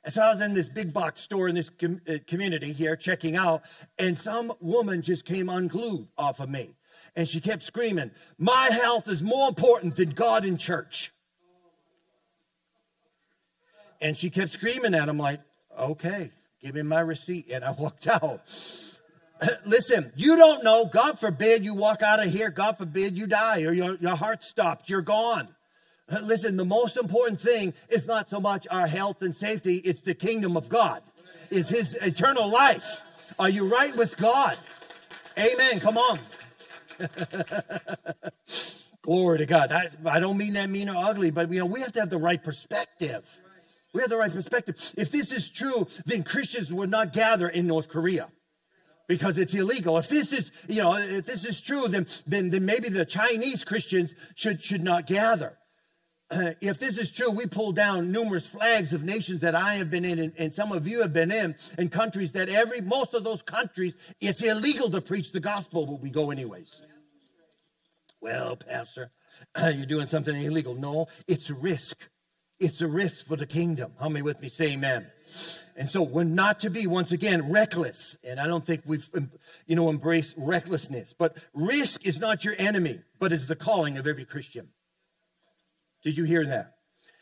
And 0.03 0.13
so 0.13 0.21
I 0.21 0.33
was 0.33 0.41
in 0.41 0.53
this 0.53 0.67
big 0.67 0.93
box 0.93 1.21
store 1.21 1.47
in 1.47 1.55
this 1.55 1.69
com- 1.69 2.01
uh, 2.07 2.15
community 2.27 2.73
here 2.73 2.95
checking 2.95 3.35
out, 3.35 3.61
and 3.97 4.19
some 4.19 4.51
woman 4.59 5.01
just 5.01 5.25
came 5.25 5.47
unglued 5.49 6.07
off 6.17 6.39
of 6.39 6.49
me. 6.49 6.75
And 7.15 7.27
she 7.27 7.39
kept 7.39 7.63
screaming, 7.63 8.11
My 8.37 8.69
health 8.71 9.09
is 9.09 9.23
more 9.23 9.47
important 9.47 9.95
than 9.95 10.09
God 10.09 10.45
in 10.45 10.57
church. 10.57 11.11
And 14.01 14.17
she 14.17 14.29
kept 14.29 14.51
screaming 14.51 14.93
at 14.93 15.07
him, 15.07 15.17
like, 15.17 15.39
Okay, 15.79 16.29
give 16.61 16.75
me 16.75 16.81
my 16.81 16.99
receipt. 16.99 17.49
And 17.51 17.63
I 17.63 17.71
walked 17.71 18.07
out. 18.07 18.41
Listen, 19.65 20.11
you 20.15 20.35
don't 20.35 20.63
know. 20.63 20.85
God 20.85 21.19
forbid 21.19 21.63
you 21.63 21.75
walk 21.75 22.01
out 22.01 22.23
of 22.23 22.31
here. 22.31 22.49
God 22.49 22.77
forbid 22.77 23.13
you 23.13 23.27
die 23.27 23.63
or 23.63 23.71
your, 23.71 23.95
your 23.95 24.15
heart 24.15 24.43
stops. 24.43 24.89
You're 24.89 25.01
gone. 25.01 25.47
Uh, 26.09 26.19
listen, 26.23 26.57
the 26.57 26.65
most 26.65 26.97
important 26.97 27.39
thing 27.39 27.73
is 27.89 28.05
not 28.07 28.29
so 28.29 28.39
much 28.39 28.67
our 28.69 28.87
health 28.87 29.21
and 29.21 29.35
safety, 29.35 29.75
it's 29.77 30.01
the 30.01 30.13
kingdom 30.13 30.57
of 30.57 30.69
God, 30.69 31.01
is 31.49 31.69
his 31.69 31.95
eternal 31.95 32.49
life. 32.49 33.01
Are 33.39 33.49
you 33.49 33.67
right 33.67 33.95
with 33.95 34.17
God? 34.17 34.57
Amen. 35.37 35.79
Come 35.79 35.97
on. 35.97 36.19
Glory 39.01 39.39
to 39.39 39.45
God. 39.45 39.71
I, 39.71 39.85
I, 40.05 40.19
don't 40.19 40.37
mean 40.37 40.53
that 40.53 40.69
mean 40.69 40.89
or 40.89 40.95
ugly, 41.05 41.31
but 41.31 41.51
you 41.51 41.59
know, 41.59 41.65
we 41.65 41.81
have 41.81 41.91
to 41.93 41.99
have 42.01 42.09
the 42.09 42.17
right 42.17 42.41
perspective. 42.41 43.41
We 43.93 44.01
have 44.01 44.09
the 44.09 44.17
right 44.17 44.31
perspective. 44.31 44.75
If 44.97 45.11
this 45.11 45.31
is 45.31 45.49
true, 45.49 45.87
then 46.05 46.23
Christians 46.23 46.71
would 46.71 46.89
not 46.89 47.13
gather 47.13 47.47
in 47.47 47.67
North 47.67 47.89
Korea 47.89 48.29
because 49.07 49.37
it's 49.37 49.53
illegal. 49.53 49.97
If 49.97 50.09
this 50.09 50.33
is, 50.33 50.51
you 50.67 50.81
know, 50.81 50.95
if 50.97 51.25
this 51.25 51.45
is 51.45 51.61
true, 51.61 51.87
then 51.87 52.07
then, 52.25 52.49
then 52.49 52.65
maybe 52.65 52.89
the 52.89 53.05
Chinese 53.05 53.63
Christians 53.63 54.15
should 54.35 54.61
should 54.61 54.83
not 54.83 55.05
gather. 55.05 55.57
if 56.61 56.79
this 56.79 56.97
is 56.97 57.11
true, 57.11 57.31
we 57.31 57.45
pull 57.45 57.71
down 57.71 58.11
numerous 58.11 58.47
flags 58.47 58.93
of 58.93 59.03
nations 59.03 59.41
that 59.41 59.55
I 59.55 59.75
have 59.75 59.91
been 59.91 60.05
in, 60.05 60.19
and, 60.19 60.33
and, 60.37 60.53
some 60.53 60.71
of 60.71 60.87
you 60.87 61.01
have 61.01 61.13
been 61.13 61.31
in, 61.31 61.55
and 61.77 61.91
countries 61.91 62.31
that 62.33 62.49
every 62.49 62.81
most 62.81 63.13
of 63.13 63.23
those 63.23 63.41
countries 63.41 63.95
it's 64.21 64.43
illegal 64.43 64.89
to 64.91 65.01
preach 65.01 65.31
the 65.31 65.39
gospel, 65.39 65.85
but 65.85 66.01
we 66.01 66.09
go 66.09 66.31
anyways. 66.31 66.81
Well, 68.21 68.55
Pastor, 68.55 69.11
you're 69.73 69.85
doing 69.85 70.07
something 70.07 70.35
illegal. 70.35 70.75
No, 70.75 71.07
it's 71.27 71.49
a 71.49 71.53
risk. 71.53 72.09
It's 72.59 72.81
a 72.81 72.87
risk 72.87 73.25
for 73.25 73.35
the 73.35 73.45
kingdom. 73.45 73.91
How 73.99 74.07
many 74.07 74.21
with 74.21 74.41
me 74.41 74.47
say 74.47 74.73
amen? 74.73 75.05
And 75.75 75.89
so 75.89 76.03
we're 76.03 76.23
not 76.23 76.59
to 76.59 76.69
be, 76.69 76.87
once 76.87 77.11
again, 77.11 77.51
reckless. 77.51 78.15
And 78.25 78.39
I 78.39 78.47
don't 78.47 78.65
think 78.65 78.83
we've, 78.85 79.09
you 79.65 79.75
know, 79.75 79.89
embraced 79.89 80.35
recklessness. 80.37 81.13
But 81.13 81.35
risk 81.53 82.07
is 82.07 82.19
not 82.19 82.45
your 82.45 82.53
enemy, 82.57 82.99
but 83.19 83.31
is 83.33 83.47
the 83.47 83.55
calling 83.55 83.97
of 83.97 84.07
every 84.07 84.23
Christian. 84.23 84.69
Did 86.03 86.17
you 86.17 86.23
hear 86.25 86.45
that? 86.45 86.73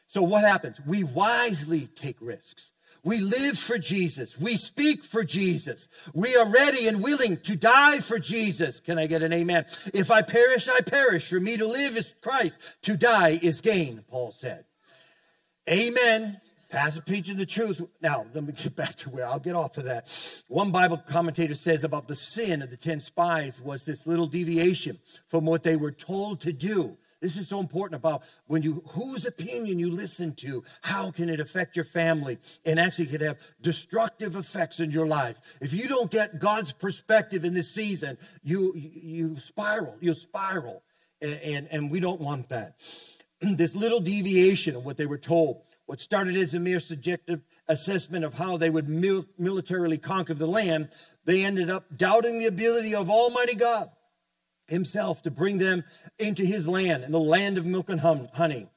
So 0.08 0.22
what 0.22 0.44
happens? 0.44 0.80
We 0.86 1.04
wisely 1.04 1.88
take 1.96 2.18
risks. 2.20 2.72
We 3.04 3.20
live 3.20 3.58
for 3.58 3.80
Jesus. 3.80 4.40
We 4.40 4.58
speak 4.58 5.04
for 5.04 5.24
Jesus. 5.24 5.88
We 6.14 6.36
are 6.36 6.48
ready 6.48 6.88
and 6.88 7.02
willing 7.02 7.38
to 7.46 7.56
die 7.56 8.00
for 8.00 8.20
Jesus. 8.20 8.80
Can 8.80 9.00
I 9.00 9.08
get 9.08 9.24
an 9.24 9.34
amen? 9.34 9.66
If 9.94 10.12
I 10.12 10.22
perish, 10.22 10.68
I 10.70 10.82
perish. 10.82 11.28
For 11.28 11.40
me 11.40 11.58
to 11.58 11.66
live 11.66 11.98
is 11.98 12.14
Christ. 12.22 12.78
To 12.84 12.96
die 12.96 13.40
is 13.42 13.62
gain, 13.62 14.04
Paul 14.08 14.32
said. 14.32 14.66
Amen. 15.70 16.40
Pastor 16.70 17.02
preaching 17.02 17.38
the 17.38 17.46
truth. 17.46 17.82
Now, 18.02 18.26
let 18.34 18.46
me 18.46 18.54
get 18.54 18.76
back 18.76 18.96
to 18.98 19.10
where 19.10 19.26
I'll 19.26 19.40
get 19.40 19.56
off 19.56 19.78
of 19.78 19.86
that. 19.86 20.44
One 20.48 20.72
Bible 20.72 20.98
commentator 20.98 21.56
says 21.56 21.84
about 21.84 22.08
the 22.08 22.16
sin 22.16 22.62
of 22.62 22.70
the 22.70 22.78
10 22.78 23.00
spies 23.00 23.60
was 23.60 23.84
this 23.84 24.06
little 24.06 24.28
deviation 24.28 25.00
from 25.28 25.46
what 25.46 25.64
they 25.64 25.76
were 25.76 25.92
told 25.92 26.42
to 26.42 26.54
do. 26.54 26.98
This 27.22 27.38
is 27.38 27.48
so 27.48 27.60
important 27.60 28.00
about 28.00 28.24
when 28.48 28.64
you 28.64 28.84
whose 28.90 29.28
opinion 29.28 29.78
you 29.78 29.92
listen 29.92 30.34
to, 30.38 30.64
how 30.82 31.12
can 31.12 31.30
it 31.30 31.40
affect 31.40 31.76
your 31.76 31.86
family 31.86 32.40
and 32.66 32.80
actually 32.80 33.06
could 33.06 33.22
have 33.22 33.38
destructive 33.62 34.36
effects 34.36 34.80
in 34.80 34.90
your 34.90 35.06
life. 35.06 35.40
If 35.62 35.74
you 35.74 35.88
don't 35.88 36.10
get 36.10 36.40
God's 36.40 36.74
perspective 36.74 37.46
in 37.46 37.54
this 37.54 37.74
season, 37.74 38.18
you 38.44 38.74
you 38.76 39.40
spiral, 39.40 39.96
you 40.02 40.16
spiral. 40.16 40.84
And, 41.22 41.68
and, 41.70 41.92
we 41.92 42.00
don't 42.00 42.20
want 42.20 42.50
that. 42.50 42.82
this 43.42 43.76
little 43.76 44.00
deviation 44.00 44.76
of 44.76 44.84
what 44.84 44.98
they 44.98 45.06
were 45.06 45.20
told, 45.20 45.62
what 45.86 46.02
started 46.02 46.36
as 46.36 46.56
a 46.56 46.60
mere 46.60 46.80
subjective 46.80 47.44
assessment 47.68 48.26
of 48.26 48.34
how 48.34 48.58
they 48.58 48.72
would 48.72 48.90
mil- 48.90 49.28
militarily 49.38 50.00
conquer 50.00 50.34
the 50.34 50.48
land, 50.48 50.90
they 51.26 51.46
ended 51.46 51.70
up 51.70 51.84
doubting 51.96 52.40
the 52.40 52.48
ability 52.48 52.96
of 52.96 53.12
Almighty 53.12 53.56
God 53.56 53.88
himself 54.72 55.22
to 55.24 55.32
bring 55.32 55.60
them 55.60 55.84
into 56.18 56.44
his 56.44 56.68
land, 56.68 57.04
in 57.04 57.12
the 57.12 57.20
land 57.20 57.58
of 57.58 57.66
milk 57.66 57.90
and 57.90 58.00
honey. 58.00 58.68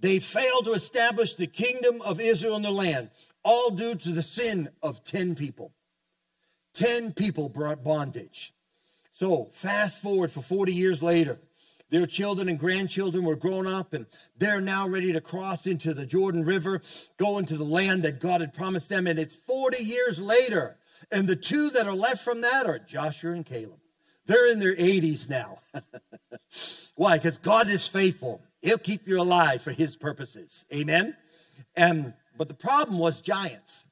They 0.00 0.18
failed 0.18 0.66
to 0.66 0.72
establish 0.72 1.34
the 1.34 1.46
kingdom 1.46 2.02
of 2.02 2.20
Israel 2.20 2.56
in 2.56 2.62
the 2.62 2.70
land, 2.70 3.10
all 3.44 3.70
due 3.70 3.94
to 3.94 4.10
the 4.10 4.22
sin 4.22 4.68
of 4.82 5.04
10 5.04 5.36
people. 5.36 5.72
10 6.74 7.12
people 7.12 7.48
brought 7.48 7.84
bondage. 7.84 8.52
So, 9.12 9.48
fast 9.52 10.02
forward 10.02 10.32
for 10.32 10.40
40 10.40 10.72
years 10.72 11.02
later, 11.02 11.38
their 11.90 12.06
children 12.06 12.48
and 12.48 12.58
grandchildren 12.58 13.24
were 13.24 13.36
grown 13.36 13.66
up 13.66 13.92
and 13.92 14.06
they're 14.38 14.62
now 14.62 14.88
ready 14.88 15.12
to 15.12 15.20
cross 15.20 15.66
into 15.66 15.92
the 15.92 16.06
Jordan 16.06 16.42
River, 16.44 16.80
go 17.18 17.38
into 17.38 17.58
the 17.58 17.64
land 17.64 18.02
that 18.04 18.18
God 18.18 18.40
had 18.40 18.54
promised 18.54 18.88
them. 18.88 19.06
And 19.06 19.18
it's 19.18 19.36
40 19.36 19.84
years 19.84 20.18
later. 20.18 20.78
And 21.10 21.28
the 21.28 21.36
two 21.36 21.68
that 21.70 21.86
are 21.86 21.94
left 21.94 22.24
from 22.24 22.40
that 22.40 22.66
are 22.66 22.78
Joshua 22.78 23.32
and 23.32 23.44
Caleb. 23.44 23.81
They're 24.26 24.50
in 24.50 24.60
their 24.60 24.74
80s 24.74 25.28
now. 25.28 25.58
Why? 26.96 27.18
Because 27.18 27.38
God 27.38 27.68
is 27.68 27.88
faithful. 27.88 28.40
He'll 28.60 28.78
keep 28.78 29.06
you 29.06 29.20
alive 29.20 29.62
for 29.62 29.72
his 29.72 29.96
purposes. 29.96 30.64
Amen. 30.72 31.16
And 31.76 32.14
but 32.36 32.48
the 32.48 32.54
problem 32.54 32.98
was 32.98 33.20
giants. 33.20 33.84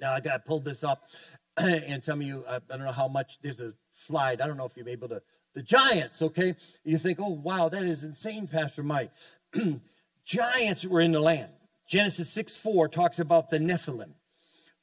Now 0.00 0.12
I 0.12 0.20
got 0.20 0.44
pulled 0.44 0.64
this 0.64 0.84
up, 0.84 1.02
and 1.56 2.02
some 2.02 2.20
of 2.20 2.26
you, 2.26 2.44
I, 2.48 2.60
don't 2.68 2.80
know 2.80 2.92
how 2.92 3.08
much. 3.08 3.40
There's 3.40 3.60
a 3.60 3.74
slide. 3.90 4.40
I 4.40 4.46
don't 4.46 4.56
know 4.56 4.66
if 4.66 4.76
you're 4.76 4.88
able 4.88 5.08
to. 5.08 5.22
The 5.54 5.62
giants. 5.62 6.22
Okay, 6.22 6.54
you 6.84 6.98
think, 6.98 7.18
oh 7.20 7.32
wow, 7.32 7.68
that 7.68 7.82
is 7.82 8.04
insane, 8.04 8.46
Pastor 8.46 8.82
Mike. 8.82 9.10
giants 10.24 10.84
were 10.84 11.00
in 11.00 11.12
the 11.12 11.20
land. 11.20 11.50
Genesis 11.88 12.30
6 12.30 12.56
4 12.56 12.88
talks 12.88 13.18
about 13.18 13.48
the 13.48 13.58
Nephilim. 13.58 14.12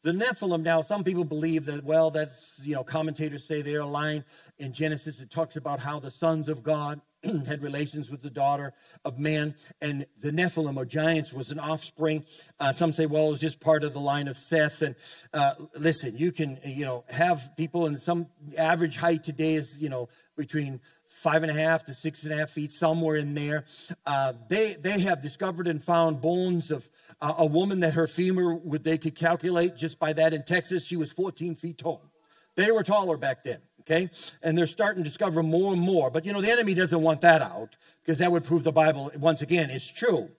The 0.06 0.12
Nephilim, 0.12 0.62
now, 0.62 0.84
some 0.84 1.04
people 1.04 1.26
believe 1.26 1.66
that, 1.66 1.84
well, 1.84 2.12
that's, 2.12 2.62
you 2.64 2.76
know, 2.76 2.84
commentators 2.84 3.44
say 3.44 3.64
they're 3.64 3.80
aligned 3.80 4.24
in 4.60 4.72
Genesis, 4.72 5.20
it 5.20 5.32
talks 5.32 5.56
about 5.56 5.80
how 5.80 5.98
the 5.98 6.12
sons 6.12 6.48
of 6.48 6.62
God 6.62 7.02
had 7.48 7.64
relations 7.64 8.12
with 8.12 8.22
the 8.22 8.30
daughter 8.30 8.74
of 9.04 9.18
man, 9.18 9.56
and 9.82 10.06
the 10.22 10.30
Nephilim 10.30 10.78
or 10.78 10.86
giants 10.86 11.34
was 11.34 11.50
an 11.50 11.58
offspring. 11.58 12.24
Uh, 12.60 12.72
some 12.72 12.94
say, 12.94 13.08
well, 13.08 13.30
it 13.30 13.32
was 13.32 13.42
just 13.42 13.60
part 13.60 13.84
of 13.84 13.94
the 13.94 14.00
line 14.00 14.28
of 14.28 14.38
Seth. 14.38 14.84
And 14.84 14.94
uh, 15.34 15.56
listen, 15.76 16.16
you 16.16 16.32
can, 16.32 16.60
you 16.64 16.86
know, 16.86 17.04
have 17.10 17.50
people 17.58 17.88
in 17.88 17.98
some 17.98 18.28
average 18.60 18.98
height 18.98 19.24
today 19.24 19.56
is, 19.56 19.80
you 19.80 19.90
know, 19.90 20.08
between 20.38 20.82
five 21.08 21.42
and 21.42 21.52
a 21.52 21.60
half 21.60 21.84
to 21.86 21.96
six 21.96 22.26
and 22.26 22.32
a 22.32 22.38
half 22.38 22.52
feet, 22.52 22.72
somewhere 22.72 23.16
in 23.16 23.34
there. 23.34 23.64
Uh, 24.06 24.34
they 24.50 24.76
they 24.84 25.00
have 25.00 25.24
discovered 25.24 25.68
and 25.68 25.82
found 25.82 26.22
bones 26.22 26.70
of 26.70 26.88
a 27.38 27.46
woman 27.46 27.80
that 27.82 27.94
her 27.94 28.08
femur 28.08 28.56
would 28.56 28.84
they 28.84 28.98
could 28.98 29.16
calculate 29.16 29.72
just 29.78 30.00
by 30.00 30.14
that 30.14 30.34
in 30.34 30.44
Texas. 30.44 30.86
She 30.86 30.98
was 30.98 31.12
14 31.12 31.56
feet 31.56 31.78
tall. 31.78 32.12
They 32.56 32.72
were 32.72 32.84
taller 32.84 33.18
back 33.18 33.44
then 33.44 33.62
okay? 33.86 34.10
And 34.42 34.58
they're 34.58 34.68
starting 34.68 35.04
to 35.04 35.08
discover 35.08 35.44
more 35.44 35.74
and 35.74 35.82
more. 35.82 36.10
But 36.10 36.26
you 36.26 36.34
know, 36.34 36.42
the 36.42 36.52
enemy 36.52 36.74
doesn't 36.74 37.02
want 37.02 37.22
that 37.22 37.42
out 37.42 37.76
because 38.04 38.20
that 38.20 38.32
would 38.32 38.44
prove 38.44 38.64
the 38.64 38.72
Bible, 38.72 39.12
once 39.18 39.42
again, 39.42 39.70
is 39.70 39.90
true. 39.90 40.30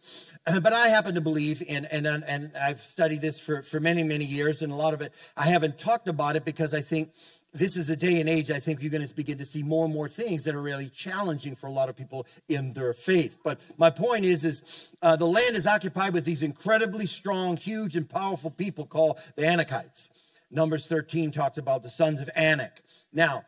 But 0.62 0.72
I 0.72 0.88
happen 0.88 1.16
to 1.16 1.20
believe, 1.20 1.60
and, 1.68 1.88
and, 1.90 2.06
and 2.06 2.52
I've 2.56 2.78
studied 2.78 3.20
this 3.20 3.40
for, 3.40 3.62
for 3.62 3.80
many, 3.80 4.04
many 4.04 4.24
years, 4.24 4.62
and 4.62 4.72
a 4.72 4.76
lot 4.76 4.94
of 4.94 5.00
it, 5.00 5.12
I 5.36 5.46
haven't 5.46 5.76
talked 5.76 6.06
about 6.06 6.36
it 6.36 6.44
because 6.44 6.72
I 6.72 6.82
think 6.82 7.08
this 7.56 7.76
is 7.76 7.90
a 7.90 7.96
day 7.96 8.20
and 8.20 8.28
age 8.28 8.50
I 8.50 8.58
think 8.58 8.82
you're 8.82 8.90
going 8.90 9.06
to 9.06 9.14
begin 9.14 9.38
to 9.38 9.46
see 9.46 9.62
more 9.62 9.84
and 9.84 9.94
more 9.94 10.08
things 10.08 10.44
that 10.44 10.54
are 10.54 10.62
really 10.62 10.88
challenging 10.88 11.54
for 11.54 11.66
a 11.66 11.70
lot 11.70 11.88
of 11.88 11.96
people 11.96 12.26
in 12.48 12.72
their 12.72 12.92
faith. 12.92 13.38
But 13.42 13.64
my 13.78 13.90
point 13.90 14.24
is, 14.24 14.44
is 14.44 14.96
uh, 15.02 15.16
the 15.16 15.26
land 15.26 15.56
is 15.56 15.66
occupied 15.66 16.12
with 16.12 16.24
these 16.24 16.42
incredibly 16.42 17.06
strong, 17.06 17.56
huge, 17.56 17.96
and 17.96 18.08
powerful 18.08 18.50
people 18.50 18.86
called 18.86 19.18
the 19.36 19.42
Anakites. 19.42 20.10
Numbers 20.50 20.86
13 20.86 21.30
talks 21.30 21.58
about 21.58 21.82
the 21.82 21.88
sons 21.88 22.20
of 22.20 22.30
Anak. 22.36 22.82
Now, 23.12 23.44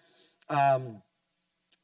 um, 0.49 1.03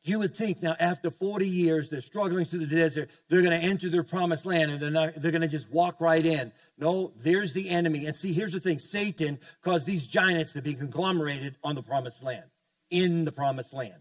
you 0.05 0.19
would 0.19 0.37
think 0.37 0.63
now 0.63 0.77
after 0.79 1.11
40 1.11 1.49
years 1.49 1.89
they're 1.91 2.03
struggling 2.03 2.45
through 2.45 2.67
the 2.67 2.77
desert 2.77 3.11
they're 3.29 3.43
going 3.43 3.59
to 3.59 3.67
enter 3.67 3.89
their 3.89 4.03
promised 4.03 4.47
land 4.47 4.71
and 4.71 4.81
they're 4.81 4.91
not 4.91 5.15
they're 5.15 5.33
going 5.33 5.43
to 5.43 5.49
just 5.49 5.71
walk 5.71 6.01
right 6.01 6.25
in. 6.25 6.53
No 6.79 7.13
there's 7.21 7.53
the 7.55 7.71
enemy. 7.71 8.07
And 8.07 8.15
see 8.15 8.33
here's 8.33 8.53
the 8.53 8.61
thing 8.61 8.79
satan 8.79 9.39
caused 9.63 9.87
these 9.87 10.07
giants 10.07 10.53
to 10.53 10.63
be 10.63 10.75
conglomerated 10.75 11.57
on 11.65 11.75
the 11.75 11.83
promised 11.83 12.23
land 12.23 12.45
in 12.91 13.25
the 13.25 13.33
promised 13.33 13.75
land. 13.75 14.01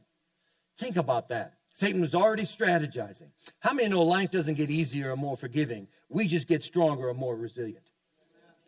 Think 0.77 0.97
about 0.97 1.29
that. 1.29 1.53
Satan 1.71 2.01
was 2.01 2.13
already 2.13 2.43
strategizing. 2.43 3.29
How 3.59 3.73
many 3.73 3.89
know 3.89 4.03
life 4.03 4.31
doesn't 4.31 4.57
get 4.57 4.69
easier 4.69 5.11
or 5.11 5.15
more 5.15 5.35
forgiving? 5.35 5.87
We 6.07 6.27
just 6.27 6.47
get 6.47 6.61
stronger 6.61 7.09
or 7.09 7.15
more 7.15 7.35
resilient. 7.35 7.83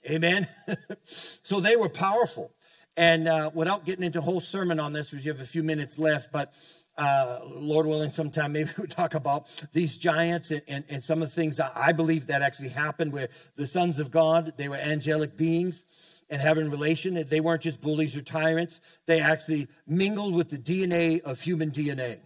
Amen. 0.09 0.47
so 1.03 1.59
they 1.59 1.75
were 1.75 1.89
powerful. 1.89 2.51
And 2.97 3.27
uh, 3.27 3.51
without 3.53 3.85
getting 3.85 4.05
into 4.05 4.19
a 4.19 4.21
whole 4.21 4.41
sermon 4.41 4.79
on 4.79 4.93
this, 4.93 5.11
because 5.11 5.25
you 5.25 5.31
have 5.31 5.41
a 5.41 5.45
few 5.45 5.63
minutes 5.63 5.99
left, 5.99 6.31
but 6.31 6.53
uh, 6.97 7.39
Lord 7.45 7.87
willing, 7.87 8.09
sometime 8.09 8.53
maybe 8.53 8.69
we'll 8.77 8.87
talk 8.87 9.13
about 9.13 9.65
these 9.73 9.97
giants 9.97 10.51
and, 10.51 10.61
and, 10.67 10.83
and 10.89 11.03
some 11.03 11.21
of 11.21 11.29
the 11.29 11.35
things 11.35 11.59
I 11.59 11.91
believe 11.91 12.27
that 12.27 12.41
actually 12.41 12.69
happened 12.69 13.13
where 13.13 13.29
the 13.55 13.67
sons 13.67 13.99
of 13.99 14.11
God, 14.11 14.53
they 14.57 14.69
were 14.69 14.77
angelic 14.77 15.37
beings 15.37 15.85
and 16.29 16.41
having 16.41 16.69
relation. 16.69 17.21
They 17.27 17.39
weren't 17.39 17.61
just 17.61 17.81
bullies 17.81 18.15
or 18.15 18.21
tyrants. 18.21 18.81
They 19.05 19.19
actually 19.19 19.67
mingled 19.87 20.33
with 20.33 20.49
the 20.49 20.57
DNA 20.57 21.21
of 21.23 21.41
human 21.41 21.71
DNA 21.71 22.17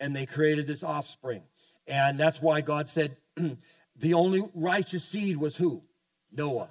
and 0.00 0.14
they 0.14 0.26
created 0.26 0.66
this 0.66 0.82
offspring. 0.82 1.42
And 1.86 2.18
that's 2.18 2.42
why 2.42 2.60
God 2.60 2.88
said 2.88 3.16
the 3.96 4.14
only 4.14 4.42
righteous 4.54 5.04
seed 5.04 5.36
was 5.36 5.56
who? 5.56 5.82
Noah. 6.32 6.68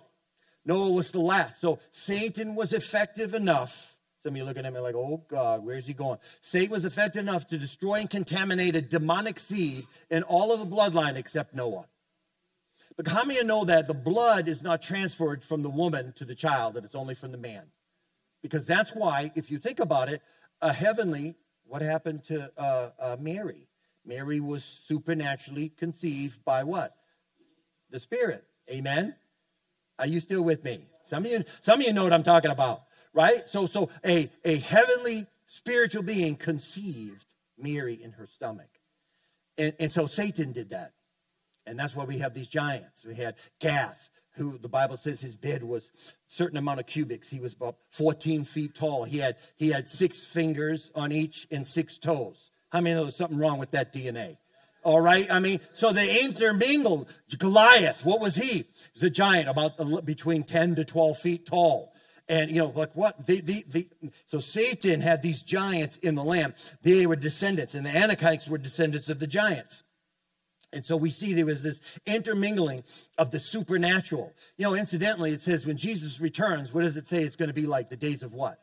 Noah 0.66 0.92
was 0.92 1.12
the 1.12 1.20
last. 1.20 1.62
So 1.62 1.80
Satan 1.92 2.56
was 2.56 2.74
effective 2.74 3.34
enough. 3.34 3.95
Some 4.26 4.34
of 4.34 4.38
you 4.38 4.44
looking 4.44 4.66
at 4.66 4.74
me 4.74 4.80
like, 4.80 4.96
oh 4.96 5.24
God, 5.28 5.64
where's 5.64 5.86
he 5.86 5.94
going? 5.94 6.18
Satan 6.42 6.72
was 6.72 6.84
effective 6.84 7.22
enough 7.22 7.46
to 7.50 7.60
destroy 7.60 8.00
and 8.00 8.10
contaminate 8.10 8.76
a 8.76 8.82
demonic 8.82 9.40
seed 9.40 9.86
in 10.10 10.24
all 10.24 10.52
of 10.52 10.60
the 10.60 10.76
bloodline 10.76 11.16
except 11.16 11.54
Noah. 11.54 11.86
But 12.98 13.08
how 13.08 13.24
many 13.24 13.38
of 13.38 13.44
you 13.44 13.48
know 13.48 13.66
that 13.66 13.88
the 13.88 13.94
blood 13.94 14.48
is 14.48 14.64
not 14.64 14.82
transferred 14.82 15.44
from 15.44 15.62
the 15.62 15.70
woman 15.70 16.12
to 16.14 16.26
the 16.26 16.34
child, 16.34 16.74
that 16.74 16.84
it's 16.84 16.96
only 16.96 17.14
from 17.14 17.34
the 17.34 17.38
man? 17.38 17.68
Because 18.42 18.66
that's 18.66 18.96
why, 18.96 19.30
if 19.36 19.52
you 19.52 19.60
think 19.60 19.80
about 19.80 20.10
it, 20.10 20.24
a 20.60 20.74
heavenly, 20.74 21.36
what 21.68 21.84
happened 21.84 22.24
to 22.24 22.52
uh, 22.58 22.90
uh, 23.00 23.18
Mary? 23.20 23.68
Mary 24.04 24.40
was 24.40 24.64
supernaturally 24.64 25.70
conceived 25.70 26.44
by 26.44 26.64
what? 26.64 26.96
The 27.92 28.00
Spirit. 28.00 28.44
Amen? 28.72 29.14
Are 30.00 30.08
you 30.08 30.20
still 30.20 30.44
with 30.44 30.64
me? 30.64 30.80
Some 31.04 31.26
of 31.26 31.32
you, 31.32 31.44
some 31.62 31.80
of 31.80 31.86
you 31.86 31.94
know 31.94 32.04
what 32.04 32.14
I'm 32.14 32.24
talking 32.24 32.50
about, 32.50 32.86
right? 33.16 33.42
So, 33.48 33.66
so 33.66 33.90
a, 34.06 34.30
a 34.44 34.58
heavenly 34.58 35.22
spiritual 35.48 36.04
being 36.04 36.36
conceived 36.36 37.34
Mary 37.58 37.98
in 38.00 38.12
her 38.12 38.28
stomach. 38.28 38.70
And, 39.58 39.74
and 39.80 39.90
so 39.90 40.06
Satan 40.06 40.52
did 40.52 40.70
that. 40.70 40.92
And 41.66 41.80
that's 41.80 41.96
why 41.96 42.04
we 42.04 42.20
have 42.20 42.36
these 42.36 42.50
giants. 42.50 43.04
We 43.04 43.16
had 43.16 43.36
Gath, 43.60 44.10
who 44.34 44.60
the 44.60 44.70
Bible 44.70 44.98
says 44.98 45.22
his 45.22 45.34
bed 45.34 45.64
was 45.64 45.90
certain 46.28 46.58
amount 46.58 46.82
of 46.82 46.86
cubics. 46.86 47.30
He 47.30 47.40
was 47.40 47.54
about 47.54 47.78
14 47.90 48.44
feet 48.44 48.76
tall. 48.76 49.06
He 49.06 49.18
had, 49.18 49.38
he 49.56 49.72
had 49.72 49.88
six 49.88 50.26
fingers 50.26 50.92
on 50.94 51.12
each 51.12 51.48
and 51.50 51.66
six 51.66 51.98
toes. 51.98 52.52
How 52.70 52.82
many 52.82 52.96
know 52.96 53.04
there's 53.04 53.16
something 53.16 53.40
wrong 53.40 53.58
with 53.58 53.72
that 53.72 53.94
DNA? 53.94 54.38
All 54.84 55.02
right. 55.02 55.26
I 55.32 55.40
mean, 55.40 55.60
so 55.74 55.92
they 55.92 56.26
intermingled. 56.26 57.08
Goliath, 57.40 58.06
what 58.06 58.22
was 58.22 58.36
he? 58.36 58.64
He's 58.94 59.04
a 59.04 59.10
giant, 59.10 59.48
about 59.48 60.06
between 60.06 60.44
10 60.44 60.76
to 60.76 60.86
12 60.86 61.18
feet 61.18 61.46
tall. 61.48 61.95
And, 62.28 62.50
you 62.50 62.58
know, 62.58 62.74
like 62.76 62.92
what? 62.94 63.26
The, 63.28 63.42
the, 63.42 63.64
the, 63.72 64.12
so 64.26 64.40
Satan 64.40 65.00
had 65.00 65.22
these 65.22 65.44
giants 65.44 65.98
in 65.98 66.16
the 66.16 66.24
land. 66.24 66.54
They 66.82 67.06
were 67.06 67.16
descendants, 67.16 67.76
and 67.76 67.86
the 67.86 67.90
Anakites 67.90 68.50
were 68.50 68.58
descendants 68.58 69.10
of 69.10 69.20
the 69.20 69.28
giants. 69.28 69.84
And 70.74 70.84
so 70.84 70.98
we 70.98 71.12
see 71.12 71.34
there 71.34 71.46
was 71.46 71.64
this 71.64 72.00
intermingling 72.06 72.84
of 73.18 73.32
the 73.32 73.40
supernatural. 73.40 74.34
You 74.58 74.66
know, 74.66 74.76
incidentally, 74.76 75.32
it 75.32 75.42
says 75.42 75.66
when 75.66 75.78
Jesus 75.78 76.20
returns, 76.20 76.74
what 76.74 76.82
does 76.82 76.98
it 76.98 77.08
say 77.08 77.24
it's 77.24 77.36
going 77.36 77.50
to 77.50 77.56
be 77.56 77.68
like? 77.68 77.90
The 77.90 77.96
days 77.96 78.24
of 78.24 78.34
what? 78.34 78.60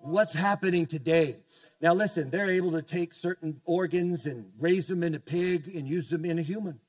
What's 0.00 0.34
happening 0.34 0.86
today? 0.86 1.36
Now, 1.80 1.94
listen, 1.94 2.30
they're 2.30 2.50
able 2.50 2.72
to 2.72 2.82
take 2.82 3.14
certain 3.14 3.60
organs 3.64 4.26
and 4.26 4.50
raise 4.58 4.88
them 4.88 5.02
in 5.02 5.14
a 5.14 5.20
pig 5.20 5.68
and 5.74 5.86
use 5.86 6.10
them 6.10 6.24
in 6.24 6.38
a 6.38 6.42
human. 6.42 6.80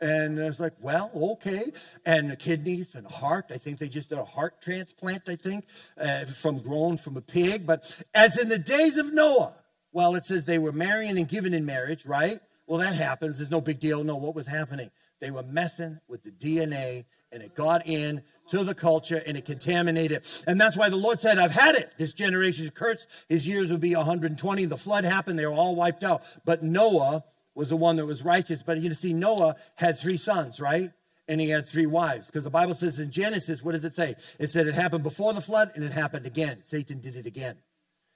And 0.00 0.38
it's 0.38 0.60
like, 0.60 0.72
well, 0.80 1.10
okay. 1.14 1.62
And 2.06 2.30
the 2.30 2.36
kidneys 2.36 2.94
and 2.94 3.06
heart, 3.06 3.46
I 3.50 3.58
think 3.58 3.78
they 3.78 3.88
just 3.88 4.08
did 4.08 4.18
a 4.18 4.24
heart 4.24 4.62
transplant, 4.62 5.28
I 5.28 5.36
think, 5.36 5.64
uh, 6.00 6.24
from 6.24 6.58
grown 6.58 6.96
from 6.96 7.16
a 7.16 7.20
pig. 7.20 7.66
But 7.66 8.02
as 8.14 8.38
in 8.38 8.48
the 8.48 8.58
days 8.58 8.96
of 8.96 9.12
Noah, 9.12 9.52
well, 9.92 10.14
it 10.14 10.24
says 10.24 10.44
they 10.44 10.58
were 10.58 10.72
marrying 10.72 11.18
and 11.18 11.28
given 11.28 11.52
in 11.52 11.66
marriage, 11.66 12.06
right? 12.06 12.38
Well, 12.66 12.78
that 12.78 12.94
happens. 12.94 13.38
There's 13.38 13.50
no 13.50 13.60
big 13.60 13.80
deal. 13.80 14.04
No, 14.04 14.16
what 14.16 14.34
was 14.34 14.46
happening? 14.46 14.90
They 15.20 15.30
were 15.30 15.42
messing 15.42 15.98
with 16.08 16.22
the 16.22 16.30
DNA 16.30 17.04
and 17.32 17.42
it 17.42 17.54
got 17.54 17.86
in 17.86 18.22
to 18.48 18.64
the 18.64 18.74
culture 18.74 19.22
and 19.26 19.36
it 19.36 19.44
contaminated. 19.44 20.24
And 20.46 20.60
that's 20.60 20.76
why 20.76 20.88
the 20.88 20.96
Lord 20.96 21.20
said, 21.20 21.38
I've 21.38 21.50
had 21.52 21.74
it. 21.74 21.90
This 21.98 22.14
generation's 22.14 22.70
cursed. 22.70 23.08
His 23.28 23.46
years 23.46 23.70
will 23.70 23.78
be 23.78 23.94
120. 23.94 24.64
The 24.64 24.76
flood 24.76 25.04
happened. 25.04 25.38
They 25.38 25.46
were 25.46 25.52
all 25.52 25.76
wiped 25.76 26.02
out. 26.02 26.22
But 26.44 26.62
Noah 26.62 27.24
was 27.54 27.68
the 27.68 27.76
one 27.76 27.96
that 27.96 28.06
was 28.06 28.24
righteous. 28.24 28.62
But 28.62 28.78
you 28.78 28.92
see, 28.94 29.12
Noah 29.12 29.56
had 29.76 29.98
three 29.98 30.16
sons, 30.16 30.60
right? 30.60 30.90
And 31.28 31.40
he 31.40 31.48
had 31.50 31.66
three 31.66 31.86
wives. 31.86 32.26
Because 32.26 32.44
the 32.44 32.50
Bible 32.50 32.74
says 32.74 32.98
in 32.98 33.10
Genesis, 33.10 33.62
what 33.62 33.72
does 33.72 33.84
it 33.84 33.94
say? 33.94 34.14
It 34.38 34.48
said 34.48 34.66
it 34.66 34.74
happened 34.74 35.04
before 35.04 35.32
the 35.32 35.40
flood 35.40 35.70
and 35.74 35.84
it 35.84 35.92
happened 35.92 36.26
again. 36.26 36.58
Satan 36.62 37.00
did 37.00 37.16
it 37.16 37.26
again. 37.26 37.56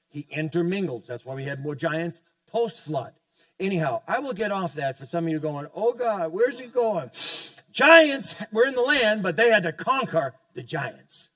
He 0.09 0.27
intermingled. 0.31 1.07
That's 1.07 1.25
why 1.25 1.35
we 1.35 1.45
had 1.45 1.61
more 1.61 1.75
giants 1.75 2.23
post 2.55 2.81
flood. 2.81 3.13
Anyhow, 3.61 4.03
I 4.09 4.21
will 4.21 4.33
get 4.33 4.53
off 4.53 4.75
that 4.75 4.99
for 4.99 5.07
some 5.07 5.27
of 5.27 5.31
you 5.31 5.39
going, 5.39 5.67
oh 5.75 5.93
God, 5.93 6.33
where's 6.33 6.59
he 6.59 6.67
going? 6.67 7.11
Giants 7.73 8.41
were 8.53 8.65
in 8.67 8.75
the 8.75 8.83
land, 8.83 9.25
but 9.25 9.37
they 9.37 9.51
had 9.51 9.65
to 9.65 9.73
conquer 9.73 10.35
the 10.55 10.63
giants. 10.63 11.31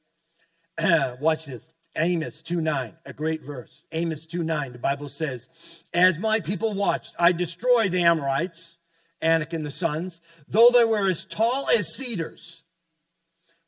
Watch 1.21 1.47
this. 1.47 1.73
Amos 1.99 2.43
2 2.43 2.61
9, 2.61 2.93
a 3.05 3.13
great 3.13 3.43
verse. 3.43 3.85
Amos 3.93 4.27
2 4.27 4.43
9, 4.43 4.73
the 4.73 4.79
Bible 4.79 5.09
says, 5.09 5.85
As 5.93 6.19
my 6.19 6.41
people 6.41 6.75
watched, 6.75 7.15
I 7.19 7.33
destroyed 7.33 7.91
the 7.91 8.03
Amorites, 8.03 8.79
Anak 9.21 9.53
and 9.53 9.65
the 9.65 9.71
sons, 9.71 10.21
though 10.49 10.71
they 10.71 10.85
were 10.85 11.09
as 11.09 11.25
tall 11.27 11.67
as 11.77 11.95
cedars. 11.95 12.63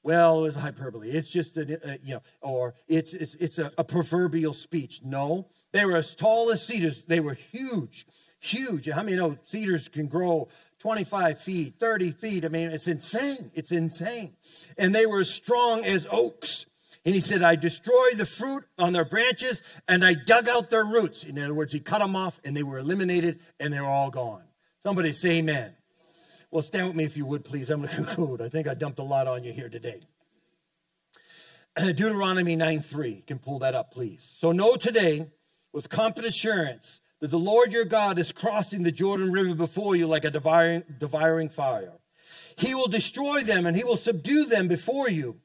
Well, 0.03 0.47
it's 0.47 0.57
hyperbole. 0.57 1.11
It's 1.11 1.31
just 1.31 1.57
a, 1.59 1.63
a 1.85 1.93
uh, 1.93 1.97
you 2.03 2.15
know, 2.15 2.23
or 2.41 2.75
it's 2.89 3.13
it's, 3.13 3.35
it's 3.35 3.59
a, 3.59 3.71
a 3.77 3.85
proverbial 3.85 4.55
speech. 4.55 5.01
No, 5.05 5.49
they 5.73 5.85
were 5.85 5.97
as 5.97 6.15
tall 6.15 6.51
as 6.51 6.67
cedars. 6.67 7.05
They 7.05 7.21
were 7.21 7.35
huge, 7.35 8.07
huge. 8.39 8.89
How 8.89 9.03
many 9.03 9.17
know 9.17 9.37
cedars 9.45 9.89
can 9.89 10.07
grow 10.07 10.49
25 10.81 11.39
feet, 11.39 11.75
30 11.79 12.11
feet. 12.13 12.45
I 12.45 12.49
mean, 12.49 12.71
it's 12.71 12.89
insane. 12.89 13.51
It's 13.55 13.71
insane. 13.71 14.31
And 14.79 14.95
they 14.95 15.07
were 15.07 15.21
as 15.21 15.31
strong 15.31 15.85
as 15.85 16.09
oaks. 16.11 16.67
And 17.05 17.15
he 17.15 17.21
said, 17.21 17.43
I 17.43 17.57
destroyed 17.57 18.17
the 18.17 18.27
fruit 18.27 18.65
on 18.79 18.93
their 18.93 19.07
branches 19.07 19.63
and 19.89 20.05
I 20.05 20.15
dug 20.15 20.49
out 20.49 20.71
their 20.71 20.85
roots. 20.85 21.25
In 21.25 21.39
other 21.39 21.55
words, 21.55 21.73
he 21.73 21.81
cut 21.81 22.01
them 22.01 22.15
off 22.15 22.41
and 22.45 22.55
they 22.55 22.63
were 22.63 22.79
eliminated 22.79 23.41
and 23.59 23.73
they 23.73 23.81
were 23.81 23.87
all 23.87 24.11
gone. 24.11 24.45
Somebody 24.81 25.13
say 25.13 25.39
amen. 25.39 25.75
Well, 26.51 26.63
stand 26.63 26.89
with 26.89 26.97
me 26.97 27.05
if 27.05 27.17
you 27.17 27.25
would, 27.27 27.45
please. 27.45 27.71
I'm 27.71 27.79
going 27.79 27.89
to 27.97 27.97
conclude. 27.97 28.43
I 28.43 28.49
think 28.49 28.69
I 28.69 28.75
dumped 28.75 28.99
a 28.99 29.05
lot 29.05 29.27
on 29.27 29.45
you 29.45 29.53
here 29.53 29.69
today. 29.69 30.01
Deuteronomy 31.77 32.57
9 32.57 32.81
3. 32.81 33.11
You 33.11 33.23
can 33.23 33.39
pull 33.39 33.61
that 33.61 33.75
up, 33.75 33.93
please. 33.93 34.23
So 34.23 34.53
know 34.53 34.77
today 34.77 35.21
with 35.73 35.89
confident 35.89 36.35
assurance 36.35 37.01
that 37.21 37.31
the 37.31 37.39
Lord 37.39 37.73
your 37.73 37.85
God 37.85 38.19
is 38.19 38.33
crossing 38.33 38.83
the 38.83 38.93
Jordan 38.93 39.31
River 39.31 39.55
before 39.55 39.95
you 39.95 40.07
like 40.07 40.25
a 40.25 40.31
devouring, 40.31 40.83
devouring 40.99 41.49
fire. 41.49 41.93
He 42.57 42.75
will 42.75 42.89
destroy 42.89 43.41
them 43.41 43.67
and 43.67 43.77
he 43.77 43.85
will 43.85 43.97
subdue 43.97 44.47
them 44.47 44.69
before 44.69 45.09
you, 45.09 45.40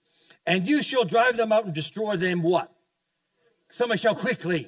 and 0.45 0.67
you 0.67 0.83
shall 0.83 1.05
drive 1.05 1.37
them 1.37 1.51
out 1.51 1.65
and 1.65 1.73
destroy 1.73 2.15
them 2.15 2.41
what? 2.43 2.71
Somebody 3.69 3.99
shall 3.99 4.15
quickly. 4.15 4.67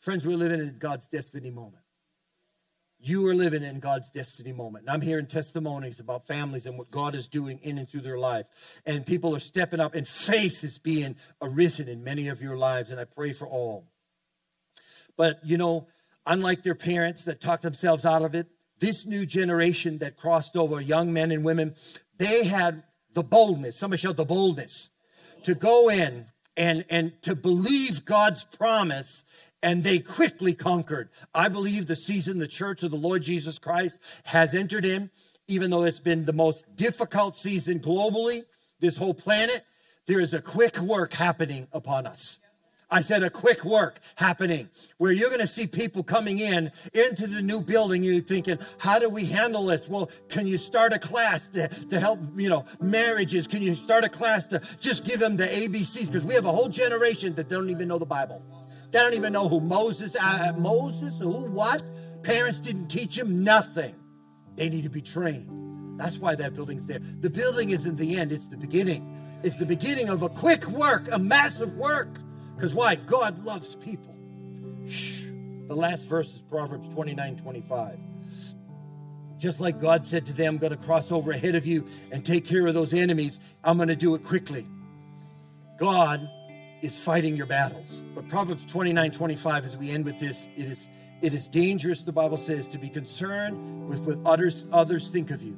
Friends, 0.00 0.26
we're 0.26 0.36
living 0.36 0.60
in 0.60 0.78
God's 0.78 1.08
destiny 1.08 1.50
moment. 1.50 1.82
You 3.00 3.26
are 3.28 3.34
living 3.34 3.62
in 3.62 3.78
God's 3.78 4.10
destiny 4.10 4.52
moment. 4.52 4.82
And 4.86 4.90
I'm 4.90 5.00
hearing 5.00 5.26
testimonies 5.26 6.00
about 6.00 6.26
families 6.26 6.66
and 6.66 6.76
what 6.76 6.90
God 6.90 7.14
is 7.14 7.28
doing 7.28 7.60
in 7.62 7.78
and 7.78 7.88
through 7.88 8.00
their 8.00 8.18
life. 8.18 8.46
And 8.86 9.06
people 9.06 9.36
are 9.36 9.40
stepping 9.40 9.78
up, 9.78 9.94
and 9.94 10.06
faith 10.06 10.64
is 10.64 10.78
being 10.78 11.16
arisen 11.40 11.88
in 11.88 12.02
many 12.02 12.28
of 12.28 12.42
your 12.42 12.56
lives. 12.56 12.90
And 12.90 12.98
I 12.98 13.04
pray 13.04 13.32
for 13.32 13.46
all. 13.46 13.86
But, 15.16 15.40
you 15.44 15.58
know, 15.58 15.86
unlike 16.26 16.62
their 16.62 16.74
parents 16.74 17.24
that 17.24 17.40
talked 17.40 17.62
themselves 17.62 18.04
out 18.04 18.22
of 18.22 18.34
it, 18.34 18.46
this 18.80 19.06
new 19.06 19.26
generation 19.26 19.98
that 19.98 20.16
crossed 20.16 20.56
over, 20.56 20.80
young 20.80 21.12
men 21.12 21.30
and 21.30 21.44
women, 21.44 21.74
they 22.18 22.44
had 22.44 22.82
the 23.14 23.22
boldness, 23.22 23.78
somebody 23.78 24.00
showed 24.00 24.16
the 24.16 24.24
boldness 24.24 24.90
to 25.44 25.54
go 25.54 25.88
in 25.88 26.26
and, 26.56 26.84
and 26.90 27.20
to 27.22 27.34
believe 27.34 28.04
God's 28.04 28.44
promise 28.44 29.24
and 29.62 29.82
they 29.82 29.98
quickly 29.98 30.54
conquered. 30.54 31.08
I 31.34 31.48
believe 31.48 31.86
the 31.86 31.96
season 31.96 32.38
the 32.38 32.46
church 32.46 32.82
of 32.82 32.90
the 32.90 32.96
Lord 32.96 33.22
Jesus 33.22 33.58
Christ 33.58 34.00
has 34.24 34.54
entered 34.54 34.84
in, 34.84 35.10
even 35.48 35.70
though 35.70 35.84
it's 35.84 35.98
been 35.98 36.24
the 36.24 36.32
most 36.32 36.76
difficult 36.76 37.36
season 37.36 37.80
globally, 37.80 38.42
this 38.80 38.96
whole 38.96 39.14
planet, 39.14 39.62
there 40.06 40.20
is 40.20 40.34
a 40.34 40.40
quick 40.40 40.78
work 40.78 41.12
happening 41.12 41.66
upon 41.72 42.06
us. 42.06 42.38
I 42.90 43.02
said 43.02 43.22
a 43.22 43.28
quick 43.28 43.64
work 43.64 44.00
happening 44.14 44.68
where 44.96 45.12
you're 45.12 45.28
going 45.28 45.42
to 45.42 45.46
see 45.46 45.66
people 45.66 46.02
coming 46.02 46.38
in 46.38 46.72
into 46.94 47.26
the 47.26 47.42
new 47.42 47.60
building. 47.60 48.02
You're 48.02 48.22
thinking, 48.22 48.58
how 48.78 48.98
do 48.98 49.10
we 49.10 49.26
handle 49.26 49.66
this? 49.66 49.86
Well, 49.88 50.10
can 50.28 50.46
you 50.46 50.56
start 50.56 50.94
a 50.94 50.98
class 50.98 51.50
to, 51.50 51.68
to 51.68 52.00
help, 52.00 52.18
you 52.36 52.48
know, 52.48 52.64
marriages? 52.80 53.46
Can 53.46 53.60
you 53.60 53.74
start 53.74 54.04
a 54.04 54.08
class 54.08 54.46
to 54.48 54.62
just 54.80 55.04
give 55.04 55.20
them 55.20 55.36
the 55.36 55.44
ABCs? 55.44 56.06
Because 56.06 56.24
we 56.24 56.32
have 56.34 56.46
a 56.46 56.52
whole 56.52 56.70
generation 56.70 57.34
that 57.34 57.50
don't 57.50 57.68
even 57.68 57.88
know 57.88 57.98
the 57.98 58.06
Bible. 58.06 58.42
They 58.90 58.98
don't 59.00 59.14
even 59.14 59.34
know 59.34 59.48
who 59.48 59.60
Moses, 59.60 60.16
uh, 60.18 60.54
Moses, 60.56 61.20
who, 61.20 61.50
what? 61.50 61.82
Parents 62.22 62.58
didn't 62.58 62.88
teach 62.88 63.16
them 63.16 63.44
nothing. 63.44 63.94
They 64.56 64.70
need 64.70 64.84
to 64.84 64.90
be 64.90 65.02
trained. 65.02 66.00
That's 66.00 66.16
why 66.16 66.36
that 66.36 66.54
building's 66.54 66.86
there. 66.86 67.00
The 67.00 67.28
building 67.28 67.70
isn't 67.70 67.96
the 67.96 68.18
end, 68.18 68.32
it's 68.32 68.46
the 68.46 68.56
beginning. 68.56 69.14
It's 69.42 69.56
the 69.56 69.66
beginning 69.66 70.08
of 70.08 70.22
a 70.22 70.28
quick 70.28 70.66
work, 70.68 71.08
a 71.12 71.18
massive 71.18 71.74
work. 71.74 72.18
Because 72.58 72.74
why? 72.74 72.96
God 72.96 73.44
loves 73.44 73.76
people. 73.76 74.16
Shh. 74.88 75.22
The 75.68 75.76
last 75.76 76.08
verse 76.08 76.34
is 76.34 76.42
Proverbs 76.42 76.92
29 76.92 77.36
25. 77.36 77.98
Just 79.38 79.60
like 79.60 79.80
God 79.80 80.04
said 80.04 80.26
to 80.26 80.32
them, 80.32 80.54
I'm 80.54 80.58
going 80.58 80.72
to 80.72 80.76
cross 80.76 81.12
over 81.12 81.30
ahead 81.30 81.54
of 81.54 81.68
you 81.68 81.86
and 82.10 82.26
take 82.26 82.44
care 82.44 82.66
of 82.66 82.74
those 82.74 82.92
enemies, 82.92 83.38
I'm 83.62 83.76
going 83.76 83.90
to 83.90 83.94
do 83.94 84.16
it 84.16 84.24
quickly. 84.24 84.66
God 85.78 86.28
is 86.82 86.98
fighting 86.98 87.36
your 87.36 87.46
battles. 87.46 88.02
But 88.12 88.28
Proverbs 88.28 88.64
29 88.64 89.12
25, 89.12 89.64
as 89.64 89.76
we 89.76 89.92
end 89.92 90.04
with 90.04 90.18
this, 90.18 90.48
it 90.56 90.64
is 90.64 90.88
it 91.22 91.32
is 91.32 91.46
dangerous, 91.46 92.02
the 92.02 92.12
Bible 92.12 92.36
says, 92.38 92.66
to 92.68 92.78
be 92.78 92.88
concerned 92.88 93.88
with 93.88 94.00
what 94.00 94.18
others, 94.24 94.66
others 94.72 95.08
think 95.08 95.30
of 95.30 95.44
you. 95.44 95.56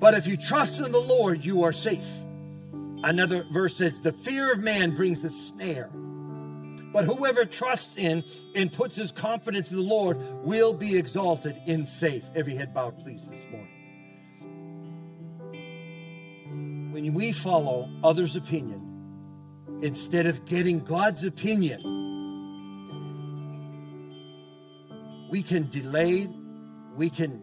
But 0.00 0.14
if 0.14 0.26
you 0.26 0.36
trust 0.36 0.78
in 0.78 0.90
the 0.90 1.06
Lord, 1.08 1.44
you 1.44 1.62
are 1.62 1.72
safe. 1.72 2.24
Another 3.04 3.44
verse 3.52 3.76
says, 3.76 4.00
The 4.00 4.12
fear 4.12 4.52
of 4.52 4.62
man 4.62 4.94
brings 4.96 5.24
a 5.24 5.30
snare. 5.30 5.90
But 6.92 7.04
whoever 7.06 7.44
trusts 7.44 7.96
in 7.96 8.22
and 8.54 8.72
puts 8.72 8.96
his 8.96 9.10
confidence 9.10 9.70
in 9.72 9.78
the 9.78 9.84
Lord 9.84 10.18
will 10.44 10.76
be 10.76 10.98
exalted 10.98 11.56
in 11.66 11.86
safe. 11.86 12.28
Every 12.34 12.54
head 12.54 12.74
bowed, 12.74 12.98
please, 13.02 13.26
this 13.28 13.46
morning. 13.50 13.68
When 16.92 17.14
we 17.14 17.32
follow 17.32 17.88
others' 18.04 18.36
opinion, 18.36 19.80
instead 19.82 20.26
of 20.26 20.44
getting 20.44 20.84
God's 20.84 21.24
opinion, 21.24 21.80
we 25.30 25.42
can 25.42 25.70
delay, 25.70 26.26
we 26.94 27.08
can 27.08 27.42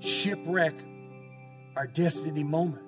shipwreck 0.00 0.74
our 1.76 1.86
destiny 1.86 2.42
moment 2.42 2.82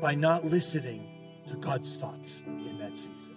by 0.00 0.14
not 0.14 0.44
listening 0.44 1.42
to 1.48 1.56
God's 1.56 1.96
thoughts 1.96 2.42
in 2.42 2.78
that 2.78 2.96
season. 2.96 3.33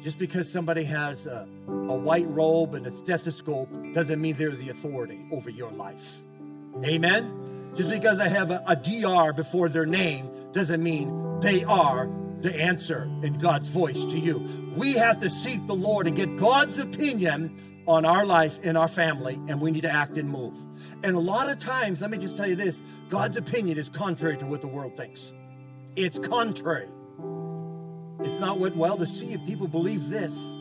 Just 0.00 0.18
because 0.18 0.50
somebody 0.50 0.84
has 0.84 1.26
a, 1.26 1.46
a 1.68 1.96
white 1.96 2.26
robe 2.28 2.74
and 2.74 2.86
a 2.86 2.90
stethoscope 2.90 3.68
doesn't 3.92 4.20
mean 4.20 4.34
they're 4.34 4.50
the 4.50 4.70
authority 4.70 5.26
over 5.30 5.50
your 5.50 5.70
life. 5.72 6.20
Amen? 6.84 7.72
Just 7.74 7.90
because 7.90 8.18
I 8.18 8.28
have 8.28 8.50
a, 8.50 8.62
a 8.66 8.76
DR 8.76 9.34
before 9.34 9.68
their 9.68 9.86
name 9.86 10.30
doesn't 10.52 10.82
mean 10.82 11.38
they 11.40 11.64
are 11.64 12.08
the 12.40 12.54
answer 12.62 13.02
in 13.22 13.38
God's 13.38 13.68
voice 13.68 14.06
to 14.06 14.18
you. 14.18 14.38
We 14.74 14.94
have 14.94 15.20
to 15.20 15.28
seek 15.28 15.66
the 15.66 15.74
Lord 15.74 16.06
and 16.06 16.16
get 16.16 16.36
God's 16.38 16.78
opinion 16.78 17.54
on 17.86 18.04
our 18.04 18.24
life 18.24 18.58
and 18.62 18.78
our 18.78 18.88
family, 18.88 19.34
and 19.48 19.60
we 19.60 19.70
need 19.70 19.82
to 19.82 19.92
act 19.92 20.16
and 20.16 20.28
move. 20.28 20.54
And 21.02 21.16
a 21.16 21.20
lot 21.20 21.50
of 21.50 21.58
times, 21.58 22.00
let 22.00 22.10
me 22.10 22.18
just 22.18 22.36
tell 22.36 22.48
you 22.48 22.54
this 22.54 22.82
God's 23.08 23.36
opinion 23.36 23.78
is 23.78 23.88
contrary 23.88 24.36
to 24.38 24.46
what 24.46 24.60
the 24.60 24.68
world 24.68 24.96
thinks. 24.96 25.32
It's 25.96 26.18
contrary. 26.18 26.88
It's 28.22 28.38
not 28.38 28.58
what, 28.58 28.76
well, 28.76 28.96
to 28.96 29.06
see 29.06 29.32
if 29.32 29.44
people 29.46 29.66
believe 29.66 30.08
this. 30.08 30.56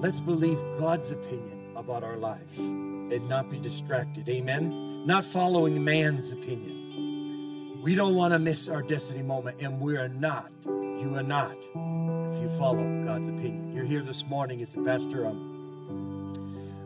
Let's 0.00 0.20
believe 0.20 0.58
God's 0.78 1.10
opinion 1.10 1.72
about 1.74 2.04
our 2.04 2.16
life 2.16 2.58
and 2.58 3.28
not 3.28 3.50
be 3.50 3.58
distracted. 3.58 4.28
Amen. 4.28 5.04
Not 5.06 5.24
following 5.24 5.84
man's 5.84 6.32
opinion. 6.32 7.80
We 7.82 7.94
don't 7.94 8.14
want 8.14 8.32
to 8.32 8.38
miss 8.38 8.68
our 8.68 8.82
destiny 8.82 9.22
moment, 9.22 9.62
and 9.62 9.80
we 9.80 9.96
are 9.96 10.08
not. 10.08 10.50
You 10.64 11.14
are 11.16 11.22
not. 11.22 11.56
If 11.56 12.42
you 12.42 12.48
follow 12.58 12.84
God's 13.04 13.28
opinion, 13.28 13.74
you're 13.74 13.84
here 13.84 14.02
this 14.02 14.26
morning 14.26 14.60
as 14.62 14.74
a 14.74 14.82
pastor. 14.82 15.24
I'm, 15.24 16.34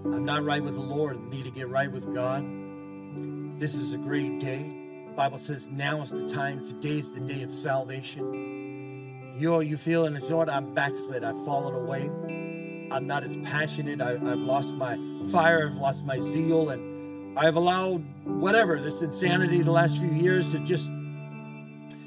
I'm 0.05 0.25
not 0.25 0.45
right 0.45 0.63
with 0.63 0.75
the 0.75 0.83
Lord 0.83 1.17
and 1.17 1.31
need 1.31 1.45
to 1.45 1.51
get 1.51 1.69
right 1.69 1.91
with 1.91 2.15
God. 2.15 2.43
This 3.61 3.75
is 3.75 3.93
a 3.93 3.99
great 3.99 4.41
day. 4.41 4.79
Bible 5.17 5.39
says 5.39 5.71
now 5.71 6.03
is 6.03 6.11
the 6.11 6.27
time. 6.29 6.65
Today 6.65 6.99
is 6.99 7.13
the 7.13 7.21
day 7.21 7.43
of 7.43 7.51
salvation. 7.51 8.52
You 9.43 9.61
you 9.61 9.77
feeling, 9.77 10.15
you 10.15 10.31
know 10.31 10.37
what? 10.37 10.49
I'm 10.49 10.73
backslid. 10.73 11.25
I've 11.25 11.45
fallen 11.45 11.75
away. 11.75 12.03
I'm 12.93 13.09
not 13.09 13.25
as 13.25 13.37
passionate. 13.39 14.01
I, 14.01 14.13
I've 14.13 14.39
lost 14.39 14.73
my 14.75 14.97
fire. 15.33 15.69
I've 15.69 15.79
lost 15.79 16.07
my 16.07 16.21
zeal, 16.21 16.71
and 16.71 17.37
I've 17.37 17.57
allowed 17.57 18.05
whatever, 18.25 18.81
this 18.81 19.03
insanity 19.03 19.63
the 19.63 19.73
last 19.73 19.99
few 19.99 20.13
years 20.13 20.53
to 20.53 20.61
just 20.61 20.89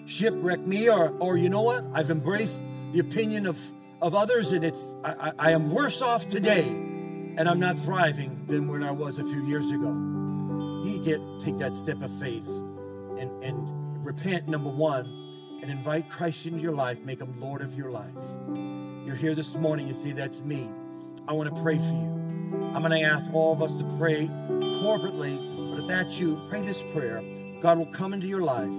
shipwreck 0.06 0.62
me, 0.62 0.90
or, 0.90 1.10
or 1.20 1.36
you 1.36 1.50
know 1.50 1.62
what? 1.62 1.84
I've 1.94 2.10
embraced 2.10 2.64
the 2.94 3.00
opinion 3.00 3.48
of, 3.48 3.60
of 4.02 4.16
others, 4.16 4.54
and 4.54 4.64
it's 4.64 4.96
I, 5.04 5.34
I 5.38 5.52
am 5.52 5.74
worse 5.74 6.02
off 6.02 6.30
today, 6.30 6.66
and 6.66 7.50
I'm 7.50 7.60
not 7.60 7.78
thriving 7.78 8.46
than 8.48 8.70
when 8.70 8.82
I 8.82 8.92
was 8.92 9.20
a 9.20 9.26
few 9.26 9.46
years 9.46 9.70
ago. 9.72 9.92
You 10.86 11.04
get 11.04 11.20
take 11.44 11.58
that 11.58 11.76
step 11.76 12.02
of 12.02 12.18
faith 12.18 12.48
and, 12.48 13.44
and 13.44 14.06
repent, 14.06 14.48
number 14.48 14.70
one, 14.70 15.25
and 15.62 15.72
invite 15.72 16.10
Christ 16.10 16.46
into 16.46 16.60
your 16.60 16.74
life, 16.74 17.00
make 17.04 17.20
him 17.22 17.40
Lord 17.40 17.62
of 17.62 17.76
your 17.76 17.92
life. 17.92 18.14
You're 19.06 19.16
here 19.16 19.36
this 19.36 19.56
morning, 19.56 19.88
you 19.88 19.94
see, 19.94 20.12
that's 20.12 20.42
me. 20.42 20.70
I 21.28 21.34
want 21.34 21.54
to 21.56 21.62
pray 21.62 21.78
for 21.78 21.84
you. 21.84 22.72
I'm 22.74 22.82
going 22.82 22.92
to 22.92 23.02
ask 23.02 23.34
all 23.34 23.54
of 23.54 23.62
us 23.62 23.76
to 23.78 23.84
pray 23.98 24.28
corporately, 24.28 25.38
but 25.72 25.84
if 25.84 25.88
that's 25.88 26.20
you, 26.20 26.42
pray 26.50 26.62
this 26.62 26.84
prayer. 26.94 27.24
God 27.62 27.78
will 27.78 27.86
come 27.88 28.14
into 28.14 28.28
your 28.28 28.42
life. 28.42 28.70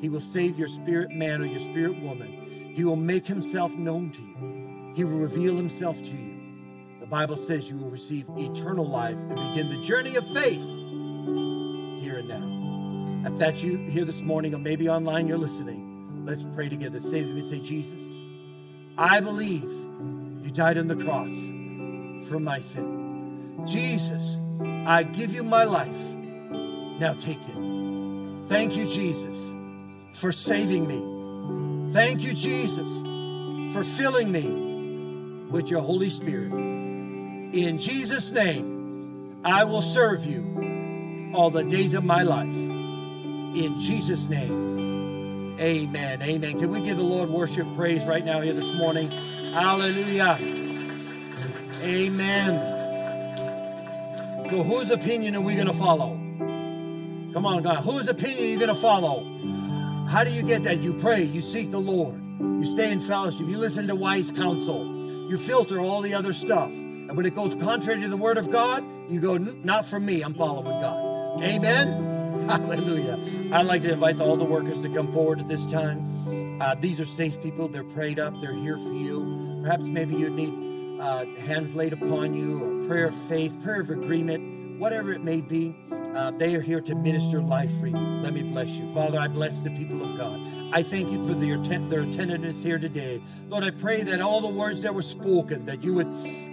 He 0.00 0.08
will 0.08 0.20
save 0.20 0.58
your 0.58 0.68
spirit 0.68 1.10
man 1.10 1.40
or 1.40 1.46
your 1.46 1.60
spirit 1.60 2.00
woman. 2.02 2.72
He 2.74 2.84
will 2.84 2.96
make 2.96 3.26
himself 3.26 3.74
known 3.74 4.10
to 4.10 4.20
you. 4.20 4.92
He 4.94 5.04
will 5.04 5.18
reveal 5.18 5.56
himself 5.56 6.02
to 6.02 6.10
you. 6.10 6.34
The 7.00 7.06
Bible 7.06 7.36
says 7.36 7.70
you 7.70 7.78
will 7.78 7.90
receive 7.90 8.26
eternal 8.36 8.86
life 8.86 9.16
and 9.16 9.36
begin 9.36 9.68
the 9.68 9.80
journey 9.82 10.16
of 10.16 10.26
faith 10.26 10.64
here 12.02 12.18
and 12.18 12.28
now. 12.28 13.30
If 13.30 13.38
that's 13.38 13.62
you 13.62 13.78
here 13.78 14.04
this 14.04 14.20
morning, 14.20 14.54
or 14.54 14.58
maybe 14.58 14.88
online 14.88 15.26
you're 15.26 15.38
listening, 15.38 15.93
let's 16.24 16.44
pray 16.54 16.68
together. 16.68 17.00
Say 17.00 17.24
with 17.24 17.34
me, 17.34 17.42
say, 17.42 17.60
Jesus, 17.60 18.16
I 18.96 19.20
believe 19.20 19.64
you 20.42 20.50
died 20.50 20.78
on 20.78 20.88
the 20.88 20.96
cross 20.96 22.28
for 22.28 22.38
my 22.38 22.58
sin. 22.58 23.62
Jesus, 23.66 24.38
I 24.86 25.02
give 25.02 25.32
you 25.32 25.42
my 25.42 25.64
life. 25.64 26.14
Now 27.00 27.14
take 27.14 27.40
it. 27.40 28.46
Thank 28.46 28.76
you, 28.76 28.86
Jesus, 28.86 29.52
for 30.12 30.32
saving 30.32 30.86
me. 30.86 31.92
Thank 31.92 32.22
you, 32.22 32.34
Jesus, 32.34 33.00
for 33.74 33.82
filling 33.82 34.32
me 34.32 35.50
with 35.50 35.68
your 35.70 35.80
Holy 35.80 36.08
Spirit. 36.08 36.52
In 36.52 37.78
Jesus' 37.78 38.30
name, 38.30 39.40
I 39.44 39.64
will 39.64 39.82
serve 39.82 40.24
you 40.24 41.32
all 41.34 41.50
the 41.50 41.64
days 41.64 41.94
of 41.94 42.04
my 42.04 42.22
life. 42.22 42.54
In 42.54 43.78
Jesus' 43.78 44.28
name, 44.28 44.73
amen. 45.60 46.22
Amen. 46.22 46.58
Can 46.58 46.70
we 46.70 46.80
give 46.80 46.96
the 46.96 47.02
Lord 47.02 47.30
worship 47.30 47.66
praise 47.74 48.04
right 48.04 48.24
now 48.24 48.40
here 48.40 48.52
this 48.52 48.72
morning? 48.76 49.10
Hallelujah. 49.10 50.38
Amen. 51.82 52.72
So, 54.50 54.62
whose 54.62 54.90
opinion 54.90 55.36
are 55.36 55.42
we 55.42 55.54
going 55.54 55.66
to 55.66 55.72
follow? 55.72 56.10
Come 57.32 57.46
on, 57.46 57.62
God. 57.62 57.82
Whose 57.82 58.08
opinion 58.08 58.44
are 58.44 58.46
you 58.46 58.58
going 58.58 58.74
to 58.74 58.80
follow? 58.80 59.24
How 60.08 60.22
do 60.22 60.32
you 60.32 60.42
get 60.42 60.62
that? 60.64 60.78
You 60.78 60.94
pray, 60.94 61.22
you 61.22 61.42
seek 61.42 61.70
the 61.70 61.80
Lord, 61.80 62.22
you 62.38 62.64
stay 62.64 62.92
in 62.92 63.00
fellowship, 63.00 63.48
you 63.48 63.56
listen 63.56 63.86
to 63.88 63.94
wise 63.94 64.30
counsel, 64.30 65.28
you 65.28 65.36
filter 65.36 65.80
all 65.80 66.02
the 66.02 66.14
other 66.14 66.32
stuff. 66.32 66.70
And 66.70 67.16
when 67.16 67.26
it 67.26 67.34
goes 67.34 67.54
contrary 67.56 68.00
to 68.02 68.08
the 68.08 68.16
word 68.16 68.38
of 68.38 68.50
God, 68.50 68.84
you 69.10 69.20
go, 69.20 69.36
not 69.36 69.84
for 69.84 69.98
me, 69.98 70.22
I'm 70.22 70.34
following 70.34 70.80
God. 70.80 71.42
Amen. 71.42 72.13
Hallelujah. 72.48 73.18
I'd 73.52 73.66
like 73.66 73.82
to 73.82 73.92
invite 73.94 74.20
all 74.20 74.36
the 74.36 74.44
workers 74.44 74.82
to 74.82 74.90
come 74.90 75.10
forward 75.10 75.40
at 75.40 75.48
this 75.48 75.64
time. 75.64 76.60
Uh, 76.60 76.74
these 76.74 77.00
are 77.00 77.06
safe 77.06 77.42
people. 77.42 77.68
They're 77.68 77.84
prayed 77.84 78.18
up. 78.18 78.38
They're 78.42 78.52
here 78.52 78.76
for 78.76 78.92
you. 78.92 79.60
Perhaps 79.62 79.84
maybe 79.84 80.14
you 80.14 80.28
need 80.28 81.00
uh, 81.00 81.24
hands 81.40 81.74
laid 81.74 81.94
upon 81.94 82.34
you, 82.34 82.62
or 82.62 82.86
prayer 82.86 83.06
of 83.06 83.14
faith, 83.14 83.58
prayer 83.62 83.80
of 83.80 83.90
agreement, 83.90 84.53
whatever 84.78 85.12
it 85.12 85.22
may 85.22 85.40
be. 85.40 85.74
Uh, 85.90 86.30
they 86.32 86.54
are 86.54 86.60
here 86.60 86.80
to 86.80 86.94
minister 86.94 87.40
life 87.40 87.70
for 87.80 87.88
you. 87.88 87.96
Let 87.96 88.32
me 88.32 88.42
bless 88.42 88.68
you. 88.68 88.88
Father, 88.94 89.18
I 89.18 89.26
bless 89.26 89.60
the 89.60 89.70
people 89.70 90.04
of 90.04 90.16
God. 90.16 90.40
I 90.72 90.82
thank 90.82 91.10
you 91.10 91.26
for 91.26 91.34
their, 91.34 91.58
their 91.88 92.02
attentiveness 92.02 92.62
here 92.62 92.78
today. 92.78 93.20
Lord, 93.48 93.64
I 93.64 93.70
pray 93.70 94.02
that 94.02 94.20
all 94.20 94.40
the 94.40 94.56
words 94.56 94.82
that 94.82 94.94
were 94.94 95.02
spoken, 95.02 95.66
that 95.66 95.82
you 95.82 95.92
would 95.94 96.06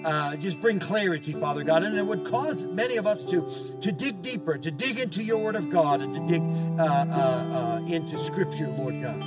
uh, 0.04 0.36
just 0.38 0.60
bring 0.62 0.80
clarity, 0.80 1.32
Father 1.32 1.64
God, 1.64 1.84
and 1.84 1.96
it 1.96 2.06
would 2.06 2.26
cause 2.26 2.68
many 2.70 2.98
of 2.98 3.06
us 3.06 3.24
to, 3.26 3.48
to 3.82 3.92
dig 3.92 4.22
deeper, 4.24 4.58
to 4.58 4.72
dig 4.72 5.00
into 5.00 5.24
your 5.24 5.38
word 5.38 5.56
of 5.56 5.70
God, 5.70 6.02
and 6.02 6.14
to 6.16 6.20
dig 6.28 6.42
uh, 6.80 6.84
uh, 6.84 7.82
uh 7.82 7.86
into 7.88 8.18
scripture, 8.18 8.68
Lord 8.68 9.02
God. 9.02 9.22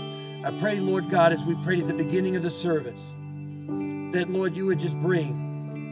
I 0.45 0.51
pray, 0.59 0.81
Lord 0.81 1.11
God, 1.11 1.33
as 1.33 1.43
we 1.45 1.55
prayed 1.63 1.81
at 1.81 1.87
the 1.87 1.95
beginning 1.95 2.35
of 2.37 2.43
the 2.43 2.51
service, 2.51 3.17
that, 4.13 4.27
Lord, 4.29 4.57
you 4.57 4.67
would 4.67 4.79
just 4.79 5.01
bring 5.01 5.44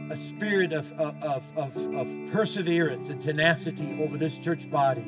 a 0.09 0.15
spirit 0.15 0.73
of, 0.73 0.91
of, 0.93 1.57
of, 1.57 1.75
of 1.95 2.31
perseverance 2.31 3.09
and 3.09 3.21
tenacity 3.21 3.97
over 4.01 4.17
this 4.17 4.37
church 4.37 4.69
body. 4.69 5.05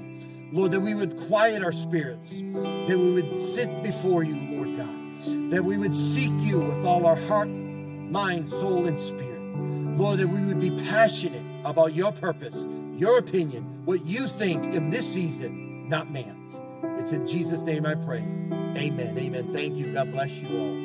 Lord, 0.51 0.71
that 0.71 0.79
we 0.79 0.93
would 0.95 1.17
quiet 1.27 1.63
our 1.63 1.71
spirits, 1.71 2.37
that 2.37 2.97
we 2.97 3.11
would 3.11 3.35
sit 3.35 3.83
before 3.83 4.23
you, 4.23 4.35
Lord 4.55 4.77
God, 4.77 5.51
that 5.51 5.63
we 5.63 5.77
would 5.77 5.93
seek 5.93 6.31
you 6.39 6.59
with 6.59 6.85
all 6.85 7.05
our 7.05 7.15
heart, 7.15 7.49
mind, 7.49 8.49
soul, 8.49 8.85
and 8.85 8.99
spirit. 8.99 9.41
Lord, 9.97 10.19
that 10.19 10.27
we 10.27 10.41
would 10.41 10.59
be 10.59 10.71
passionate 10.89 11.43
about 11.65 11.93
your 11.93 12.11
purpose, 12.11 12.65
your 12.95 13.17
opinion, 13.17 13.63
what 13.85 14.05
you 14.05 14.27
think 14.27 14.75
in 14.75 14.89
this 14.89 15.11
season, 15.11 15.89
not 15.89 16.11
man's. 16.11 16.61
It's 17.01 17.11
in 17.11 17.27
Jesus' 17.27 17.61
name 17.61 17.85
I 17.85 17.95
pray. 17.95 18.19
Amen. 18.19 19.17
Amen. 19.17 19.53
Thank 19.53 19.75
you. 19.75 19.93
God 19.93 20.11
bless 20.11 20.31
you 20.31 20.47
all. 20.57 20.84